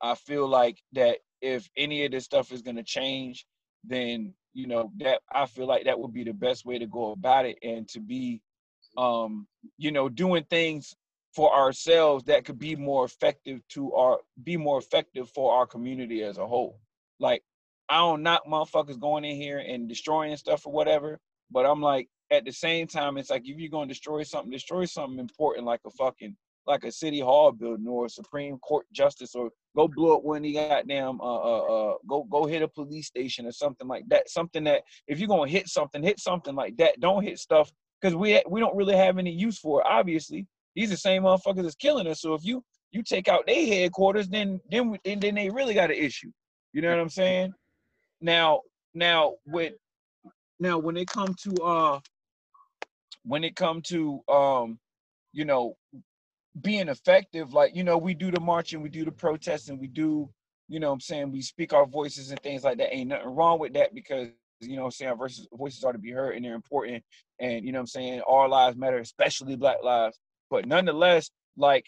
I 0.01 0.15
feel 0.15 0.47
like 0.47 0.77
that 0.93 1.17
if 1.41 1.69
any 1.77 2.05
of 2.05 2.11
this 2.11 2.23
stuff 2.23 2.51
is 2.51 2.61
gonna 2.61 2.83
change, 2.83 3.45
then 3.83 4.33
you 4.55 4.67
know 4.67 4.91
that 4.97 5.21
I 5.31 5.45
feel 5.45 5.67
like 5.67 5.85
that 5.85 5.99
would 5.99 6.13
be 6.13 6.23
the 6.23 6.33
best 6.33 6.65
way 6.65 6.79
to 6.79 6.87
go 6.87 7.11
about 7.11 7.45
it 7.45 7.59
and 7.61 7.87
to 7.89 7.99
be 7.99 8.41
um 8.97 9.45
you 9.77 9.91
know 9.91 10.09
doing 10.09 10.45
things 10.49 10.95
for 11.35 11.53
ourselves 11.53 12.23
that 12.23 12.45
could 12.45 12.57
be 12.57 12.77
more 12.77 13.03
effective 13.03 13.59
to 13.67 13.93
our 13.93 14.19
be 14.43 14.55
more 14.55 14.79
effective 14.79 15.29
for 15.29 15.53
our 15.53 15.67
community 15.67 16.23
as 16.23 16.37
a 16.37 16.47
whole. 16.47 16.79
Like 17.19 17.43
I 17.89 17.97
don't 17.97 18.23
knock 18.23 18.43
motherfuckers 18.47 18.99
going 18.99 19.25
in 19.25 19.35
here 19.35 19.59
and 19.59 19.89
destroying 19.89 20.35
stuff 20.37 20.65
or 20.65 20.71
whatever, 20.71 21.19
but 21.51 21.65
I'm 21.65 21.81
like 21.81 22.07
at 22.31 22.45
the 22.45 22.53
same 22.53 22.87
time 22.87 23.17
it's 23.17 23.29
like 23.29 23.43
if 23.45 23.59
you're 23.59 23.69
gonna 23.69 23.87
destroy 23.87 24.23
something, 24.23 24.49
destroy 24.49 24.85
something 24.85 25.19
important 25.19 25.65
like 25.65 25.81
a 25.85 25.91
fucking 25.91 26.37
like 26.67 26.83
a 26.83 26.91
city 26.91 27.19
hall 27.19 27.51
building 27.51 27.87
or 27.87 28.05
a 28.05 28.09
Supreme 28.09 28.57
Court 28.59 28.85
justice 28.91 29.35
or 29.35 29.49
go 29.75 29.87
blow 29.87 30.17
up 30.17 30.23
one 30.23 30.37
of 30.37 30.43
the 30.43 30.53
goddamn 30.53 31.21
uh 31.21 31.23
uh 31.23 31.59
uh 31.59 31.93
go 32.07 32.23
go 32.29 32.45
hit 32.45 32.61
a 32.61 32.67
police 32.67 33.07
station 33.07 33.45
or 33.45 33.51
something 33.51 33.87
like 33.87 34.07
that. 34.09 34.29
Something 34.29 34.63
that 34.65 34.83
if 35.07 35.19
you're 35.19 35.27
gonna 35.27 35.49
hit 35.49 35.67
something, 35.67 36.01
hit 36.01 36.19
something 36.19 36.55
like 36.55 36.77
that. 36.77 36.99
Don't 36.99 37.23
hit 37.23 37.39
stuff 37.39 37.71
because 38.01 38.15
we 38.15 38.41
we 38.49 38.59
don't 38.59 38.75
really 38.75 38.95
have 38.95 39.17
any 39.17 39.31
use 39.31 39.59
for 39.59 39.81
it. 39.81 39.87
Obviously, 39.87 40.47
these 40.75 40.89
the 40.89 40.97
same 40.97 41.23
motherfuckers 41.23 41.63
that's 41.63 41.75
killing 41.75 42.07
us. 42.07 42.21
So 42.21 42.33
if 42.33 42.43
you 42.43 42.63
you 42.91 43.03
take 43.03 43.27
out 43.27 43.45
their 43.45 43.65
headquarters, 43.65 44.27
then 44.27 44.59
then 44.69 44.97
then, 45.03 45.19
then 45.19 45.35
they 45.35 45.49
really 45.49 45.73
got 45.73 45.91
an 45.91 45.97
issue. 45.97 46.31
You 46.73 46.81
know 46.81 46.89
what 46.89 46.99
I'm 46.99 47.09
saying? 47.09 47.53
Now 48.21 48.61
now 48.93 49.35
with 49.45 49.73
now 50.59 50.77
when 50.77 50.97
it 50.97 51.07
come 51.07 51.35
to 51.43 51.63
uh 51.63 51.99
when 53.23 53.43
it 53.43 53.55
come 53.55 53.81
to 53.83 54.21
um 54.29 54.79
you 55.33 55.45
know 55.45 55.75
being 56.61 56.87
effective 56.87 57.53
like 57.53 57.75
you 57.75 57.83
know 57.83 57.97
we 57.97 58.13
do 58.13 58.31
the 58.31 58.39
marching 58.39 58.81
we 58.81 58.89
do 58.89 59.03
the 59.03 59.11
protesting 59.11 59.77
we 59.79 59.87
do 59.87 60.29
you 60.67 60.79
know 60.79 60.91
i'm 60.91 61.01
saying 61.01 61.31
we 61.31 61.41
speak 61.41 61.73
our 61.73 61.85
voices 61.85 62.31
and 62.31 62.39
things 62.41 62.63
like 62.63 62.77
that. 62.77 62.93
Ain't 62.93 63.09
nothing 63.09 63.27
wrong 63.27 63.59
with 63.59 63.73
that 63.73 63.93
because 63.93 64.29
you 64.61 64.77
know 64.77 64.85
i'm 64.85 64.91
saying 64.91 65.11
our 65.11 65.17
voices, 65.17 65.83
are 65.83 65.91
to 65.91 65.99
be 65.99 66.11
heard 66.11 66.35
and 66.35 66.45
they're 66.45 66.55
important. 66.55 67.03
And 67.39 67.65
you 67.65 67.71
know 67.71 67.79
i'm 67.79 67.87
saying 67.87 68.21
all 68.21 68.49
lives 68.49 68.77
matter 68.77 68.99
especially 68.99 69.55
black 69.55 69.77
lives. 69.83 70.19
But 70.49 70.65
nonetheless 70.65 71.29
like 71.57 71.85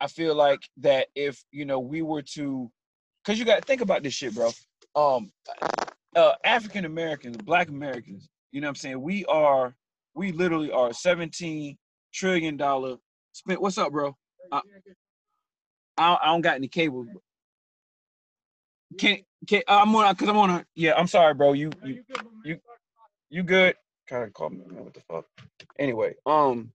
i 0.00 0.06
feel 0.06 0.34
like 0.34 0.60
that 0.78 1.08
if 1.14 1.42
you 1.50 1.64
know 1.64 1.80
we 1.80 2.02
were 2.02 2.22
to 2.22 2.70
because 3.24 3.38
you 3.38 3.44
got 3.44 3.56
to 3.56 3.66
think 3.66 3.80
about 3.80 4.02
this 4.02 4.14
shit 4.14 4.34
bro. 4.34 4.50
Um 4.94 5.30
uh 6.14 6.32
african 6.44 6.84
americans 6.84 7.36
black 7.36 7.68
americans 7.68 8.28
you 8.52 8.60
know 8.60 8.68
i'm 8.68 8.74
saying 8.74 9.00
we 9.00 9.24
are 9.26 9.74
we 10.14 10.32
literally 10.32 10.70
are 10.70 10.92
17 10.92 11.76
trillion 12.12 12.56
dollar 12.56 12.96
spent 13.36 13.62
what's 13.62 13.78
up 13.78 13.92
bro? 13.92 14.16
Uh, 14.52 14.62
I, 15.98 16.18
I 16.22 16.26
don't 16.28 16.42
got 16.42 16.56
any 16.56 16.68
cable. 16.68 17.06
Can 18.98 19.18
can 19.48 19.62
i'm 19.68 19.94
on 19.96 20.14
because 20.14 20.28
i'm 20.28 20.36
on 20.38 20.50
a 20.50 20.66
yeah 20.76 20.94
i'm 20.96 21.08
sorry 21.08 21.34
bro. 21.34 21.52
You 21.54 21.72
you 21.84 22.04
you, 22.44 22.58
you 23.30 23.42
good? 23.44 23.76
Kind 24.08 24.24
of 24.24 24.32
call 24.34 24.50
me 24.50 24.62
man, 24.68 24.84
what 24.84 24.94
the 24.94 25.00
fuck? 25.02 25.26
Anyway 25.78 26.14
um 26.26 26.72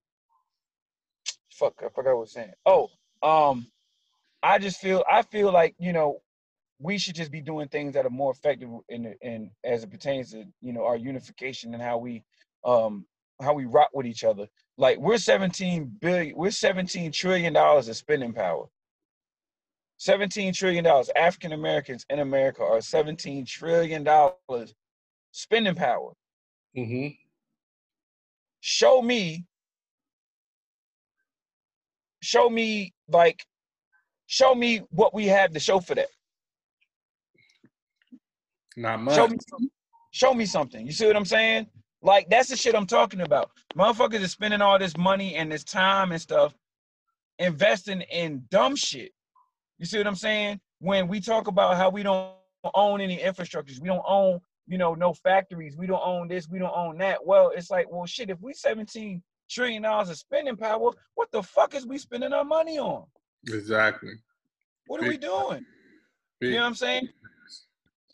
fuck 1.53 1.75
i 1.81 1.89
forgot 1.95 2.11
what 2.11 2.17
i 2.17 2.21
was 2.21 2.33
saying. 2.33 2.53
Oh 2.65 2.89
um 3.23 3.67
i 4.43 4.59
just 4.59 4.79
feel 4.81 5.03
i 5.11 5.23
feel 5.23 5.51
like 5.53 5.75
you 5.79 5.93
know 5.93 6.19
we 6.79 6.97
should 6.97 7.15
just 7.15 7.31
be 7.31 7.41
doing 7.41 7.67
things 7.69 7.93
that 7.93 8.05
are 8.05 8.09
more 8.11 8.31
effective 8.31 8.69
in 8.89 9.15
in 9.21 9.51
as 9.63 9.83
it 9.83 9.91
pertains 9.91 10.31
to 10.31 10.45
you 10.61 10.73
know 10.73 10.85
our 10.85 10.97
unification 10.97 11.73
and 11.73 11.83
how 11.83 11.97
we 11.97 12.23
um 12.65 13.05
how 13.41 13.53
we 13.53 13.65
rock 13.65 13.89
with 13.93 14.05
each 14.05 14.23
other. 14.23 14.47
Like 14.81 14.97
we're 14.97 15.19
17 15.19 15.97
billion, 16.01 16.35
we're 16.35 16.49
17 16.49 17.11
trillion 17.11 17.53
dollars 17.53 17.87
of 17.87 17.95
spending 17.95 18.33
power. 18.33 18.65
17 19.97 20.53
trillion 20.55 20.83
dollars. 20.83 21.11
African 21.15 21.51
Americans 21.51 22.03
in 22.09 22.17
America 22.17 22.63
are 22.63 22.81
17 22.81 23.45
trillion 23.45 24.03
dollars 24.03 24.73
spending 25.33 25.75
power. 25.75 26.13
Mm-hmm. 26.75 27.09
Show 28.61 29.03
me, 29.03 29.45
show 32.23 32.49
me 32.49 32.91
like, 33.07 33.45
show 34.25 34.55
me 34.55 34.81
what 34.89 35.13
we 35.13 35.27
have 35.27 35.53
to 35.53 35.59
show 35.59 35.79
for 35.79 35.93
that. 35.93 36.07
Not 38.75 38.99
much. 38.99 39.15
Show 39.15 39.27
me, 39.27 39.37
show 40.09 40.33
me 40.33 40.45
something. 40.47 40.87
You 40.87 40.91
see 40.91 41.05
what 41.05 41.15
I'm 41.15 41.25
saying? 41.25 41.67
Like 42.01 42.29
that's 42.29 42.49
the 42.49 42.55
shit 42.55 42.75
I'm 42.75 42.87
talking 42.87 43.21
about. 43.21 43.51
Motherfuckers 43.75 44.23
are 44.23 44.27
spending 44.27 44.61
all 44.61 44.79
this 44.79 44.97
money 44.97 45.35
and 45.35 45.51
this 45.51 45.63
time 45.63 46.11
and 46.11 46.21
stuff 46.21 46.53
investing 47.39 48.01
in 48.01 48.43
dumb 48.49 48.75
shit. 48.75 49.11
You 49.77 49.85
see 49.85 49.97
what 49.97 50.07
I'm 50.07 50.15
saying? 50.15 50.59
When 50.79 51.07
we 51.07 51.19
talk 51.19 51.47
about 51.47 51.77
how 51.77 51.89
we 51.89 52.03
don't 52.03 52.33
own 52.73 53.01
any 53.01 53.17
infrastructures, 53.17 53.79
we 53.79 53.87
don't 53.87 54.03
own, 54.07 54.39
you 54.67 54.77
know, 54.77 54.93
no 54.93 55.13
factories, 55.13 55.75
we 55.77 55.87
don't 55.87 56.01
own 56.03 56.27
this, 56.27 56.49
we 56.49 56.59
don't 56.59 56.75
own 56.75 56.97
that. 56.99 57.25
Well, 57.25 57.51
it's 57.55 57.69
like, 57.69 57.91
well, 57.91 58.05
shit, 58.05 58.29
if 58.29 58.39
we 58.41 58.53
17 58.53 59.21
trillion 59.49 59.83
dollars 59.83 60.09
of 60.09 60.17
spending 60.17 60.57
power, 60.57 60.91
what 61.15 61.31
the 61.31 61.43
fuck 61.43 61.75
is 61.75 61.85
we 61.85 61.97
spending 61.97 62.33
our 62.33 62.45
money 62.45 62.79
on? 62.79 63.05
Exactly. 63.47 64.13
What 64.87 65.03
are 65.03 65.07
we 65.07 65.17
doing? 65.17 65.65
You 66.39 66.51
know 66.51 66.57
what 66.57 66.65
I'm 66.65 66.75
saying? 66.75 67.09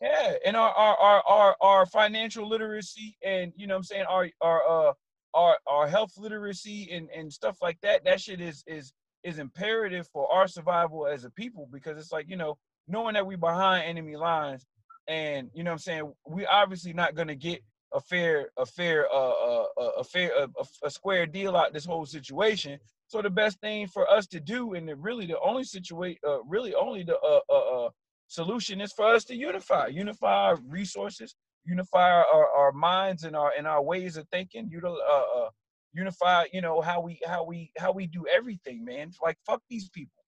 Yeah, 0.01 0.33
and 0.45 0.55
our 0.55 0.71
our 0.71 0.97
our 0.97 1.23
our, 1.27 1.55
our 1.61 1.85
financial 1.87 2.47
literacy 2.47 3.17
and 3.23 3.51
you 3.55 3.67
know 3.67 3.75
I'm 3.75 3.83
saying 3.83 4.05
our 4.09 4.29
our 4.41 4.67
uh 4.67 4.93
our 5.33 5.57
our 5.67 5.87
health 5.87 6.13
literacy 6.17 6.89
and 6.91 7.09
and 7.15 7.31
stuff 7.31 7.57
like 7.61 7.79
that. 7.81 8.05
That 8.05 8.21
shit 8.21 8.41
is 8.41 8.63
is 8.67 8.93
is 9.23 9.39
imperative 9.39 10.07
for 10.13 10.31
our 10.31 10.47
survival 10.47 11.07
as 11.07 11.23
a 11.23 11.31
people 11.31 11.67
because 11.71 11.97
it's 11.97 12.11
like 12.11 12.29
you 12.29 12.37
know 12.37 12.57
knowing 12.87 13.15
that 13.15 13.25
we 13.25 13.35
behind 13.35 13.85
enemy 13.85 14.15
lines 14.15 14.65
and 15.07 15.49
you 15.53 15.63
know 15.63 15.71
I'm 15.71 15.77
saying 15.79 16.11
we 16.27 16.45
obviously 16.45 16.93
not 16.93 17.15
gonna 17.15 17.35
get 17.35 17.61
a 17.93 17.99
fair 17.99 18.49
a 18.57 18.65
fair 18.65 19.07
uh, 19.11 19.29
uh, 19.29 19.65
a 19.97 20.03
fair 20.03 20.31
a, 20.37 20.47
a 20.83 20.89
square 20.89 21.25
deal 21.25 21.55
out 21.55 21.73
this 21.73 21.85
whole 21.85 22.05
situation. 22.05 22.79
So 23.07 23.21
the 23.21 23.29
best 23.29 23.59
thing 23.61 23.87
for 23.87 24.09
us 24.09 24.27
to 24.27 24.39
do 24.39 24.73
and 24.73 24.87
the, 24.87 24.95
really 24.95 25.25
the 25.25 25.39
only 25.39 25.63
situation 25.63 26.19
uh, 26.27 26.43
really 26.43 26.75
only 26.75 27.03
the 27.03 27.17
uh, 27.17 27.39
uh, 27.49 27.85
uh 27.85 27.89
solution 28.27 28.81
is 28.81 28.93
for 28.93 29.05
us 29.05 29.23
to 29.25 29.35
unify, 29.35 29.87
unify 29.87 30.33
our 30.33 30.57
resources, 30.67 31.35
unify 31.65 32.11
our, 32.11 32.47
our 32.55 32.71
minds 32.71 33.23
and 33.23 33.35
our 33.35 33.51
and 33.57 33.67
our 33.67 33.81
ways 33.81 34.17
of 34.17 34.27
thinking, 34.29 34.69
uh, 34.83 34.89
uh, 34.89 35.49
unify, 35.93 36.45
you 36.53 36.61
know, 36.61 36.81
how 36.81 37.01
we 37.01 37.19
how 37.25 37.43
we 37.43 37.71
how 37.77 37.91
we 37.91 38.07
do 38.07 38.25
everything, 38.33 38.85
man. 38.85 39.11
Like 39.21 39.37
fuck 39.45 39.61
these 39.69 39.89
people. 39.89 40.23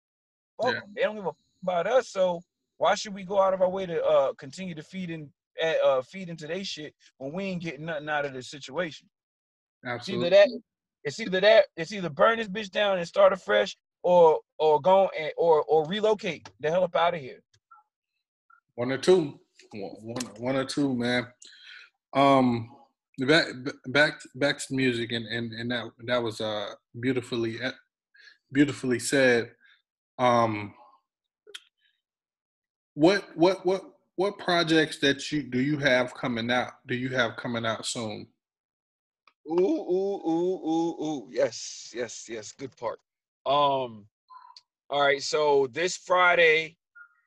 Fuck 0.60 0.74
yeah. 0.74 0.80
them. 0.80 0.90
They 0.94 1.02
don't 1.02 1.16
give 1.16 1.26
a 1.26 1.32
about 1.62 1.86
us. 1.86 2.08
So 2.10 2.40
why 2.78 2.94
should 2.94 3.14
we 3.14 3.24
go 3.24 3.40
out 3.40 3.54
of 3.54 3.62
our 3.62 3.68
way 3.68 3.86
to 3.86 4.02
uh 4.04 4.32
continue 4.34 4.74
to 4.74 4.82
feed 4.82 5.10
in 5.10 5.30
uh 5.84 6.02
feed 6.02 6.28
into 6.28 6.46
their 6.46 6.64
shit 6.64 6.94
when 7.18 7.32
we 7.32 7.44
ain't 7.44 7.62
getting 7.62 7.86
nothing 7.86 8.08
out 8.08 8.24
of 8.24 8.32
this 8.32 8.50
situation? 8.50 9.08
Absolutely. 9.84 10.28
It's 10.28 10.34
either 10.34 10.36
that 10.36 10.60
it's 11.04 11.20
either 11.20 11.40
that 11.40 11.64
it's 11.76 11.92
either 11.92 12.10
burn 12.10 12.38
this 12.38 12.48
bitch 12.48 12.70
down 12.70 12.98
and 12.98 13.06
start 13.06 13.32
afresh 13.32 13.76
or 14.02 14.40
or 14.58 14.80
go 14.80 15.10
and 15.18 15.32
or 15.36 15.62
or 15.64 15.86
relocate 15.86 16.48
the 16.60 16.70
hell 16.70 16.84
up 16.84 16.96
out 16.96 17.14
of 17.14 17.20
here. 17.20 17.40
One 18.78 18.92
or 18.92 18.98
two, 18.98 19.40
one, 19.72 20.22
one 20.36 20.54
or 20.54 20.64
two, 20.64 20.94
man. 20.94 21.26
Um, 22.14 22.70
back 23.18 23.46
back 23.88 24.20
back 24.36 24.58
to 24.58 24.72
music, 24.72 25.10
and 25.10 25.26
and 25.26 25.52
and 25.52 25.72
that 25.72 25.86
that 26.06 26.22
was 26.22 26.40
uh 26.40 26.74
beautifully 27.00 27.58
beautifully 28.52 29.00
said. 29.00 29.50
Um, 30.16 30.74
what 32.94 33.24
what 33.36 33.66
what 33.66 33.82
what 34.14 34.38
projects 34.38 35.00
that 35.00 35.32
you 35.32 35.42
do 35.42 35.60
you 35.60 35.78
have 35.78 36.14
coming 36.14 36.48
out? 36.48 36.74
Do 36.86 36.94
you 36.94 37.08
have 37.08 37.34
coming 37.34 37.66
out 37.66 37.84
soon? 37.84 38.28
Ooh 39.50 39.54
ooh 39.58 40.22
ooh 40.24 40.68
ooh 40.68 41.04
ooh 41.04 41.28
yes 41.32 41.92
yes 41.92 42.28
yes 42.28 42.52
good 42.52 42.76
part. 42.76 43.00
Um, 43.44 44.06
all 44.88 45.02
right, 45.02 45.20
so 45.20 45.66
this 45.72 45.96
Friday, 45.96 46.76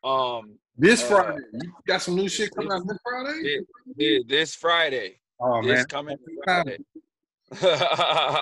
um, 0.03 0.57
this 0.77 1.03
uh, 1.03 1.07
Friday, 1.07 1.43
you 1.53 1.73
got 1.87 2.01
some 2.01 2.15
new 2.15 2.27
shit 2.27 2.53
coming 2.55 2.71
out 2.71 2.87
this 2.87 2.97
Friday. 3.03 3.59
This, 3.95 4.23
this 4.27 4.55
Friday. 4.55 5.19
Oh 5.39 5.61
this 5.61 5.79
man, 5.79 5.85
coming 5.85 6.17
Friday. 6.43 6.77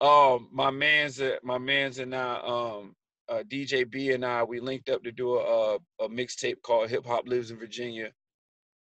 um, 0.00 0.48
my 0.52 0.70
man's 0.70 1.20
uh, 1.20 1.36
my 1.42 1.58
man's 1.58 1.98
and 1.98 2.14
I, 2.14 2.34
um, 2.44 2.94
uh, 3.28 3.42
DJ 3.50 3.88
B 3.88 4.12
and 4.12 4.24
I, 4.24 4.42
we 4.42 4.60
linked 4.60 4.88
up 4.88 5.02
to 5.04 5.12
do 5.12 5.36
a, 5.36 5.76
a 6.00 6.08
mixtape 6.08 6.62
called 6.62 6.90
Hip 6.90 7.06
Hop 7.06 7.28
Lives 7.28 7.50
in 7.50 7.58
Virginia. 7.58 8.10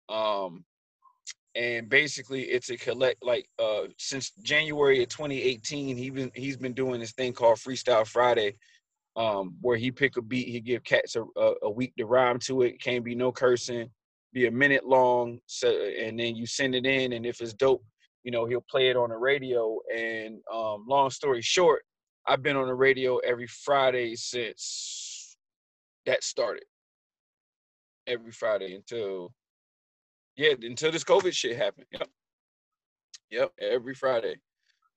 Um, 0.09 0.64
and 1.57 1.89
basically 1.89 2.43
it's 2.43 2.68
a 2.68 2.77
collect 2.77 3.16
like 3.22 3.49
uh 3.59 3.85
since 3.97 4.31
January 4.43 5.03
of 5.03 5.09
2018, 5.09 5.97
he 5.97 6.11
been 6.11 6.31
he's 6.35 6.57
been 6.57 6.74
doing 6.74 7.01
this 7.01 7.12
thing 7.12 7.33
called 7.33 7.59
Freestyle 7.59 8.07
Friday, 8.07 8.57
um, 9.17 9.57
where 9.62 9.77
he 9.77 9.91
pick 9.91 10.17
a 10.17 10.23
beat, 10.23 10.49
he 10.49 10.61
give 10.61 10.85
cats 10.85 11.17
a, 11.17 11.23
a, 11.41 11.55
a, 11.62 11.71
week 11.71 11.95
to 11.97 12.05
rhyme 12.05 12.39
to 12.41 12.62
it. 12.62 12.81
Can't 12.83 13.05
be 13.05 13.14
no 13.14 13.33
cursing, 13.33 13.89
be 14.33 14.47
a 14.47 14.51
minute 14.51 14.85
long. 14.87 15.41
So, 15.47 15.69
and 15.71 16.19
then 16.21 16.37
you 16.37 16.47
send 16.47 16.75
it 16.75 16.85
in, 16.85 17.14
and 17.14 17.25
if 17.25 17.41
it's 17.41 17.55
dope, 17.55 17.83
you 18.25 18.31
know 18.31 18.45
he'll 18.45 18.64
play 18.71 18.89
it 18.89 18.97
on 18.97 19.09
the 19.09 19.17
radio. 19.17 19.79
And 19.95 20.39
um, 20.53 20.85
long 20.87 21.11
story 21.11 21.41
short, 21.41 21.83
I've 22.27 22.43
been 22.43 22.57
on 22.57 22.67
the 22.67 22.75
radio 22.75 23.17
every 23.19 23.47
Friday 23.47 24.17
since 24.17 25.37
that 26.05 26.23
started. 26.23 26.64
Every 28.07 28.33
Friday 28.33 28.75
until 28.75 29.33
yeah, 30.37 30.53
until 30.61 30.93
this 30.93 31.05
COVID 31.05 31.33
shit 31.33 31.57
happened. 31.57 31.87
Yep. 31.93 32.09
Yep, 33.31 33.53
every 33.61 33.95
Friday. 33.95 34.37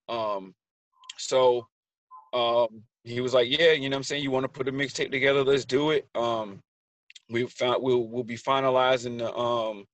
Um, 0.09 0.53
so 1.17 1.67
um 2.33 2.83
he 3.09 3.21
was 3.21 3.33
like, 3.33 3.49
Yeah, 3.49 3.71
you 3.71 3.89
know 3.89 3.97
I'm 3.97 4.03
saying? 4.03 4.23
You 4.23 4.31
want 4.31 4.43
to 4.43 4.49
put 4.49 4.67
a 4.67 4.71
mixtape 4.71 5.11
together, 5.11 5.43
let's 5.43 5.65
do 5.65 5.91
it. 5.91 6.07
Um 6.15 6.61
we 7.29 7.45
found 7.45 7.83
we'll 7.83 8.07
we'll 8.07 8.23
be 8.23 8.37
finalizing 8.37 9.19
the 9.19 9.33
um 9.35 9.85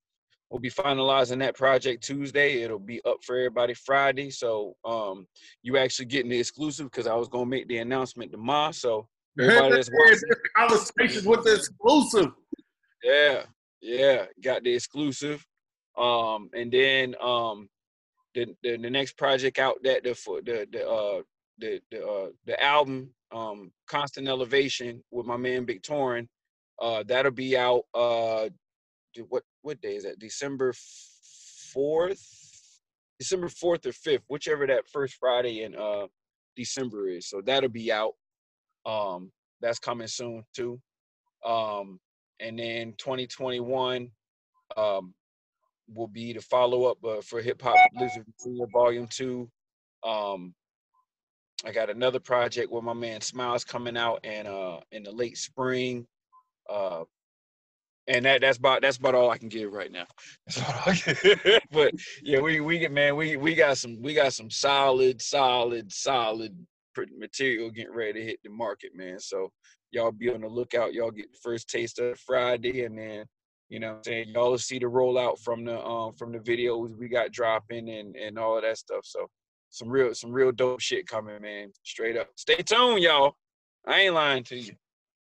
we'll 0.49 0.59
be 0.59 0.69
finalizing 0.69 1.39
that 1.39 1.55
project 1.55 2.03
Tuesday. 2.03 2.61
It'll 2.61 2.79
be 2.79 3.01
up 3.05 3.17
for 3.23 3.35
everybody 3.35 3.73
Friday. 3.73 4.29
So 4.29 4.75
um, 4.85 5.27
you 5.63 5.77
actually 5.77 6.05
getting 6.05 6.31
the 6.31 6.39
exclusive 6.39 6.89
because 6.89 7.07
I 7.07 7.15
was 7.15 7.27
gonna 7.27 7.45
make 7.45 7.67
the 7.67 7.79
announcement 7.79 8.31
tomorrow. 8.31 8.71
So 8.71 9.07
everybody 9.39 9.75
that's 9.75 9.89
watching 9.91 10.29
conversations 10.55 11.25
with 11.25 11.43
the 11.43 11.55
exclusive. 11.55 12.31
Yeah, 13.03 13.43
yeah, 13.81 14.25
got 14.41 14.63
the 14.63 14.73
exclusive. 14.73 15.45
Um, 15.97 16.49
and 16.53 16.71
then 16.71 17.15
um, 17.21 17.69
the, 18.33 18.55
the 18.63 18.77
the 18.77 18.89
next 18.89 19.17
project 19.17 19.59
out 19.59 19.75
that 19.83 20.03
the 20.03 20.13
the 20.45 20.67
the 20.71 20.87
uh 20.87 21.21
the 21.59 21.79
the 21.91 22.05
uh 22.05 22.29
the 22.45 22.61
album 22.63 23.09
um 23.31 23.71
Constant 23.87 24.27
Elevation 24.27 25.03
with 25.11 25.25
my 25.25 25.37
man 25.37 25.65
Big 25.65 25.81
Torin. 25.81 26.27
Uh, 26.81 27.03
that'll 27.07 27.31
be 27.31 27.57
out 27.57 27.83
uh 27.93 28.49
what 29.29 29.43
what 29.61 29.81
day 29.81 29.95
is 29.95 30.03
that? 30.03 30.19
December 30.19 30.73
fourth, 31.73 32.81
December 33.19 33.49
fourth 33.49 33.85
or 33.85 33.93
fifth, 33.93 34.23
whichever 34.27 34.67
that 34.67 34.89
first 34.89 35.15
Friday 35.15 35.63
in 35.63 35.75
uh 35.75 36.07
December 36.55 37.09
is. 37.09 37.29
So 37.29 37.41
that'll 37.41 37.69
be 37.69 37.91
out. 37.91 38.13
Um, 38.85 39.31
that's 39.61 39.79
coming 39.79 40.07
soon 40.07 40.43
too. 40.53 40.79
Um, 41.45 41.99
and 42.39 42.59
then 42.59 42.93
2021 42.97 44.09
um 44.77 45.13
will 45.93 46.07
be 46.07 46.33
the 46.33 46.41
follow 46.41 46.85
up 46.85 46.97
uh, 47.05 47.21
for 47.21 47.41
Hip 47.41 47.61
Hop 47.61 47.75
Blizzard 47.93 48.25
Volume 48.73 49.07
Two. 49.07 49.49
Um, 50.03 50.53
I 51.63 51.71
got 51.71 51.89
another 51.89 52.19
project 52.19 52.71
with 52.71 52.83
my 52.83 52.93
man 52.93 53.21
Smiles 53.21 53.63
coming 53.63 53.97
out 53.97 54.19
and 54.23 54.47
uh 54.47 54.79
in 54.91 55.03
the 55.03 55.11
late 55.11 55.37
spring. 55.37 56.05
Uh 56.69 57.03
and 58.07 58.25
that 58.25 58.41
that's 58.41 58.57
about 58.57 58.81
that's 58.81 58.97
about 58.97 59.15
all 59.15 59.31
I 59.31 59.37
can 59.37 59.49
give 59.49 59.71
right 59.71 59.91
now. 59.91 60.05
but 61.71 61.93
yeah, 62.21 62.39
we 62.39 62.59
we 62.59 62.79
get 62.79 62.91
man, 62.91 63.15
we 63.15 63.35
we 63.37 63.55
got 63.55 63.77
some 63.77 64.01
we 64.01 64.13
got 64.13 64.33
some 64.33 64.49
solid, 64.49 65.21
solid, 65.21 65.91
solid 65.91 66.55
material 67.17 67.71
getting 67.71 67.93
ready 67.93 68.13
to 68.13 68.25
hit 68.25 68.39
the 68.43 68.49
market, 68.49 68.95
man. 68.95 69.19
So 69.19 69.51
y'all 69.91 70.11
be 70.11 70.31
on 70.31 70.41
the 70.41 70.47
lookout. 70.47 70.93
Y'all 70.93 71.11
get 71.11 71.31
the 71.31 71.39
first 71.41 71.69
taste 71.69 71.99
of 71.99 72.19
Friday, 72.19 72.85
and 72.85 72.97
then 72.97 73.25
you 73.69 73.79
know, 73.79 73.95
I'm 73.95 74.03
saying 74.03 74.29
y'all 74.29 74.51
will 74.51 74.57
see 74.59 74.77
the 74.77 74.85
rollout 74.85 75.39
from 75.39 75.65
the 75.65 75.83
um 75.83 76.13
from 76.13 76.31
the 76.31 76.39
videos 76.39 76.95
we 76.97 77.07
got 77.07 77.31
dropping 77.31 77.89
and 77.89 78.15
and 78.15 78.37
all 78.37 78.57
of 78.57 78.63
that 78.63 78.77
stuff. 78.77 79.01
So 79.03 79.27
some 79.69 79.89
real 79.89 80.13
some 80.13 80.31
real 80.31 80.51
dope 80.51 80.79
shit 80.79 81.07
coming, 81.07 81.41
man. 81.41 81.71
Straight 81.83 82.17
up. 82.17 82.29
Stay 82.35 82.57
tuned, 82.57 83.01
y'all. 83.01 83.35
I 83.87 84.01
ain't 84.01 84.13
lying 84.13 84.43
to 84.45 84.57
you. 84.57 84.73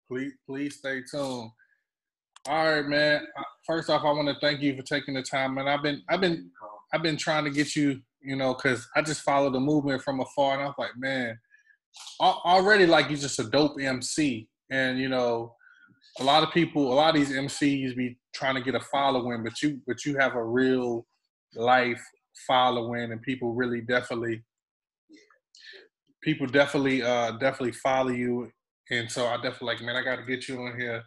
Please 0.09 0.33
please 0.47 0.75
stay 0.77 1.01
tuned. 1.09 1.51
All 2.47 2.75
right, 2.75 2.85
man. 2.85 3.21
Uh, 3.37 3.43
first 3.65 3.89
off, 3.89 4.03
I 4.03 4.11
want 4.11 4.27
to 4.27 4.35
thank 4.39 4.61
you 4.61 4.75
for 4.75 4.83
taking 4.83 5.15
the 5.15 5.23
time, 5.23 5.57
and 5.57 5.67
I've 5.67 5.81
been, 5.81 6.03
I've 6.09 6.21
been, 6.21 6.51
I've 6.93 7.01
been 7.01 7.17
trying 7.17 7.43
to 7.45 7.49
get 7.49 7.75
you, 7.75 7.99
you 8.21 8.35
know, 8.35 8.53
because 8.53 8.87
I 8.95 9.01
just 9.01 9.21
followed 9.21 9.55
the 9.55 9.59
movement 9.59 10.03
from 10.03 10.19
afar, 10.19 10.53
and 10.53 10.61
I 10.61 10.65
was 10.65 10.75
like, 10.77 10.95
man, 10.95 11.39
already 12.19 12.85
like 12.85 13.09
you're 13.09 13.17
just 13.17 13.39
a 13.39 13.45
dope 13.45 13.81
MC, 13.81 14.47
and 14.69 14.99
you 14.99 15.09
know, 15.09 15.55
a 16.19 16.23
lot 16.23 16.43
of 16.43 16.51
people, 16.51 16.93
a 16.93 16.95
lot 16.95 17.15
of 17.15 17.19
these 17.19 17.35
MCs 17.35 17.95
be 17.95 18.15
trying 18.35 18.55
to 18.55 18.61
get 18.61 18.75
a 18.75 18.79
following, 18.79 19.43
but 19.43 19.59
you, 19.63 19.81
but 19.87 20.05
you 20.05 20.15
have 20.17 20.35
a 20.35 20.43
real 20.43 21.07
life 21.55 22.03
following, 22.47 23.11
and 23.11 23.21
people 23.21 23.53
really 23.53 23.81
definitely, 23.81 24.43
people 26.21 26.47
definitely, 26.47 27.01
uh, 27.01 27.31
definitely 27.31 27.73
follow 27.73 28.11
you, 28.11 28.51
and 28.91 29.09
so 29.09 29.27
I 29.27 29.35
definitely 29.35 29.67
like, 29.67 29.81
man, 29.81 29.95
I 29.95 30.03
got 30.03 30.17
to 30.17 30.25
get 30.25 30.47
you 30.47 30.61
on 30.61 30.79
here 30.79 31.03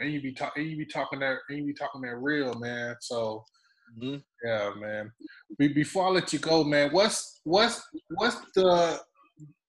and 0.00 0.12
you 0.12 0.20
be 0.20 0.32
talking, 0.32 0.66
you 0.66 0.76
be 0.76 0.86
talking 0.86 1.20
that, 1.20 1.38
and 1.48 1.58
you 1.58 1.64
be 1.66 1.74
talking 1.74 2.00
that 2.02 2.16
real, 2.16 2.54
man. 2.54 2.96
So, 3.00 3.44
mm-hmm. 3.98 4.16
yeah, 4.44 4.70
man. 4.80 5.12
Be- 5.58 5.68
before 5.68 6.06
I 6.06 6.10
let 6.10 6.32
you 6.32 6.38
go, 6.38 6.64
man, 6.64 6.90
what's 6.90 7.40
what's 7.44 7.82
what's 8.16 8.36
the 8.54 8.98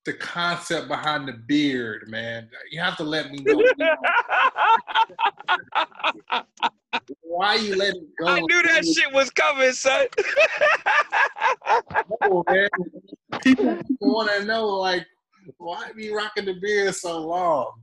the 0.05 0.13
concept 0.13 0.87
behind 0.87 1.27
the 1.27 1.33
beard, 1.33 2.05
man? 2.07 2.49
You 2.71 2.79
have 2.81 2.97
to 2.97 3.03
let 3.03 3.29
me 3.29 3.39
know. 3.43 3.61
Why 7.21 7.55
you 7.55 7.75
let 7.75 7.95
it 7.95 8.03
go? 8.19 8.27
I 8.27 8.39
knew 8.39 8.61
that 8.63 8.85
shit 8.85 9.13
was 9.13 9.29
coming, 9.29 9.71
son. 9.71 10.07
oh, 12.23 12.43
man. 12.49 12.69
People, 13.41 13.79
want 14.01 14.29
to 14.37 14.45
know, 14.45 14.67
like, 14.67 15.05
why 15.57 15.91
be 15.95 16.11
rocking 16.11 16.45
the 16.45 16.55
beard 16.55 16.95
so 16.95 17.19
long? 17.19 17.73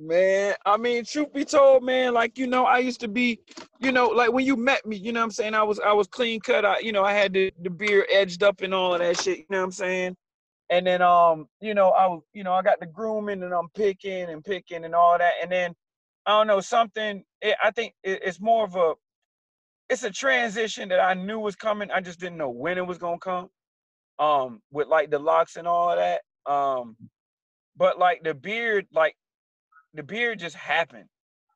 Man, 0.00 0.54
I 0.64 0.76
mean, 0.76 1.04
truth 1.04 1.32
be 1.32 1.44
told, 1.44 1.82
man, 1.82 2.14
like 2.14 2.38
you 2.38 2.46
know, 2.46 2.64
I 2.64 2.78
used 2.78 3.00
to 3.00 3.08
be, 3.08 3.40
you 3.80 3.90
know, 3.90 4.06
like 4.06 4.32
when 4.32 4.46
you 4.46 4.56
met 4.56 4.86
me, 4.86 4.96
you 4.96 5.12
know 5.12 5.20
what 5.20 5.24
I'm 5.24 5.30
saying? 5.32 5.54
I 5.54 5.64
was 5.64 5.80
I 5.80 5.92
was 5.92 6.06
clean 6.06 6.38
cut. 6.38 6.64
I, 6.64 6.78
you 6.78 6.92
know, 6.92 7.02
I 7.02 7.12
had 7.12 7.32
the, 7.32 7.52
the 7.62 7.70
beard 7.70 8.06
edged 8.08 8.44
up 8.44 8.60
and 8.60 8.72
all 8.72 8.94
of 8.94 9.00
that 9.00 9.20
shit, 9.20 9.38
you 9.38 9.46
know 9.50 9.58
what 9.58 9.64
I'm 9.64 9.72
saying? 9.72 10.16
And 10.70 10.86
then 10.86 11.02
um, 11.02 11.48
you 11.60 11.74
know, 11.74 11.90
I 11.90 12.06
was, 12.06 12.22
you 12.32 12.44
know, 12.44 12.52
I 12.52 12.62
got 12.62 12.78
the 12.78 12.86
grooming 12.86 13.42
and 13.42 13.52
I'm 13.52 13.68
picking 13.70 14.30
and 14.30 14.44
picking 14.44 14.84
and 14.84 14.94
all 14.94 15.18
that. 15.18 15.32
And 15.42 15.50
then 15.50 15.74
I 16.28 16.32
don't 16.32 16.46
know, 16.46 16.60
something 16.60 17.24
it, 17.40 17.56
I 17.64 17.70
think 17.70 17.94
it, 18.04 18.20
it's 18.22 18.38
more 18.40 18.64
of 18.64 18.76
a 18.76 18.94
it's 19.88 20.04
a 20.04 20.10
transition 20.10 20.90
that 20.90 21.00
I 21.00 21.14
knew 21.14 21.40
was 21.40 21.56
coming. 21.56 21.90
I 21.90 22.02
just 22.02 22.20
didn't 22.20 22.36
know 22.36 22.50
when 22.50 22.76
it 22.76 22.86
was 22.86 22.98
gonna 22.98 23.18
come. 23.18 23.48
Um, 24.18 24.60
with 24.70 24.88
like 24.88 25.10
the 25.10 25.18
locks 25.18 25.56
and 25.56 25.66
all 25.66 25.90
of 25.90 25.98
that. 25.98 26.20
Um, 26.52 26.96
but 27.76 27.98
like 27.98 28.22
the 28.24 28.34
beard, 28.34 28.86
like 28.92 29.16
the 29.94 30.02
beard 30.02 30.38
just 30.40 30.56
happened. 30.56 31.08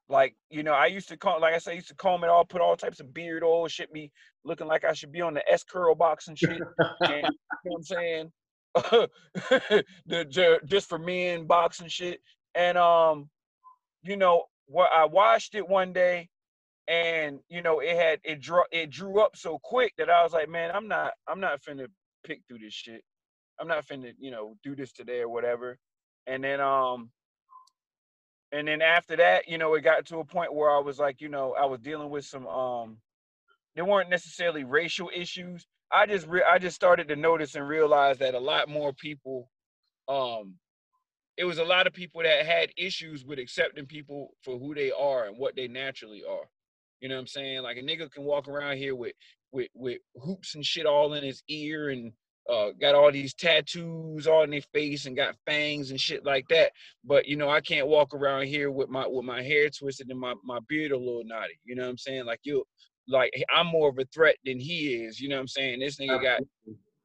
Like, 0.08 0.36
you 0.48 0.62
know, 0.62 0.72
I 0.72 0.86
used 0.86 1.08
to 1.08 1.18
comb, 1.18 1.42
like 1.42 1.54
I 1.54 1.58
said, 1.58 1.72
I 1.72 1.74
used 1.74 1.88
to 1.88 1.94
comb 1.96 2.24
it 2.24 2.30
all, 2.30 2.44
put 2.44 2.60
all 2.62 2.76
types 2.76 3.00
of 3.00 3.12
beard 3.12 3.42
oil, 3.44 3.68
shit 3.68 3.92
me 3.92 4.10
looking 4.44 4.68
like 4.68 4.84
I 4.84 4.94
should 4.94 5.12
be 5.12 5.20
on 5.20 5.34
the 5.34 5.46
S 5.50 5.64
curl 5.64 5.94
box 5.94 6.28
and 6.28 6.38
shit. 6.38 6.50
and, 6.50 6.60
you 7.02 7.10
know 7.10 7.28
what 7.64 7.76
I'm 7.76 7.82
saying? 7.82 8.32
the, 10.06 10.60
just 10.64 10.88
for 10.88 10.98
men 10.98 11.46
box 11.46 11.80
and 11.80 11.90
shit. 11.90 12.20
And 12.54 12.78
um, 12.78 13.28
you 14.02 14.16
know, 14.16 14.44
what 14.66 14.90
I 14.92 15.06
washed 15.06 15.54
it 15.54 15.68
one 15.68 15.92
day 15.92 16.28
and 16.88 17.40
you 17.48 17.62
know 17.62 17.80
it 17.80 17.96
had 17.96 18.20
it 18.24 18.40
drew 18.40 18.62
it 18.72 18.90
drew 18.90 19.20
up 19.20 19.36
so 19.36 19.58
quick 19.62 19.94
that 19.98 20.10
I 20.10 20.22
was 20.22 20.32
like, 20.32 20.48
man, 20.48 20.70
I'm 20.74 20.88
not 20.88 21.12
I'm 21.28 21.40
not 21.40 21.62
finna 21.62 21.86
pick 22.24 22.40
through 22.48 22.58
this 22.58 22.74
shit. 22.74 23.02
I'm 23.60 23.68
not 23.68 23.86
finna, 23.86 24.12
you 24.18 24.30
know, 24.30 24.56
do 24.62 24.74
this 24.74 24.92
today 24.92 25.20
or 25.20 25.28
whatever. 25.28 25.78
And 26.26 26.42
then 26.44 26.60
um 26.60 27.10
and 28.52 28.68
then 28.68 28.82
after 28.82 29.16
that, 29.16 29.48
you 29.48 29.58
know, 29.58 29.74
it 29.74 29.82
got 29.82 30.06
to 30.06 30.18
a 30.18 30.24
point 30.24 30.54
where 30.54 30.70
I 30.70 30.80
was 30.80 30.98
like, 30.98 31.20
you 31.20 31.28
know, 31.28 31.54
I 31.60 31.66
was 31.66 31.80
dealing 31.80 32.10
with 32.10 32.24
some 32.24 32.46
um 32.46 32.98
they 33.76 33.82
weren't 33.82 34.10
necessarily 34.10 34.64
racial 34.64 35.10
issues. 35.14 35.66
I 35.92 36.06
just 36.06 36.26
re- 36.26 36.44
I 36.48 36.58
just 36.58 36.76
started 36.76 37.08
to 37.08 37.16
notice 37.16 37.54
and 37.54 37.68
realize 37.68 38.18
that 38.18 38.34
a 38.34 38.40
lot 38.40 38.68
more 38.68 38.92
people 38.92 39.48
um 40.08 40.56
it 41.36 41.44
was 41.44 41.58
a 41.58 41.64
lot 41.64 41.86
of 41.86 41.92
people 41.92 42.22
that 42.22 42.44
had 42.44 42.70
issues 42.76 43.24
with 43.24 43.38
accepting 43.38 43.86
people 43.86 44.34
for 44.42 44.58
who 44.58 44.74
they 44.74 44.92
are 44.92 45.26
and 45.26 45.38
what 45.38 45.56
they 45.56 45.68
naturally 45.68 46.22
are. 46.28 46.48
You 47.00 47.08
know 47.08 47.16
what 47.16 47.22
I'm 47.22 47.26
saying? 47.26 47.62
Like 47.62 47.78
a 47.78 47.82
nigga 47.82 48.10
can 48.10 48.24
walk 48.24 48.48
around 48.48 48.76
here 48.76 48.94
with 48.94 49.14
with 49.50 49.68
with 49.74 49.98
hoops 50.22 50.54
and 50.54 50.64
shit 50.64 50.86
all 50.86 51.14
in 51.14 51.24
his 51.24 51.42
ear 51.48 51.90
and 51.90 52.12
uh, 52.50 52.70
got 52.80 52.94
all 52.94 53.10
these 53.10 53.34
tattoos 53.34 54.26
all 54.26 54.42
in 54.42 54.50
their 54.50 54.62
face 54.74 55.06
and 55.06 55.16
got 55.16 55.36
fangs 55.46 55.90
and 55.90 56.00
shit 56.00 56.24
like 56.24 56.46
that. 56.48 56.72
But 57.04 57.26
you 57.26 57.36
know, 57.36 57.48
I 57.48 57.60
can't 57.60 57.88
walk 57.88 58.14
around 58.14 58.46
here 58.46 58.70
with 58.70 58.88
my 58.88 59.06
with 59.06 59.24
my 59.24 59.42
hair 59.42 59.68
twisted 59.70 60.10
and 60.10 60.20
my, 60.20 60.34
my 60.44 60.58
beard 60.68 60.92
a 60.92 60.96
little 60.96 61.24
naughty. 61.24 61.58
You 61.64 61.74
know 61.74 61.84
what 61.84 61.90
I'm 61.90 61.98
saying? 61.98 62.24
Like 62.24 62.40
you 62.44 62.64
like 63.08 63.32
I'm 63.54 63.66
more 63.66 63.88
of 63.88 63.98
a 63.98 64.04
threat 64.06 64.36
than 64.44 64.60
he 64.60 65.04
is. 65.04 65.20
You 65.20 65.28
know 65.28 65.36
what 65.36 65.42
I'm 65.42 65.48
saying? 65.48 65.80
This 65.80 65.96
nigga 65.96 66.22
got 66.22 66.40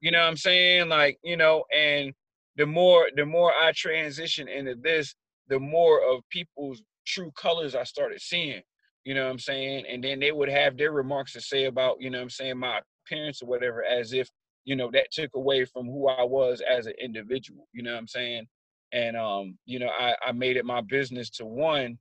you 0.00 0.12
know 0.12 0.18
what 0.20 0.28
I'm 0.28 0.36
saying? 0.36 0.88
Like, 0.88 1.18
you 1.24 1.36
know, 1.36 1.64
and 1.74 2.12
the 2.58 2.66
more 2.66 3.08
the 3.16 3.26
more 3.26 3.52
I 3.54 3.72
transition 3.72 4.48
into 4.48 4.76
this, 4.76 5.14
the 5.48 5.60
more 5.60 6.02
of 6.12 6.22
people's 6.30 6.82
true 7.06 7.32
colors 7.36 7.76
I 7.76 7.84
started 7.84 8.20
seeing. 8.20 8.62
You 9.04 9.14
know 9.14 9.24
what 9.24 9.32
I'm 9.32 9.40
saying? 9.40 9.86
And 9.90 10.04
then 10.04 10.20
they 10.20 10.32
would 10.32 10.50
have 10.50 10.76
their 10.76 10.92
remarks 10.92 11.32
to 11.34 11.40
say 11.40 11.64
about, 11.66 11.96
you 12.00 12.10
know 12.10 12.18
what 12.18 12.24
I'm 12.24 12.30
saying, 12.30 12.58
my 12.58 12.80
appearance 13.06 13.42
or 13.42 13.48
whatever, 13.48 13.84
as 13.84 14.12
if 14.12 14.28
you 14.66 14.76
know, 14.76 14.90
that 14.92 15.10
took 15.12 15.30
away 15.34 15.64
from 15.64 15.86
who 15.86 16.08
I 16.08 16.24
was 16.24 16.60
as 16.60 16.86
an 16.86 16.92
individual. 17.00 17.66
You 17.72 17.82
know 17.82 17.92
what 17.92 18.00
I'm 18.00 18.08
saying? 18.08 18.46
And 18.92 19.16
um, 19.16 19.58
you 19.66 19.78
know, 19.78 19.88
I, 19.88 20.14
I 20.26 20.32
made 20.32 20.58
it 20.58 20.66
my 20.66 20.82
business 20.82 21.30
to 21.30 21.46
one, 21.46 21.98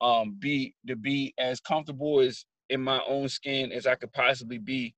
um, 0.00 0.36
be 0.40 0.74
to 0.88 0.96
be 0.96 1.34
as 1.38 1.60
comfortable 1.60 2.20
as 2.20 2.44
in 2.70 2.82
my 2.82 3.00
own 3.08 3.28
skin 3.28 3.72
as 3.72 3.86
I 3.86 3.94
could 3.94 4.12
possibly 4.12 4.58
be 4.58 4.94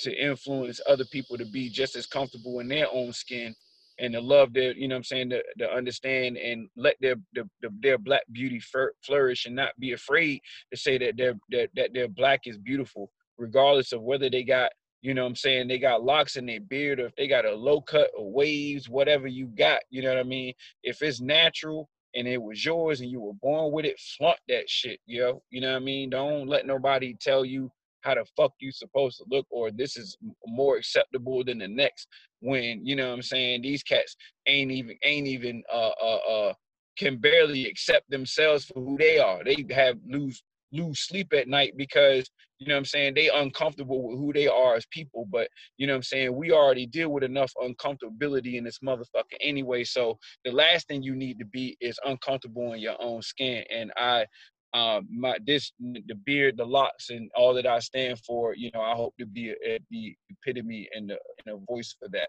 to 0.00 0.12
influence 0.12 0.80
other 0.88 1.04
people 1.12 1.38
to 1.38 1.46
be 1.46 1.70
just 1.70 1.96
as 1.96 2.06
comfortable 2.06 2.60
in 2.60 2.68
their 2.68 2.88
own 2.92 3.12
skin 3.12 3.54
and 3.98 4.12
to 4.14 4.20
love 4.20 4.52
their, 4.52 4.72
you 4.72 4.88
know 4.88 4.94
what 4.94 4.98
I'm 4.98 5.04
saying, 5.04 5.30
to, 5.30 5.42
to 5.58 5.70
understand 5.70 6.36
and 6.36 6.68
let 6.76 6.96
their, 7.00 7.16
their, 7.32 7.44
their 7.80 7.98
black 7.98 8.22
beauty 8.32 8.60
flourish 9.04 9.46
and 9.46 9.54
not 9.54 9.70
be 9.78 9.92
afraid 9.92 10.40
to 10.72 10.78
say 10.78 10.98
that 10.98 11.16
their, 11.16 11.34
that, 11.50 11.70
that 11.76 11.94
their 11.94 12.08
black 12.08 12.42
is 12.46 12.58
beautiful, 12.58 13.10
regardless 13.38 13.92
of 13.92 14.02
whether 14.02 14.28
they 14.28 14.42
got 14.42 14.70
you 15.04 15.12
know 15.12 15.24
what 15.24 15.28
I'm 15.28 15.36
saying? 15.36 15.68
They 15.68 15.78
got 15.78 16.02
locks 16.02 16.36
in 16.36 16.46
their 16.46 16.60
beard, 16.62 16.98
or 16.98 17.04
if 17.04 17.14
they 17.14 17.28
got 17.28 17.44
a 17.44 17.54
low 17.54 17.82
cut 17.82 18.08
or 18.16 18.32
waves, 18.32 18.88
whatever 18.88 19.26
you 19.26 19.48
got, 19.48 19.80
you 19.90 20.00
know 20.00 20.08
what 20.08 20.16
I 20.16 20.22
mean? 20.22 20.54
If 20.82 21.02
it's 21.02 21.20
natural 21.20 21.90
and 22.14 22.26
it 22.26 22.40
was 22.40 22.64
yours 22.64 23.02
and 23.02 23.10
you 23.10 23.20
were 23.20 23.34
born 23.34 23.70
with 23.70 23.84
it, 23.84 24.00
flaunt 24.16 24.38
that 24.48 24.66
shit, 24.66 25.00
yo. 25.04 25.42
You 25.50 25.60
know 25.60 25.72
what 25.72 25.82
I 25.82 25.84
mean? 25.84 26.08
Don't 26.08 26.48
let 26.48 26.66
nobody 26.66 27.14
tell 27.20 27.44
you 27.44 27.70
how 28.04 28.14
the 28.14 28.24
fuck 28.36 28.52
you 28.60 28.70
supposed 28.72 29.18
to 29.18 29.24
look 29.30 29.46
or 29.50 29.70
this 29.70 29.96
is 29.96 30.16
more 30.46 30.76
acceptable 30.76 31.42
than 31.44 31.58
the 31.58 31.68
next 31.68 32.08
when 32.40 32.84
you 32.86 32.96
know 32.96 33.08
what 33.08 33.14
i'm 33.14 33.22
saying 33.22 33.62
these 33.62 33.82
cats 33.82 34.16
ain't 34.46 34.70
even 34.70 34.96
ain't 35.04 35.26
even 35.26 35.62
uh 35.72 35.92
uh 36.02 36.18
uh 36.30 36.54
can 36.96 37.16
barely 37.18 37.66
accept 37.66 38.08
themselves 38.10 38.64
for 38.66 38.80
who 38.80 38.96
they 38.98 39.18
are. 39.18 39.42
They 39.44 39.64
have 39.70 39.98
lose 40.06 40.42
lose 40.72 41.00
sleep 41.00 41.32
at 41.32 41.46
night 41.46 41.76
because 41.76 42.28
you 42.58 42.66
know 42.66 42.74
what 42.74 42.78
I'm 42.78 42.84
saying 42.84 43.14
they 43.14 43.28
uncomfortable 43.28 44.08
with 44.08 44.18
who 44.18 44.32
they 44.32 44.48
are 44.48 44.74
as 44.74 44.84
people 44.86 45.24
but 45.30 45.46
you 45.76 45.86
know 45.86 45.92
what 45.92 45.98
I'm 45.98 46.02
saying 46.02 46.34
we 46.34 46.50
already 46.50 46.84
deal 46.86 47.10
with 47.10 47.22
enough 47.22 47.52
uncomfortability 47.62 48.54
in 48.54 48.64
this 48.64 48.80
motherfucker 48.80 49.36
anyway 49.40 49.84
so 49.84 50.18
the 50.44 50.50
last 50.50 50.88
thing 50.88 51.00
you 51.00 51.14
need 51.14 51.38
to 51.38 51.44
be 51.44 51.76
is 51.80 51.96
uncomfortable 52.04 52.72
in 52.72 52.80
your 52.80 52.96
own 53.00 53.22
skin 53.22 53.62
and 53.72 53.92
I 53.96 54.26
um 54.74 55.06
my 55.10 55.38
this 55.46 55.72
the 55.78 56.14
beard 56.26 56.56
the 56.56 56.64
locks 56.64 57.10
and 57.10 57.30
all 57.34 57.54
that 57.54 57.66
I 57.66 57.78
stand 57.78 58.18
for 58.20 58.54
you 58.54 58.70
know 58.74 58.82
I 58.82 58.94
hope 58.94 59.14
to 59.18 59.26
be 59.26 59.50
a, 59.50 59.78
the 59.90 60.16
epitome 60.28 60.88
and 60.94 61.08
the, 61.08 61.18
and 61.46 61.56
a 61.56 61.64
voice 61.72 61.94
for 61.98 62.08
that 62.08 62.28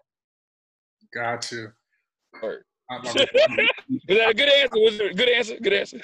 Gotcha. 1.12 1.72
Word. 2.42 2.64
Is 2.92 3.20
that 4.08 4.30
a 4.30 4.34
good 4.34 4.48
answer? 4.48 4.78
Was 4.78 5.00
it 5.00 5.12
a 5.12 5.14
good 5.14 5.28
answer? 5.28 5.56
Good 5.60 5.72
answer. 5.72 6.00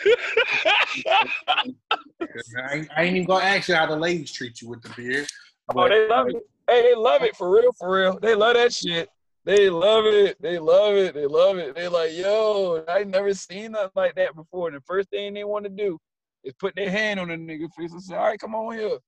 I, 2.68 2.74
ain't, 2.74 2.88
I 2.97 3.03
ain't 3.03 3.16
even 3.16 3.26
gonna 3.26 3.45
ask 3.45 3.68
you 3.68 3.74
how 3.74 3.86
the 3.86 3.97
ladies 3.97 4.32
treat 4.32 4.61
you 4.61 4.68
with 4.68 4.82
the 4.82 4.90
beard. 4.90 5.28
Oh, 5.74 5.88
they 5.88 6.09
love 6.09 6.28
it. 6.28 6.36
Hey, 6.68 6.82
they 6.82 6.95
love 6.95 7.22
it 7.22 7.36
for 7.36 7.51
real, 7.51 7.72
for 7.72 7.93
real. 7.93 8.18
They 8.20 8.34
love 8.34 8.55
that 8.55 8.72
shit. 8.72 9.09
They 9.45 9.68
love 9.68 10.07
it. 10.07 10.40
They 10.40 10.59
love 10.59 10.95
it. 10.95 11.14
They 11.14 11.26
love 11.26 11.59
it. 11.59 11.74
They 11.74 11.88
like, 11.88 12.12
yo, 12.12 12.84
I 12.88 13.05
never 13.05 13.34
seen 13.34 13.72
nothing 13.72 13.90
like 13.97 14.14
that 14.14 14.34
before. 14.36 14.68
And 14.68 14.76
the 14.76 14.80
first 14.82 15.11
thing 15.11 15.34
they 15.34 15.45
want 15.45 15.64
to 15.64 15.70
do 15.70 15.99
is 16.45 16.55
put 16.55 16.74
their 16.74 16.90
hand 16.90 17.20
on 17.20 17.28
the 17.28 17.34
nigga 17.34 17.68
face 17.76 17.93
and 17.93 18.03
say, 18.03 18.14
all 18.14 18.24
right, 18.24 18.38
come 18.38 18.55
on 18.55 18.76
here. 18.76 18.99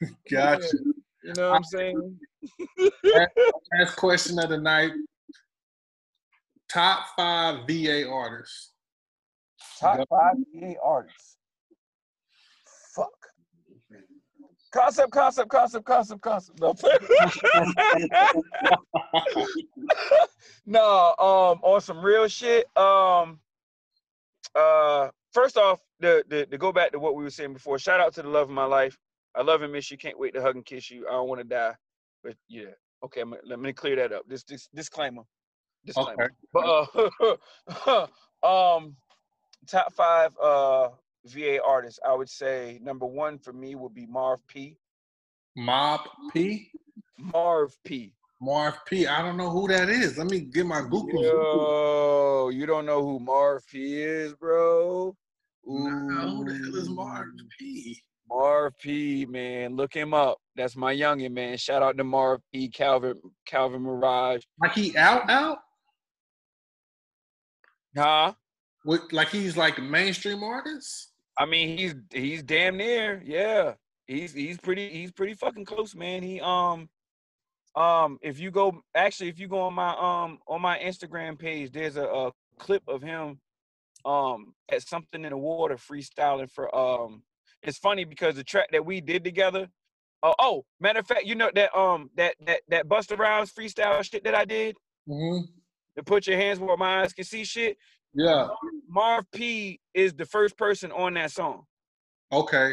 Gotcha. 0.30 0.66
You 1.22 1.32
know 1.36 1.50
what 1.50 1.56
I'm 1.56 1.64
saying? 1.64 2.18
Last 3.78 3.96
question 3.96 4.38
of 4.38 4.50
the 4.50 4.58
night. 4.58 4.92
Top 6.68 7.06
five 7.16 7.66
VA 7.66 8.08
artists. 8.08 8.72
Top 9.80 10.06
five 10.08 10.34
VA 10.52 10.74
artists. 10.82 11.36
Fuck. 12.94 13.10
Concept, 14.72 15.12
concept, 15.12 15.48
concept, 15.48 15.84
concept, 15.84 16.20
concept. 16.20 16.60
No, 16.60 16.74
no 20.66 21.14
um, 21.24 21.60
on 21.62 21.80
some 21.80 22.04
real 22.04 22.26
shit. 22.26 22.66
Um, 22.76 23.38
uh, 24.54 25.10
first 25.32 25.56
off, 25.56 25.78
the, 26.00 26.24
the 26.28 26.46
to 26.46 26.58
go 26.58 26.72
back 26.72 26.92
to 26.92 26.98
what 26.98 27.14
we 27.14 27.22
were 27.22 27.30
saying 27.30 27.52
before. 27.52 27.78
Shout 27.78 28.00
out 28.00 28.14
to 28.14 28.22
the 28.22 28.28
love 28.28 28.48
of 28.48 28.54
my 28.54 28.64
life. 28.64 28.96
I 29.34 29.42
love 29.42 29.62
and 29.62 29.72
miss 29.72 29.90
you. 29.90 29.98
Can't 29.98 30.18
wait 30.18 30.34
to 30.34 30.42
hug 30.42 30.56
and 30.56 30.64
kiss 30.64 30.90
you. 30.90 31.06
I 31.08 31.12
don't 31.12 31.28
want 31.28 31.40
to 31.40 31.46
die, 31.46 31.74
but 32.22 32.34
yeah. 32.48 32.70
Okay, 33.04 33.20
I'm, 33.20 33.34
let 33.44 33.58
me 33.58 33.72
clear 33.72 33.96
that 33.96 34.12
up. 34.12 34.22
This, 34.28 34.44
this 34.44 34.68
disclaimer. 34.74 35.22
Disclaimer. 35.84 36.24
Okay. 36.24 36.34
But 36.52 36.88
uh, 37.86 38.06
um, 38.76 38.96
top 39.66 39.92
five 39.92 40.36
uh 40.42 40.88
VA 41.26 41.62
artists, 41.62 41.98
I 42.06 42.14
would 42.14 42.28
say 42.28 42.78
number 42.82 43.06
one 43.06 43.38
for 43.38 43.52
me 43.52 43.74
would 43.74 43.94
be 43.94 44.06
Marv 44.06 44.40
P. 44.46 44.76
Mob 45.56 46.00
P. 46.32 46.70
Marv 47.18 47.76
P. 47.84 48.12
Marv 48.40 48.74
P. 48.86 49.06
I 49.06 49.22
don't 49.22 49.36
know 49.36 49.50
who 49.50 49.68
that 49.68 49.88
is. 49.88 50.18
Let 50.18 50.30
me 50.30 50.40
get 50.40 50.66
my 50.66 50.82
Google. 50.82 51.22
Yo, 51.22 52.50
you 52.52 52.66
don't 52.66 52.84
know 52.84 53.02
who 53.02 53.20
Marv 53.20 53.66
P 53.66 54.02
is, 54.02 54.34
bro? 54.34 55.16
No, 55.66 55.90
who 55.90 56.44
the 56.44 56.54
hell 56.54 56.76
is 56.76 56.88
Marv 56.90 57.28
P? 57.58 58.02
Marv 58.28 58.72
P, 58.80 59.26
man, 59.26 59.76
look 59.76 59.94
him 59.94 60.14
up. 60.14 60.38
That's 60.56 60.76
my 60.76 60.94
youngin, 60.94 61.32
man. 61.32 61.56
Shout 61.56 61.82
out 61.82 61.96
to 61.96 62.04
Marv 62.04 62.40
P, 62.52 62.68
Calvin, 62.68 63.20
Calvin 63.46 63.82
Mirage. 63.82 64.42
Like 64.60 64.72
he 64.72 64.96
out 64.96 65.28
out? 65.28 65.58
Huh? 67.96 68.32
With 68.84 69.12
like 69.12 69.28
he's 69.28 69.56
like 69.56 69.78
a 69.78 69.82
mainstream 69.82 70.42
artist? 70.42 71.12
I 71.38 71.46
mean, 71.46 71.78
he's 71.78 71.94
he's 72.12 72.42
damn 72.42 72.76
near, 72.76 73.22
yeah. 73.24 73.74
He's 74.06 74.32
he's 74.34 74.58
pretty 74.58 74.90
he's 74.90 75.12
pretty 75.12 75.34
fucking 75.34 75.64
close, 75.64 75.94
man. 75.94 76.22
He 76.22 76.40
um 76.40 76.88
um 77.74 78.18
if 78.22 78.38
you 78.38 78.50
go 78.50 78.82
actually 78.94 79.28
if 79.30 79.38
you 79.38 79.48
go 79.48 79.60
on 79.60 79.74
my 79.74 79.90
um 79.90 80.38
on 80.46 80.60
my 80.60 80.78
Instagram 80.78 81.38
page, 81.38 81.72
there's 81.72 81.96
a, 81.96 82.04
a 82.04 82.32
clip 82.58 82.82
of 82.86 83.02
him 83.02 83.40
um 84.04 84.54
at 84.70 84.82
something 84.82 85.24
in 85.24 85.30
the 85.30 85.36
water 85.36 85.76
freestyling 85.76 86.50
for 86.50 86.74
um 86.74 87.22
it's 87.62 87.78
funny 87.78 88.04
because 88.04 88.36
the 88.36 88.44
track 88.44 88.68
that 88.72 88.84
we 88.84 89.00
did 89.00 89.24
together 89.24 89.68
uh, 90.24 90.32
oh 90.38 90.64
matter 90.80 91.00
of 91.00 91.06
fact 91.06 91.26
you 91.26 91.34
know 91.34 91.50
that 91.54 91.76
um 91.78 92.10
that 92.16 92.34
that 92.46 92.62
that 92.68 92.88
Busta 92.88 93.16
Rhymes 93.16 93.52
freestyle 93.52 94.02
shit 94.02 94.24
that 94.24 94.34
I 94.34 94.46
did? 94.46 94.74
Mm-hmm. 95.06 95.44
to 95.98 96.02
put 96.02 96.26
your 96.26 96.38
hands 96.38 96.58
where 96.58 96.78
my 96.78 97.02
eyes 97.02 97.12
can 97.12 97.26
see 97.26 97.44
shit? 97.44 97.76
Yeah. 98.14 98.48
Marv 98.88 99.26
P 99.32 99.80
is 99.92 100.14
the 100.14 100.24
first 100.24 100.56
person 100.56 100.90
on 100.92 101.12
that 101.14 101.30
song. 101.30 101.64
Okay. 102.32 102.70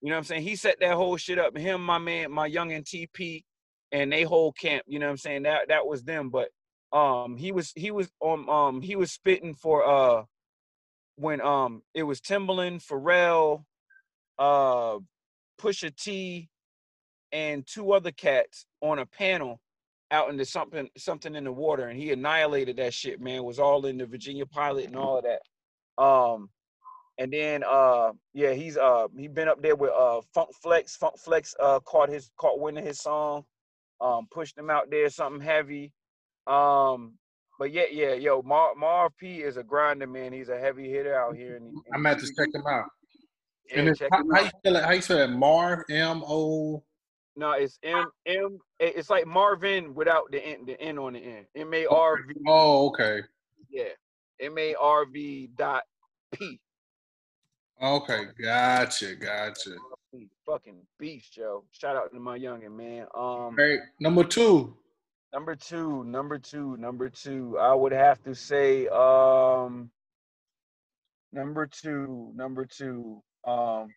You 0.00 0.10
know 0.10 0.14
what 0.14 0.18
I'm 0.18 0.24
saying? 0.24 0.42
He 0.42 0.54
set 0.54 0.76
that 0.80 0.94
whole 0.94 1.16
shit 1.16 1.40
up 1.40 1.58
him 1.58 1.84
my 1.84 1.98
man 1.98 2.30
my 2.30 2.46
young 2.46 2.70
and 2.70 2.84
TP 2.84 3.42
and 3.90 4.12
they 4.12 4.22
whole 4.22 4.52
camp 4.52 4.84
you 4.86 5.00
know 5.00 5.06
what 5.06 5.12
I'm 5.12 5.16
saying? 5.18 5.42
That 5.42 5.68
that 5.68 5.84
was 5.84 6.04
them 6.04 6.30
but 6.30 6.50
um 6.96 7.36
he 7.36 7.50
was 7.50 7.72
he 7.74 7.90
was 7.90 8.08
on 8.20 8.48
um 8.48 8.80
he 8.80 8.94
was 8.94 9.10
spitting 9.10 9.54
for 9.54 9.84
uh 9.84 10.22
when 11.16 11.40
um 11.40 11.82
it 11.94 12.02
was 12.02 12.20
Timbaland, 12.20 12.84
Pharrell, 12.84 13.64
uh 14.38 14.98
Pusha 15.60 15.94
T, 15.94 16.48
and 17.32 17.66
two 17.66 17.92
other 17.92 18.10
cats 18.12 18.66
on 18.80 18.98
a 18.98 19.06
panel 19.06 19.60
out 20.10 20.28
into 20.30 20.44
something 20.44 20.88
something 20.96 21.34
in 21.34 21.44
the 21.44 21.52
water, 21.52 21.88
and 21.88 21.98
he 21.98 22.12
annihilated 22.12 22.76
that 22.76 22.94
shit, 22.94 23.20
man. 23.20 23.36
It 23.36 23.44
was 23.44 23.58
all 23.58 23.86
in 23.86 23.98
the 23.98 24.06
Virginia 24.06 24.46
pilot 24.46 24.86
and 24.86 24.96
all 24.96 25.18
of 25.18 25.24
that. 25.24 26.02
Um 26.02 26.50
and 27.18 27.32
then 27.32 27.62
uh 27.62 28.12
yeah, 28.34 28.52
he's 28.52 28.76
uh 28.76 29.06
he 29.16 29.28
been 29.28 29.48
up 29.48 29.62
there 29.62 29.76
with 29.76 29.92
uh 29.92 30.20
Funk 30.34 30.50
Flex. 30.62 30.96
Funk 30.96 31.18
Flex 31.18 31.54
uh 31.60 31.80
caught 31.80 32.08
his 32.08 32.30
caught 32.36 32.58
winning 32.60 32.84
his 32.84 33.00
song, 33.00 33.44
um, 34.00 34.26
pushed 34.30 34.56
him 34.56 34.70
out 34.70 34.90
there, 34.90 35.08
something 35.08 35.40
heavy. 35.40 35.92
Um 36.46 37.14
but 37.62 37.70
yeah, 37.70 37.84
yeah, 37.92 38.14
yo, 38.14 38.42
Mar 38.42 38.74
Marv 38.74 39.16
P 39.16 39.42
is 39.42 39.56
a 39.56 39.62
grinder, 39.62 40.08
man. 40.08 40.32
He's 40.32 40.48
a 40.48 40.58
heavy 40.58 40.90
hitter 40.90 41.14
out 41.14 41.36
here. 41.36 41.60
I'm 41.94 42.04
about 42.04 42.18
to 42.18 42.26
check 42.26 42.48
him 42.52 42.64
out. 42.68 42.86
Yeah, 43.70 43.78
and 43.82 43.96
check 43.96 44.08
how, 44.10 44.18
him 44.18 44.30
how 44.32 44.38
out. 44.38 44.44
you 44.46 44.50
spell 44.58 44.76
it? 44.76 44.84
How 44.84 44.90
you 44.90 45.00
spell 45.00 45.18
it? 45.18 45.30
Marv 45.30 45.84
M 45.88 46.24
O. 46.26 46.82
No, 47.36 47.52
it's 47.52 47.78
M 47.84 48.06
M. 48.26 48.58
It's 48.80 49.10
like 49.10 49.28
Marvin 49.28 49.94
without 49.94 50.24
the 50.32 50.44
N, 50.44 50.66
the 50.66 50.80
N 50.80 50.98
on 50.98 51.12
the 51.12 51.20
end. 51.20 51.46
M 51.54 51.72
A 51.72 51.86
R 51.86 52.16
V. 52.26 52.34
Oh, 52.48 52.88
okay. 52.88 53.20
Yeah, 53.70 53.90
M 54.40 54.58
A 54.58 54.74
R 54.74 55.04
V 55.06 55.48
dot 55.54 55.84
P. 56.34 56.58
Okay, 57.80 58.24
gotcha, 58.42 59.14
gotcha. 59.14 59.70
Fucking 60.44 60.78
beast, 60.98 61.32
Joe. 61.34 61.62
Shout 61.70 61.94
out 61.94 62.12
to 62.12 62.18
my 62.18 62.36
youngin, 62.36 62.72
man. 62.72 63.06
Um, 63.14 63.54
Hey, 63.56 63.78
number 64.00 64.24
two. 64.24 64.76
Number 65.32 65.56
two, 65.56 66.04
number 66.04 66.38
two, 66.38 66.76
number 66.76 67.08
two. 67.08 67.58
I 67.58 67.74
would 67.74 67.92
have 67.92 68.22
to 68.24 68.34
say, 68.34 68.86
um, 68.88 69.90
number 71.32 71.66
two, 71.66 72.32
number 72.34 72.66
two. 72.66 73.22
Um, 73.46 73.88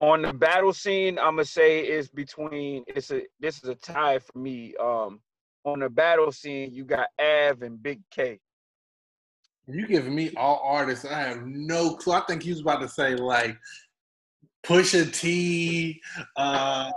on 0.00 0.22
the 0.22 0.32
battle 0.32 0.72
scene, 0.72 1.18
I'm 1.18 1.34
gonna 1.34 1.44
say 1.44 1.80
it's 1.80 2.08
between. 2.08 2.84
It's 2.86 3.10
a. 3.10 3.22
This 3.40 3.62
is 3.62 3.68
a 3.68 3.74
tie 3.74 4.20
for 4.20 4.38
me. 4.38 4.74
Um, 4.80 5.20
on 5.64 5.80
the 5.80 5.90
battle 5.90 6.30
scene, 6.30 6.72
you 6.72 6.84
got 6.84 7.08
Av 7.20 7.62
and 7.62 7.82
Big 7.82 8.00
K. 8.10 8.38
You 9.66 9.86
giving 9.86 10.14
me 10.14 10.30
all 10.36 10.62
artists. 10.64 11.04
I 11.04 11.20
have 11.20 11.44
no 11.44 11.94
clue. 11.94 12.14
I 12.14 12.22
think 12.26 12.42
he 12.42 12.50
was 12.50 12.60
about 12.60 12.80
to 12.80 12.88
say 12.88 13.16
like 13.16 13.58
Pusha 14.64 15.12
T. 15.12 16.00
Uh, 16.36 16.90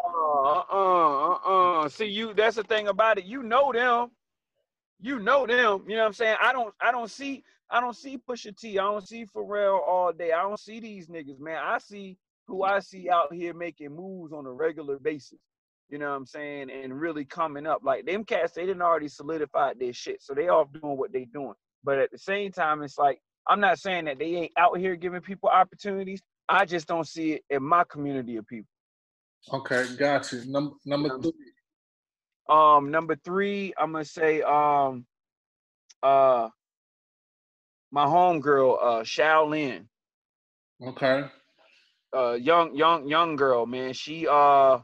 Uh. 1.86 1.90
See, 1.90 2.08
you. 2.08 2.34
That's 2.34 2.58
the 2.58 2.64
thing 2.64 2.88
about 2.88 3.18
it. 3.20 3.26
You 3.26 3.44
know 3.44 3.72
them. 3.74 4.12
You 5.00 5.20
know 5.20 5.48
them. 5.48 5.86
You 5.88 5.96
know 5.96 6.04
what 6.04 6.08
I'm 6.08 6.14
saying? 6.14 6.38
I 6.42 6.54
don't. 6.54 6.74
I 6.82 6.92
don't 6.92 7.12
see. 7.12 7.44
I 7.70 7.82
don't 7.82 7.96
see 7.96 8.18
Pusha 8.18 8.56
T. 8.58 8.80
I 8.80 8.84
don't 8.84 9.08
see 9.08 9.26
Pharrell 9.26 9.80
all 9.88 10.14
day. 10.14 10.32
I 10.34 10.44
don't 10.44 10.60
see 10.60 10.80
these 10.80 11.08
niggas, 11.08 11.40
man. 11.40 11.60
I 11.64 11.80
see 11.80 12.18
who 12.48 12.64
I 12.64 12.80
see 12.80 13.10
out 13.10 13.34
here 13.34 13.54
making 13.54 13.96
moves 13.96 14.34
on 14.34 14.46
a 14.46 14.52
regular 14.52 15.00
basis. 15.00 15.40
You 15.90 16.00
know 16.00 16.10
what 16.10 16.18
I'm 16.18 16.26
saying? 16.26 16.70
And 16.72 17.00
really 17.00 17.26
coming 17.26 17.68
up. 17.68 17.82
Like 17.84 18.06
them 18.06 18.26
cats, 18.26 18.54
they 18.54 18.66
didn't 18.66 18.82
already 18.82 19.10
solidified 19.10 19.80
their 19.80 19.94
shit. 19.94 20.22
So 20.22 20.34
they 20.34 20.50
off 20.50 20.70
doing 20.74 20.98
what 20.98 21.14
they 21.14 21.26
doing. 21.26 21.54
But 21.84 22.00
at 22.00 22.12
the 22.12 22.18
same 22.18 22.52
time, 22.52 22.84
it's 22.84 22.98
like 22.98 23.20
I'm 23.48 23.60
not 23.60 23.80
saying 23.80 24.06
that 24.06 24.20
they 24.20 24.36
ain't 24.36 24.54
out 24.58 24.78
here 24.78 24.96
giving 24.96 25.22
people 25.22 25.50
opportunities. 25.50 26.22
I 26.50 26.66
just 26.66 26.88
don't 26.88 27.08
see 27.08 27.34
it 27.34 27.44
in 27.50 27.64
my 27.64 27.84
community 27.86 28.38
of 28.38 28.48
people. 28.48 28.70
okay, 29.54 29.86
gotcha. 29.98 30.50
Number 30.50 30.76
number 30.86 31.10
You 31.10 31.10
know 31.10 31.18
what 31.20 31.24
two. 31.24 31.34
Um, 32.52 32.92
number 32.92 33.16
three, 33.16 33.74
I'm 33.78 33.94
gonna 33.94 34.04
say 34.04 34.42
um 34.42 35.06
uh 36.04 36.50
my 37.92 38.06
homegirl, 38.06 38.78
uh 38.82 39.04
Shaolin. 39.04 39.86
Okay. 40.86 41.24
Uh 42.16 42.34
young, 42.34 42.76
young, 42.76 43.08
young 43.08 43.38
girl, 43.38 43.66
man. 43.66 43.94
She 43.94 44.28
uh 44.28 44.80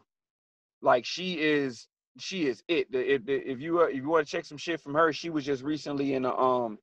like 0.81 1.03
she 1.03 1.33
is 1.33 1.87
she 2.17 2.47
is 2.47 2.63
it. 2.69 2.87
If, 2.93 3.23
if 3.27 3.59
you 3.59 3.81
uh, 3.81 3.85
if 3.87 3.95
you 3.95 4.07
want 4.07 4.25
to 4.25 4.31
check 4.31 4.45
some 4.45 4.57
shit 4.57 4.79
from 4.79 4.93
her, 4.93 5.11
she 5.11 5.29
was 5.29 5.45
just 5.45 5.61
recently 5.61 6.13
in 6.13 6.23
a 6.23 6.33
um 6.33 6.79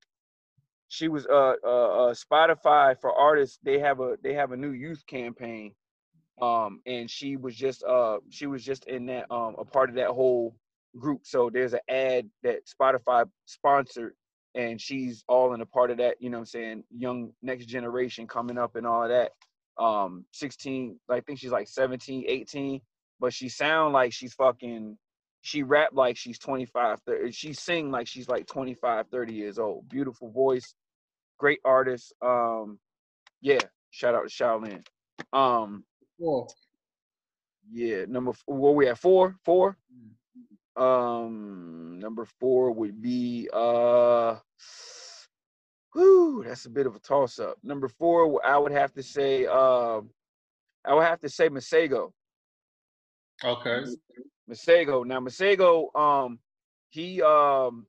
she 0.89 1.09
was 1.09 1.27
uh, 1.27 1.55
uh 1.65 2.11
uh 2.11 2.15
Spotify 2.15 3.01
for 3.01 3.11
artists. 3.11 3.59
They 3.63 3.79
have 3.79 4.01
a 4.01 4.19
they 4.23 4.35
have 4.35 4.53
a 4.53 4.57
new 4.57 4.73
youth 4.73 5.03
campaign, 5.07 5.73
um, 6.43 6.83
and 6.85 7.11
she 7.11 7.37
was 7.37 7.57
just 7.57 7.83
uh 7.85 8.19
she 8.29 8.47
was 8.47 8.63
just 8.63 8.85
in 8.85 9.07
that 9.07 9.31
um 9.31 9.57
a 9.59 9.65
part 9.65 9.89
of 9.89 9.97
that 9.97 10.11
whole 10.11 10.55
group. 10.99 11.21
So 11.25 11.51
there's 11.51 11.75
an 11.75 11.81
ad 11.89 12.29
that 12.43 12.61
Spotify 12.67 13.29
sponsored, 13.47 14.15
and 14.55 14.81
she's 14.81 15.25
all 15.29 15.55
in 15.55 15.61
a 15.61 15.67
part 15.67 15.91
of 15.91 15.99
that. 15.99 16.17
You 16.21 16.31
know, 16.31 16.39
what 16.39 16.43
I'm 16.43 16.47
saying 16.47 16.85
young 16.91 17.33
next 17.43 17.67
generation 17.67 18.27
coming 18.27 18.59
up 18.59 18.77
and 18.77 18.87
all 18.87 19.03
of 19.05 19.09
that. 19.11 19.33
Um, 19.83 20.25
16, 20.33 21.01
I 21.11 21.21
think 21.21 21.41
she's 21.41 21.51
like 21.51 21.67
17, 21.67 22.25
18, 22.29 22.81
but 23.19 23.33
she 23.33 23.49
sound 23.49 23.93
like 23.93 24.13
she's 24.13 24.35
fucking 24.35 24.97
she 25.45 25.63
rap 25.63 25.91
like 25.93 26.17
she's 26.17 26.39
25 26.39 27.01
30, 27.07 27.31
she 27.31 27.53
sing 27.53 27.91
like 27.91 28.07
she's 28.07 28.29
like 28.31 28.47
25 28.47 29.09
30 29.09 29.35
years 29.35 29.59
old 29.59 29.87
beautiful 29.91 30.31
voice 30.31 30.75
great 31.39 31.61
artist 31.67 32.15
um 32.23 32.79
yeah 33.43 33.59
shout 33.91 34.15
out 34.15 34.27
to 34.27 34.33
shaolin 34.35 34.83
um 35.35 35.85
Cool. 36.19 36.51
yeah 37.71 38.07
number 38.09 38.31
f- 38.31 38.43
where 38.47 38.73
we 38.73 38.89
at 38.89 38.99
four 38.99 39.37
four 39.45 39.77
um 40.77 41.99
number 42.01 42.25
four 42.41 42.73
would 42.73 43.01
be 43.01 43.49
uh 43.53 44.37
whew, 45.93 46.43
that's 46.47 46.67
a 46.67 46.71
bit 46.71 46.87
of 46.87 46.97
a 46.97 46.99
toss 46.99 47.39
up 47.39 47.57
number 47.63 47.89
four 47.89 48.45
i 48.45 48.59
would 48.59 48.73
have 48.73 48.93
to 48.93 49.03
say 49.03 49.47
um 49.47 50.11
i 50.85 50.93
would 50.93 51.05
have 51.05 51.21
to 51.21 51.29
say 51.29 51.49
masego 51.49 52.13
Okay. 53.45 53.83
masego 54.51 55.05
now 55.05 55.21
masego 55.21 55.95
um 55.97 56.39
he 56.91 57.21
um 57.23 57.87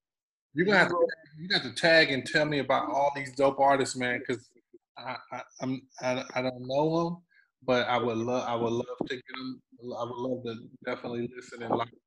You're 0.54 0.66
gonna 0.66 0.80
have 0.80 0.90
to 0.90 1.08
you 1.38 1.48
got 1.48 1.64
to 1.64 1.74
tag 1.74 2.12
and 2.12 2.26
tell 2.26 2.46
me 2.46 2.60
about 2.60 2.90
all 2.90 3.12
these 3.16 3.36
dope 3.36 3.60
artists, 3.60 3.96
man, 3.96 4.20
because 4.20 4.50
I, 4.98 5.16
I 5.32 5.42
I'm 5.62 5.82
I, 6.02 6.24
I 6.34 6.42
don't 6.42 6.68
know 6.68 7.04
them, 7.04 7.18
but 7.64 7.88
I 7.88 7.98
would 7.98 8.18
love 8.18 8.48
I 8.48 8.56
would 8.56 8.72
love 8.72 8.98
to 9.08 9.16
get 9.16 9.24
them. 9.36 9.62
I 9.82 10.04
would 10.04 10.18
love 10.18 10.44
to 10.46 10.56
definitely 10.86 11.30
listen 11.36 11.62
and 11.64 11.76
like 11.76 11.80
some 11.80 11.86
of 11.88 11.92
these. 11.92 12.05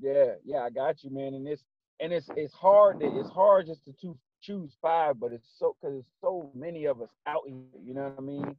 Yeah, 0.00 0.34
yeah, 0.44 0.60
I 0.62 0.70
got 0.70 1.02
you, 1.02 1.10
man. 1.10 1.34
And 1.34 1.46
it's 1.46 1.64
and 2.00 2.12
it's 2.12 2.28
it's 2.36 2.54
hard. 2.54 3.00
To, 3.00 3.18
it's 3.18 3.30
hard 3.30 3.66
just 3.66 3.84
to 3.84 3.92
choo- 3.92 4.18
choose 4.42 4.76
five, 4.80 5.18
but 5.18 5.32
it's 5.32 5.48
so 5.58 5.76
because 5.80 5.94
there's 5.94 6.12
so 6.20 6.50
many 6.54 6.84
of 6.84 7.00
us 7.00 7.08
out 7.26 7.42
here. 7.46 7.56
You 7.84 7.94
know 7.94 8.02
what 8.02 8.14
I 8.18 8.22
mean? 8.22 8.56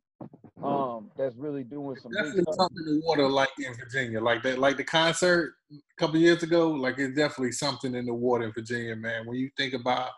Um, 0.64 1.12
that's 1.16 1.36
really 1.36 1.64
doing 1.64 1.96
some 2.02 2.12
Definitely 2.12 2.46
something 2.54 2.84
in 2.88 3.00
the 3.00 3.02
water, 3.06 3.28
like 3.28 3.50
in 3.60 3.74
Virginia, 3.76 4.20
like 4.20 4.42
that, 4.44 4.58
like 4.58 4.78
the 4.78 4.84
concert 4.84 5.54
a 5.72 5.76
couple 6.00 6.18
years 6.18 6.42
ago. 6.42 6.70
Like 6.70 6.98
it's 6.98 7.16
definitely 7.16 7.52
something 7.52 7.94
in 7.94 8.06
the 8.06 8.14
water 8.14 8.46
in 8.46 8.54
Virginia, 8.54 8.96
man. 8.96 9.28
When 9.28 9.38
you 9.38 9.50
think 9.56 9.74
about 9.74 10.12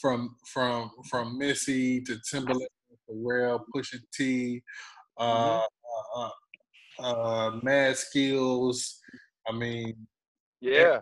from 0.00 0.36
from 0.46 0.90
from 1.08 1.36
Missy 1.36 2.00
to 2.02 2.16
Timbaland, 2.32 2.66
Pharrell, 3.10 3.62
Pusha 3.74 3.98
T, 4.14 4.62
uh, 5.18 5.62
uh, 5.62 5.66
uh, 6.16 6.30
uh, 7.00 7.50
Mad 7.62 7.96
Skillz. 7.96 8.98
I 9.50 9.52
mean, 9.52 10.06
Yeah, 10.60 11.00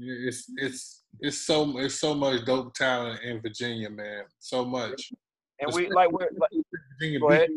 it's 0.00 0.50
it's 0.56 1.04
it's 1.20 1.38
so 1.38 1.78
it's 1.78 1.96
so 1.96 2.14
much 2.14 2.44
dope 2.44 2.74
talent 2.74 3.20
in 3.22 3.40
Virginia, 3.40 3.90
man. 3.90 4.24
So 4.38 4.64
much. 4.64 5.12
and 5.58 5.72
we 5.74 5.88
like 5.90 6.10
we're 6.12 6.28
like, 6.38 6.50
Virginia 6.92 7.18
Go 7.18 7.30
ahead. 7.30 7.48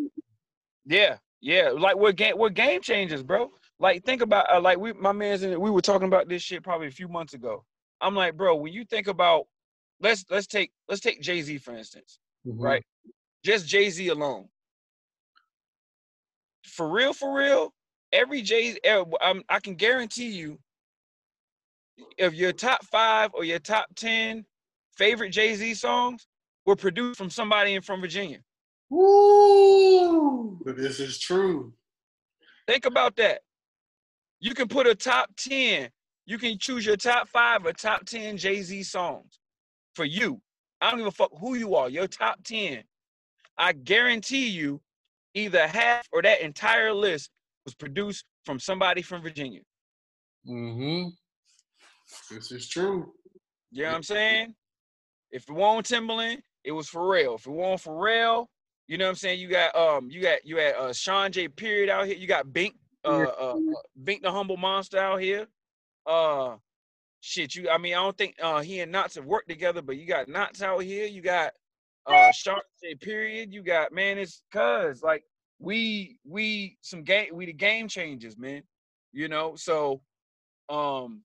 Yeah, 0.85 1.17
yeah, 1.41 1.69
like 1.69 1.95
we're 1.95 2.11
game 2.11 2.37
we're 2.37 2.49
game 2.49 2.81
changers, 2.81 3.21
bro. 3.21 3.51
Like 3.79 4.03
think 4.03 4.21
about 4.21 4.51
uh, 4.51 4.59
like 4.59 4.79
we 4.79 4.93
my 4.93 5.11
man's 5.11 5.43
in 5.43 5.59
we 5.59 5.69
were 5.69 5.81
talking 5.81 6.07
about 6.07 6.27
this 6.27 6.41
shit 6.41 6.63
probably 6.63 6.87
a 6.87 6.91
few 6.91 7.07
months 7.07 7.33
ago. 7.33 7.63
I'm 7.99 8.15
like, 8.15 8.35
bro, 8.35 8.55
when 8.55 8.73
you 8.73 8.83
think 8.85 9.07
about 9.07 9.45
let's 9.99 10.25
let's 10.31 10.47
take 10.47 10.71
let's 10.89 11.01
take 11.01 11.21
Jay 11.21 11.41
Z 11.41 11.59
for 11.59 11.75
instance. 11.75 12.19
Mhm. 12.47 12.55
right? 12.57 12.83
Just 13.43 13.67
Jay 13.67 13.89
Z 13.89 14.07
alone. 14.07 14.47
For 16.65 16.87
real, 16.89 17.13
for 17.13 17.35
real, 17.35 17.73
every 18.11 18.41
Jay, 18.41 18.77
um, 19.21 19.43
I 19.49 19.59
can 19.59 19.75
guarantee 19.75 20.29
you, 20.29 20.59
if 22.17 22.33
your 22.33 22.51
top 22.51 22.83
five 22.85 23.31
or 23.33 23.43
your 23.43 23.59
top 23.59 23.87
ten 23.95 24.45
favorite 24.97 25.29
Jay 25.29 25.55
Z 25.55 25.73
songs 25.75 26.27
were 26.65 26.75
produced 26.75 27.17
from 27.17 27.29
somebody 27.29 27.75
in 27.75 27.81
from 27.81 28.01
Virginia. 28.01 28.39
Woo! 28.89 30.59
But 30.63 30.77
this 30.77 30.99
is 30.99 31.19
true. 31.19 31.73
Think 32.67 32.85
about 32.85 33.15
that. 33.17 33.41
You 34.39 34.53
can 34.53 34.67
put 34.67 34.87
a 34.87 34.95
top 34.95 35.29
ten. 35.37 35.89
You 36.25 36.37
can 36.37 36.57
choose 36.57 36.85
your 36.85 36.97
top 36.97 37.27
five 37.27 37.65
or 37.65 37.73
top 37.73 38.05
ten 38.05 38.37
Jay 38.37 38.61
Z 38.61 38.83
songs 38.83 39.39
for 39.95 40.05
you. 40.05 40.41
I 40.79 40.89
don't 40.89 40.99
give 40.99 41.07
a 41.07 41.11
fuck 41.11 41.31
who 41.39 41.55
you 41.55 41.75
are. 41.75 41.89
Your 41.89 42.07
top 42.07 42.43
ten. 42.43 42.83
I 43.57 43.73
guarantee 43.73 44.47
you, 44.47 44.81
either 45.35 45.67
half 45.67 46.07
or 46.11 46.21
that 46.21 46.41
entire 46.41 46.93
list 46.93 47.29
was 47.65 47.75
produced 47.75 48.25
from 48.45 48.59
somebody 48.59 49.01
from 49.01 49.21
Virginia. 49.21 49.61
Mm-hmm. 50.47 51.09
This 52.33 52.51
is 52.51 52.67
true. 52.67 53.13
You 53.71 53.83
know 53.83 53.89
what 53.89 53.95
I'm 53.97 54.03
saying? 54.03 54.55
If 55.31 55.49
it 55.49 55.53
wasn't 55.53 55.87
Timbaland, 55.87 56.41
it 56.63 56.71
was 56.71 56.89
Pharrell. 56.89 57.35
If 57.35 57.47
it 57.47 57.51
wasn't 57.51 57.95
Pharrell, 57.95 58.47
you 58.87 58.97
know 58.97 59.05
what 59.05 59.11
I'm 59.11 59.15
saying? 59.15 59.39
You 59.39 59.47
got 59.47 59.75
um, 59.75 60.09
you 60.09 60.21
got 60.21 60.45
you 60.45 60.57
had 60.57 60.75
uh 60.75 60.93
Shawn 60.93 61.31
J. 61.31 61.47
Period 61.47 61.89
out 61.89 62.07
here. 62.07 62.17
You 62.17 62.27
got 62.27 62.51
Bink, 62.51 62.75
uh, 63.05 63.25
uh, 63.39 63.55
uh 63.55 63.55
Bink 64.03 64.23
the 64.23 64.31
Humble 64.31 64.57
Monster 64.57 64.97
out 64.97 65.21
here. 65.21 65.47
Uh, 66.05 66.55
shit. 67.21 67.55
You, 67.55 67.69
I 67.69 67.77
mean, 67.77 67.93
I 67.93 67.97
don't 67.97 68.17
think 68.17 68.35
uh 68.41 68.59
he 68.59 68.81
and 68.81 68.93
Nottz 68.93 69.15
have 69.15 69.25
worked 69.25 69.47
together, 69.47 69.81
but 69.81 69.97
you 69.97 70.05
got 70.05 70.27
Nottz 70.27 70.61
out 70.61 70.79
here. 70.79 71.05
You 71.05 71.21
got 71.21 71.53
uh 72.05 72.31
Shawn 72.31 72.59
J. 72.83 72.95
Period. 72.95 73.53
You 73.53 73.63
got 73.63 73.93
man, 73.93 74.17
it's 74.17 74.41
cuz 74.51 75.01
like 75.01 75.23
we 75.61 76.17
we 76.27 76.77
some 76.81 77.03
game 77.03 77.29
we 77.33 77.45
the 77.45 77.53
game 77.53 77.87
changers, 77.87 78.37
man. 78.37 78.63
You 79.13 79.27
know, 79.27 79.55
so 79.55 80.01
um 80.69 81.21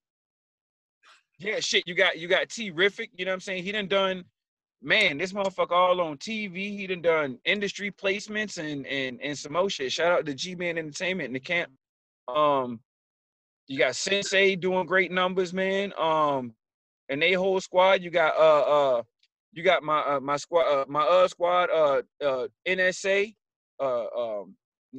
yeah, 1.39 1.59
shit, 1.59 1.83
you 1.87 1.95
got 1.95 2.17
you 2.17 2.27
got 2.27 2.49
T 2.49 2.71
Riffic, 2.71 3.09
you 3.15 3.25
know 3.25 3.31
what 3.31 3.35
I'm 3.35 3.39
saying? 3.41 3.63
He 3.63 3.71
done 3.71 3.87
done 3.87 4.23
man, 4.81 5.17
this 5.17 5.33
motherfucker 5.33 5.71
all 5.71 5.99
on 6.01 6.17
TV. 6.17 6.77
He 6.77 6.85
done 6.85 7.01
done 7.01 7.39
industry 7.45 7.91
placements 7.91 8.59
and 8.59 8.85
and 8.85 9.19
and 9.21 9.37
some 9.37 9.53
more 9.53 9.69
shit. 9.69 9.91
Shout 9.91 10.11
out 10.11 10.25
to 10.27 10.33
G 10.35 10.55
Man 10.55 10.77
Entertainment 10.77 11.27
in 11.27 11.33
the 11.33 11.39
camp. 11.39 11.71
Um 12.27 12.79
you 13.67 13.79
got 13.79 13.95
Sensei 13.95 14.55
doing 14.55 14.85
great 14.85 15.11
numbers, 15.11 15.51
man. 15.51 15.93
Um 15.97 16.53
and 17.09 17.21
they 17.21 17.33
whole 17.33 17.59
squad, 17.59 18.03
you 18.03 18.11
got 18.11 18.37
uh 18.37 18.97
uh 18.99 19.03
you 19.51 19.63
got 19.63 19.81
my 19.81 19.99
uh, 20.01 20.19
my 20.19 20.37
squad 20.37 20.65
uh, 20.65 20.85
my 20.87 21.01
uh 21.01 21.27
squad 21.27 21.71
uh 21.71 22.01
uh 22.23 22.47
NSA 22.67 23.33
uh 23.79 24.05
um 24.15 24.55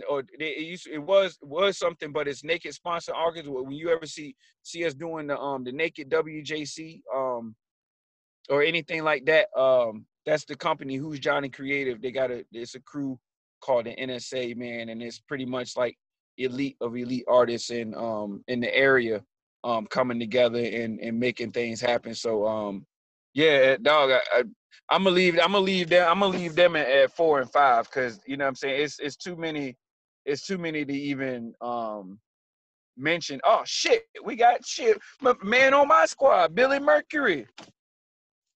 or 0.08 0.22
it, 0.38 0.58
used, 0.64 0.86
it 0.86 0.98
was 0.98 1.38
was 1.42 1.78
something, 1.78 2.12
but 2.12 2.28
it's 2.28 2.44
Naked 2.44 2.74
Sponsor 2.74 3.12
August. 3.14 3.48
When 3.48 3.72
you 3.72 3.90
ever 3.90 4.06
see 4.06 4.34
see 4.62 4.84
us 4.84 4.94
doing 4.94 5.26
the 5.26 5.38
um 5.38 5.64
the 5.64 5.72
Naked 5.72 6.10
WJC 6.10 7.00
um 7.14 7.54
or 8.50 8.62
anything 8.62 9.04
like 9.04 9.24
that, 9.26 9.48
um 9.58 10.06
that's 10.26 10.44
the 10.44 10.56
company 10.56 10.96
who's 10.96 11.18
Johnny 11.20 11.48
Creative. 11.48 12.00
They 12.00 12.12
got 12.12 12.30
a 12.30 12.44
it's 12.52 12.74
a 12.74 12.80
crew 12.80 13.18
called 13.60 13.86
the 13.86 13.96
NSA 13.96 14.56
man, 14.56 14.90
and 14.90 15.02
it's 15.02 15.20
pretty 15.20 15.46
much 15.46 15.76
like 15.76 15.96
elite 16.36 16.76
of 16.80 16.96
elite 16.96 17.24
artists 17.28 17.70
in 17.70 17.94
um 17.94 18.44
in 18.48 18.60
the 18.60 18.74
area 18.74 19.22
um 19.64 19.86
coming 19.86 20.20
together 20.20 20.60
and 20.60 21.00
and 21.00 21.18
making 21.18 21.52
things 21.52 21.80
happen. 21.80 22.14
So 22.14 22.46
um 22.46 22.86
yeah, 23.39 23.76
dog, 23.80 24.11
I, 24.11 24.20
I 24.32 24.43
I'm 24.91 25.05
gonna 25.05 25.14
leave. 25.14 25.39
I'm 25.39 25.53
gonna 25.53 25.61
leave 25.61 25.89
them. 25.89 26.09
I'm 26.11 26.18
gonna 26.18 26.36
leave 26.36 26.57
them 26.57 26.74
at, 26.74 26.89
at 26.89 27.12
four 27.12 27.41
and 27.41 27.49
five 27.53 27.84
because 27.84 28.18
you 28.26 28.36
know 28.36 28.45
what 28.45 28.49
I'm 28.49 28.55
saying. 28.57 28.82
It's 28.82 28.99
it's 28.99 29.16
too 29.16 29.36
many. 29.36 29.76
It's 30.24 30.45
too 30.45 30.59
many 30.59 30.84
to 30.84 30.93
even 30.93 31.55
um 31.61 32.18
mention. 32.97 33.41
Oh 33.45 33.62
shit, 33.64 34.07
we 34.24 34.34
got 34.34 34.66
shit. 34.66 34.99
Man 35.45 35.72
on 35.72 35.86
my 35.86 36.05
squad, 36.07 36.53
Billy 36.57 36.80
Mercury. 36.80 37.47